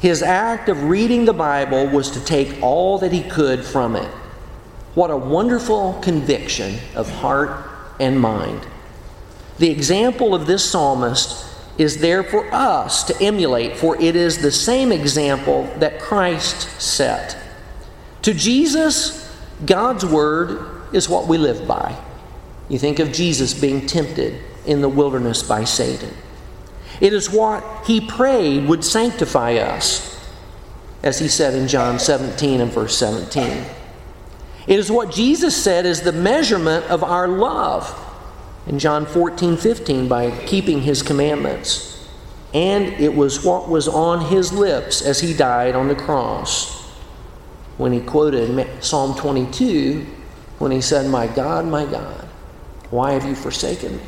His 0.00 0.22
act 0.22 0.70
of 0.70 0.84
reading 0.84 1.26
the 1.26 1.34
Bible 1.34 1.86
was 1.88 2.12
to 2.12 2.24
take 2.24 2.62
all 2.62 2.96
that 2.98 3.12
he 3.12 3.22
could 3.24 3.62
from 3.62 3.94
it. 3.94 4.10
What 4.98 5.12
a 5.12 5.16
wonderful 5.16 5.92
conviction 6.02 6.80
of 6.96 7.08
heart 7.08 7.70
and 8.00 8.18
mind. 8.18 8.66
The 9.58 9.70
example 9.70 10.34
of 10.34 10.48
this 10.48 10.68
psalmist 10.68 11.46
is 11.78 11.98
there 11.98 12.24
for 12.24 12.52
us 12.52 13.04
to 13.04 13.22
emulate, 13.22 13.76
for 13.76 13.94
it 14.02 14.16
is 14.16 14.42
the 14.42 14.50
same 14.50 14.90
example 14.90 15.72
that 15.78 16.00
Christ 16.00 16.82
set. 16.82 17.36
To 18.22 18.34
Jesus, 18.34 19.32
God's 19.64 20.04
word 20.04 20.68
is 20.92 21.08
what 21.08 21.28
we 21.28 21.38
live 21.38 21.68
by. 21.68 21.96
You 22.68 22.80
think 22.80 22.98
of 22.98 23.12
Jesus 23.12 23.54
being 23.54 23.86
tempted 23.86 24.42
in 24.66 24.80
the 24.80 24.88
wilderness 24.88 25.44
by 25.44 25.62
Satan. 25.62 26.12
It 27.00 27.12
is 27.12 27.30
what 27.30 27.86
he 27.86 28.00
prayed 28.00 28.66
would 28.66 28.84
sanctify 28.84 29.58
us, 29.58 30.28
as 31.04 31.20
he 31.20 31.28
said 31.28 31.54
in 31.54 31.68
John 31.68 32.00
17 32.00 32.60
and 32.60 32.72
verse 32.72 32.98
17. 32.98 33.64
It 34.68 34.78
is 34.78 34.92
what 34.92 35.10
Jesus 35.10 35.56
said 35.56 35.86
is 35.86 36.02
the 36.02 36.12
measurement 36.12 36.84
of 36.90 37.02
our 37.02 37.26
love 37.26 38.04
in 38.66 38.78
John 38.78 39.06
14, 39.06 39.56
15 39.56 40.08
by 40.08 40.30
keeping 40.44 40.82
his 40.82 41.02
commandments. 41.02 42.06
And 42.52 42.92
it 43.00 43.14
was 43.14 43.42
what 43.42 43.70
was 43.70 43.88
on 43.88 44.26
his 44.26 44.52
lips 44.52 45.00
as 45.00 45.20
he 45.20 45.32
died 45.32 45.74
on 45.74 45.88
the 45.88 45.94
cross 45.94 46.82
when 47.78 47.92
he 47.92 48.00
quoted 48.00 48.84
Psalm 48.84 49.16
22 49.18 50.06
when 50.58 50.70
he 50.70 50.82
said, 50.82 51.10
My 51.10 51.26
God, 51.28 51.64
my 51.64 51.86
God, 51.86 52.28
why 52.90 53.12
have 53.12 53.24
you 53.24 53.34
forsaken 53.34 53.96
me? 53.96 54.02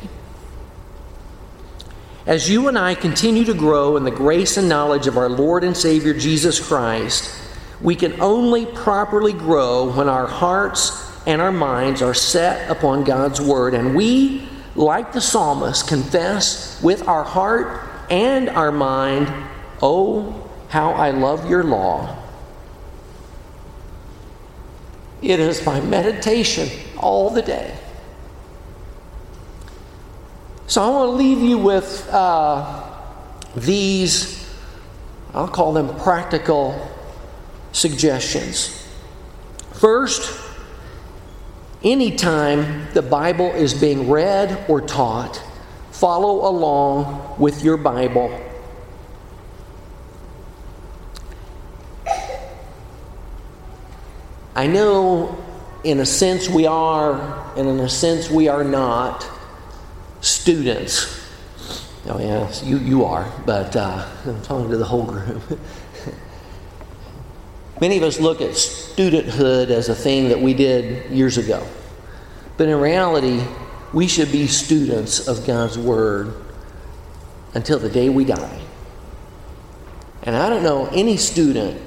As 2.27 2.47
you 2.47 2.67
and 2.67 2.77
I 2.77 2.93
continue 2.93 3.45
to 3.45 3.53
grow 3.55 3.97
in 3.97 4.03
the 4.03 4.11
grace 4.11 4.57
and 4.57 4.69
knowledge 4.69 5.07
of 5.07 5.17
our 5.17 5.29
Lord 5.29 5.63
and 5.63 5.75
Savior 5.75 6.13
Jesus 6.13 6.59
Christ, 6.59 7.35
we 7.81 7.95
can 7.95 8.21
only 8.21 8.65
properly 8.65 9.33
grow 9.33 9.91
when 9.91 10.07
our 10.07 10.27
hearts 10.27 11.11
and 11.25 11.41
our 11.41 11.51
minds 11.51 12.01
are 12.01 12.13
set 12.13 12.69
upon 12.69 13.03
God's 13.03 13.41
Word. 13.41 13.73
And 13.73 13.95
we, 13.95 14.47
like 14.75 15.13
the 15.13 15.21
psalmist, 15.21 15.87
confess 15.87 16.81
with 16.81 17.07
our 17.07 17.23
heart 17.23 17.89
and 18.09 18.49
our 18.49 18.71
mind, 18.71 19.31
Oh, 19.81 20.49
how 20.69 20.91
I 20.91 21.09
love 21.09 21.49
your 21.49 21.63
law. 21.63 22.17
It 25.21 25.39
is 25.39 25.65
my 25.65 25.79
meditation 25.81 26.69
all 26.97 27.29
the 27.29 27.41
day. 27.41 27.75
So 30.67 30.81
I 30.81 30.89
want 30.89 31.11
to 31.11 31.15
leave 31.15 31.39
you 31.39 31.57
with 31.57 32.07
uh, 32.11 32.83
these, 33.55 34.49
I'll 35.33 35.47
call 35.47 35.73
them 35.73 35.95
practical 35.99 36.89
suggestions. 37.71 38.87
First, 39.73 40.39
anytime 41.83 42.87
the 42.93 43.01
Bible 43.01 43.51
is 43.51 43.73
being 43.73 44.09
read 44.09 44.65
or 44.69 44.81
taught, 44.81 45.41
follow 45.91 46.47
along 46.47 47.39
with 47.39 47.63
your 47.63 47.77
Bible. 47.77 48.39
I 54.55 54.67
know, 54.67 55.43
in 55.83 55.99
a 55.99 56.05
sense, 56.05 56.49
we 56.49 56.65
are, 56.67 57.53
and 57.57 57.67
in 57.67 57.79
a 57.79 57.89
sense, 57.89 58.29
we 58.29 58.47
are 58.49 58.63
not 58.63 59.25
students. 60.19 61.19
Oh, 62.07 62.19
yes, 62.19 62.63
you, 62.63 62.77
you 62.77 63.05
are, 63.05 63.31
but 63.45 63.75
uh, 63.75 64.07
I'm 64.25 64.41
talking 64.41 64.69
to 64.71 64.77
the 64.77 64.85
whole 64.85 65.05
group. 65.05 65.59
Many 67.81 67.97
of 67.97 68.03
us 68.03 68.19
look 68.19 68.41
at 68.41 68.51
studenthood 68.51 69.71
as 69.71 69.89
a 69.89 69.95
thing 69.95 70.29
that 70.29 70.39
we 70.39 70.53
did 70.53 71.11
years 71.11 71.39
ago. 71.39 71.65
But 72.55 72.67
in 72.67 72.79
reality, 72.79 73.43
we 73.91 74.07
should 74.07 74.31
be 74.31 74.45
students 74.45 75.27
of 75.27 75.47
God's 75.47 75.79
Word 75.79 76.35
until 77.55 77.79
the 77.79 77.89
day 77.89 78.07
we 78.07 78.23
die. 78.23 78.61
And 80.21 80.35
I 80.35 80.47
don't 80.47 80.61
know 80.61 80.85
any 80.93 81.17
student 81.17 81.81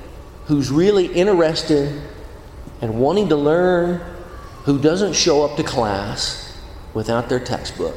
who's 0.46 0.68
really 0.68 1.06
interested 1.06 2.02
and 2.80 2.98
wanting 2.98 3.28
to 3.28 3.36
learn 3.36 4.00
who 4.64 4.80
doesn't 4.80 5.12
show 5.12 5.44
up 5.44 5.56
to 5.58 5.62
class 5.62 6.60
without 6.92 7.28
their 7.28 7.38
textbook. 7.38 7.94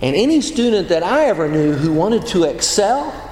And 0.00 0.16
any 0.16 0.40
student 0.40 0.88
that 0.88 1.04
I 1.04 1.26
ever 1.26 1.48
knew 1.48 1.74
who 1.74 1.92
wanted 1.92 2.26
to 2.28 2.44
excel 2.44 3.31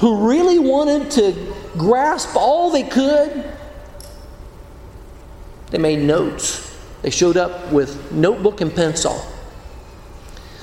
who 0.00 0.26
really 0.26 0.58
wanted 0.58 1.10
to 1.10 1.54
grasp 1.76 2.34
all 2.34 2.70
they 2.70 2.82
could, 2.82 3.44
they 5.70 5.76
made 5.76 6.00
notes. 6.00 6.66
They 7.02 7.10
showed 7.10 7.36
up 7.36 7.70
with 7.70 8.10
notebook 8.10 8.62
and 8.62 8.74
pencil 8.74 9.22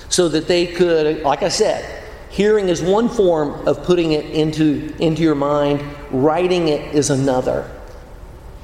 so 0.09 0.27
that 0.29 0.47
they 0.47 0.65
could, 0.65 1.21
like 1.21 1.43
I 1.43 1.49
said, 1.49 2.03
hearing 2.31 2.67
is 2.69 2.81
one 2.81 3.09
form 3.09 3.67
of 3.67 3.83
putting 3.83 4.13
it 4.13 4.25
into, 4.25 4.91
into 4.99 5.21
your 5.21 5.35
mind, 5.35 5.83
writing 6.09 6.69
it 6.69 6.95
is 6.95 7.11
another. 7.11 7.69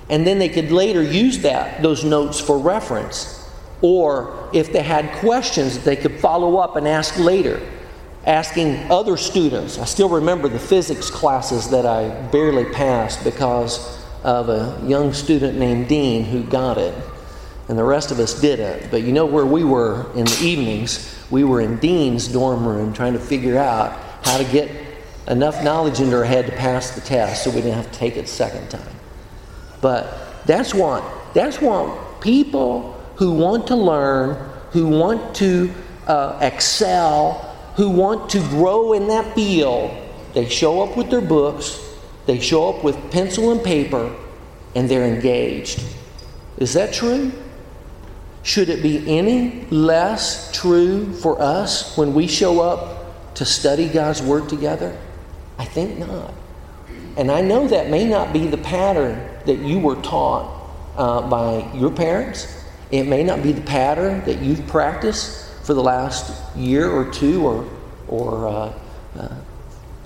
And 0.09 0.25
then 0.25 0.39
they 0.39 0.49
could 0.49 0.71
later 0.71 1.03
use 1.03 1.39
that, 1.39 1.83
those 1.83 2.03
notes 2.03 2.39
for 2.39 2.57
reference. 2.57 3.47
Or 3.83 4.49
if 4.53 4.73
they 4.73 4.81
had 4.81 5.11
questions, 5.19 5.83
they 5.83 5.95
could 5.95 6.19
follow 6.19 6.57
up 6.57 6.77
and 6.77 6.87
ask 6.87 7.19
later 7.19 7.61
asking 8.25 8.75
other 8.91 9.17
students. 9.17 9.77
I 9.79 9.85
still 9.85 10.09
remember 10.09 10.47
the 10.47 10.59
physics 10.59 11.09
classes 11.09 11.69
that 11.71 11.85
I 11.85 12.09
barely 12.31 12.65
passed 12.65 13.23
because 13.23 14.01
of 14.23 14.49
a 14.49 14.81
young 14.87 15.13
student 15.13 15.57
named 15.57 15.87
Dean 15.89 16.23
who 16.23 16.43
got 16.43 16.77
it. 16.77 16.93
and 17.69 17.77
the 17.77 17.83
rest 17.83 18.11
of 18.11 18.19
us 18.19 18.39
didn't. 18.39 18.91
But 18.91 19.03
you 19.03 19.11
know 19.13 19.25
where 19.25 19.45
we 19.45 19.63
were 19.63 20.11
in 20.15 20.25
the 20.25 20.39
evenings? 20.41 21.13
We 21.29 21.43
were 21.43 21.61
in 21.61 21.77
Dean's 21.77 22.27
dorm 22.27 22.65
room 22.67 22.93
trying 22.93 23.13
to 23.13 23.19
figure 23.19 23.57
out 23.57 23.97
how 24.23 24.37
to 24.37 24.43
get 24.45 24.69
enough 25.27 25.63
knowledge 25.63 25.99
into 26.01 26.17
our 26.17 26.25
head 26.25 26.45
to 26.47 26.51
pass 26.51 26.91
the 26.91 27.01
test 27.01 27.43
so 27.43 27.49
we 27.49 27.57
didn't 27.57 27.75
have 27.75 27.91
to 27.91 27.97
take 27.97 28.17
it 28.17 28.27
second 28.27 28.69
time. 28.69 28.95
But 29.81 30.45
that's 30.45 30.73
what 30.73 31.03
that's 31.33 31.61
what 31.61 32.21
people 32.21 32.93
who 33.15 33.31
want 33.33 33.67
to 33.67 33.75
learn, 33.75 34.35
who 34.71 34.87
want 34.87 35.35
to 35.37 35.73
uh, 36.07 36.37
excel, 36.41 37.52
who 37.75 37.89
want 37.89 38.29
to 38.31 38.39
grow 38.39 38.93
in 38.93 39.07
that 39.07 39.33
field, 39.35 39.91
they 40.33 40.47
show 40.47 40.81
up 40.81 40.95
with 40.95 41.09
their 41.09 41.21
books, 41.21 41.79
they 42.25 42.39
show 42.39 42.69
up 42.69 42.83
with 42.83 43.11
pencil 43.11 43.51
and 43.51 43.63
paper, 43.63 44.15
and 44.75 44.89
they're 44.89 45.05
engaged. 45.05 45.83
Is 46.57 46.73
that 46.73 46.93
true? 46.93 47.31
Should 48.43 48.69
it 48.69 48.83
be 48.83 49.17
any 49.17 49.65
less 49.69 50.51
true 50.51 51.13
for 51.13 51.41
us 51.41 51.97
when 51.97 52.13
we 52.13 52.27
show 52.27 52.59
up 52.59 53.35
to 53.35 53.45
study 53.45 53.87
God's 53.87 54.21
Word 54.21 54.49
together? 54.49 54.97
I 55.57 55.65
think 55.65 55.97
not. 55.97 56.33
And 57.15 57.31
I 57.31 57.41
know 57.41 57.67
that 57.67 57.89
may 57.89 58.05
not 58.05 58.33
be 58.33 58.47
the 58.47 58.57
pattern 58.57 59.29
that 59.45 59.59
you 59.59 59.79
were 59.79 59.95
taught 60.01 60.71
uh, 60.97 61.27
by 61.29 61.71
your 61.73 61.91
parents. 61.91 62.65
It 62.91 63.07
may 63.07 63.23
not 63.23 63.41
be 63.41 63.51
the 63.51 63.61
pattern 63.61 64.23
that 64.25 64.39
you've 64.39 64.65
practiced 64.67 65.49
for 65.63 65.73
the 65.73 65.81
last 65.81 66.55
year 66.55 66.89
or 66.89 67.09
two 67.11 67.45
or, 67.45 67.69
or 68.07 68.47
uh, 68.47 68.73
uh, 69.17 69.35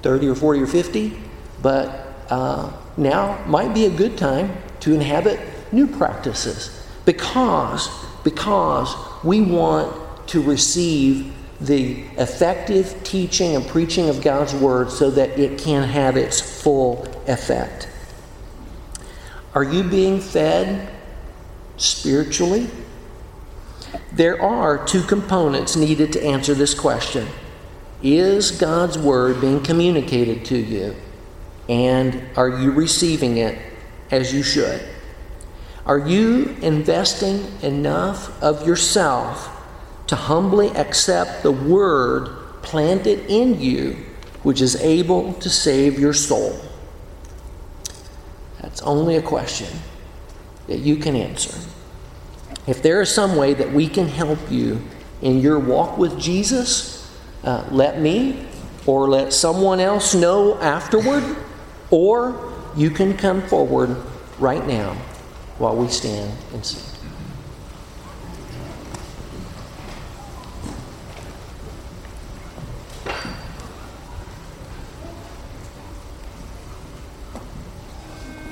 30 0.04 0.28
or 0.30 0.36
40 0.36 0.62
or 0.62 0.68
50. 0.68 1.18
But 1.62 2.08
uh, 2.30 2.72
now 2.96 3.44
might 3.46 3.74
be 3.74 3.86
a 3.86 3.90
good 3.90 4.18
time 4.18 4.56
to 4.82 4.94
inhabit 4.94 5.40
new 5.72 5.88
practices 5.88 6.88
because, 7.06 7.90
because 8.24 8.96
we 9.24 9.42
want 9.42 10.28
to 10.30 10.42
receive 10.42 11.34
the 11.60 12.02
effective 12.18 13.04
teaching 13.04 13.56
and 13.56 13.66
preaching 13.68 14.10
of 14.10 14.22
God's 14.22 14.54
Word 14.54 14.92
so 14.92 15.10
that 15.12 15.40
it 15.40 15.60
can 15.60 15.84
have 15.84 16.16
its 16.16 16.40
full 16.40 17.08
effect. 17.28 17.90
Are 19.56 19.64
you 19.64 19.84
being 19.84 20.20
fed 20.20 20.88
spiritually? 21.78 22.70
There 24.12 24.42
are 24.42 24.86
two 24.86 25.02
components 25.04 25.76
needed 25.76 26.14
to 26.14 26.24
answer 26.24 26.54
this 26.54 26.74
question 26.74 27.28
Is 28.02 28.52
God's 28.52 28.98
Word 28.98 29.42
being 29.42 29.62
communicated 29.62 30.46
to 30.46 30.58
you? 30.58 30.96
And 31.70 32.24
are 32.36 32.50
you 32.50 32.72
receiving 32.72 33.38
it 33.38 33.60
as 34.12 34.34
you 34.34 34.44
should? 34.44 34.82
Are 35.86 36.00
you 36.00 36.56
investing 36.62 37.46
enough 37.62 38.42
of 38.44 38.68
yourself 38.68 39.54
to 40.08 40.16
humbly 40.16 40.70
accept 40.70 41.44
the 41.44 41.52
word 41.52 42.62
planted 42.62 43.26
in 43.30 43.60
you, 43.60 43.98
which 44.44 44.62
is 44.62 44.76
able 44.78 45.34
to 45.36 45.50
save 45.50 46.00
your 46.00 46.14
soul? 46.14 46.60
That's 48.62 48.82
only 48.82 49.16
a 49.16 49.22
question 49.22 49.80
that 50.68 50.80
you 50.80 50.98
can 50.98 51.16
answer. 51.16 51.58
If 52.68 52.82
there 52.82 53.02
is 53.02 53.10
some 53.14 53.36
way 53.36 53.54
that 53.54 53.72
we 53.72 53.88
can 53.88 54.08
help 54.08 54.40
you 54.52 54.82
in 55.22 55.40
your 55.40 55.58
walk 55.58 55.98
with 55.98 56.20
Jesus, 56.20 57.10
uh, 57.44 57.66
let 57.72 58.00
me 58.00 58.46
or 58.86 59.10
let 59.10 59.34
someone 59.34 59.80
else 59.80 60.14
know 60.14 60.60
afterward, 60.60 61.24
or 61.90 62.54
you 62.76 62.90
can 62.90 63.18
come 63.18 63.42
forward 63.42 63.96
right 64.40 64.66
now 64.68 64.94
while 65.58 65.76
we 65.76 65.88
stand 65.88 66.32
and 66.54 66.66
sing. 66.66 66.87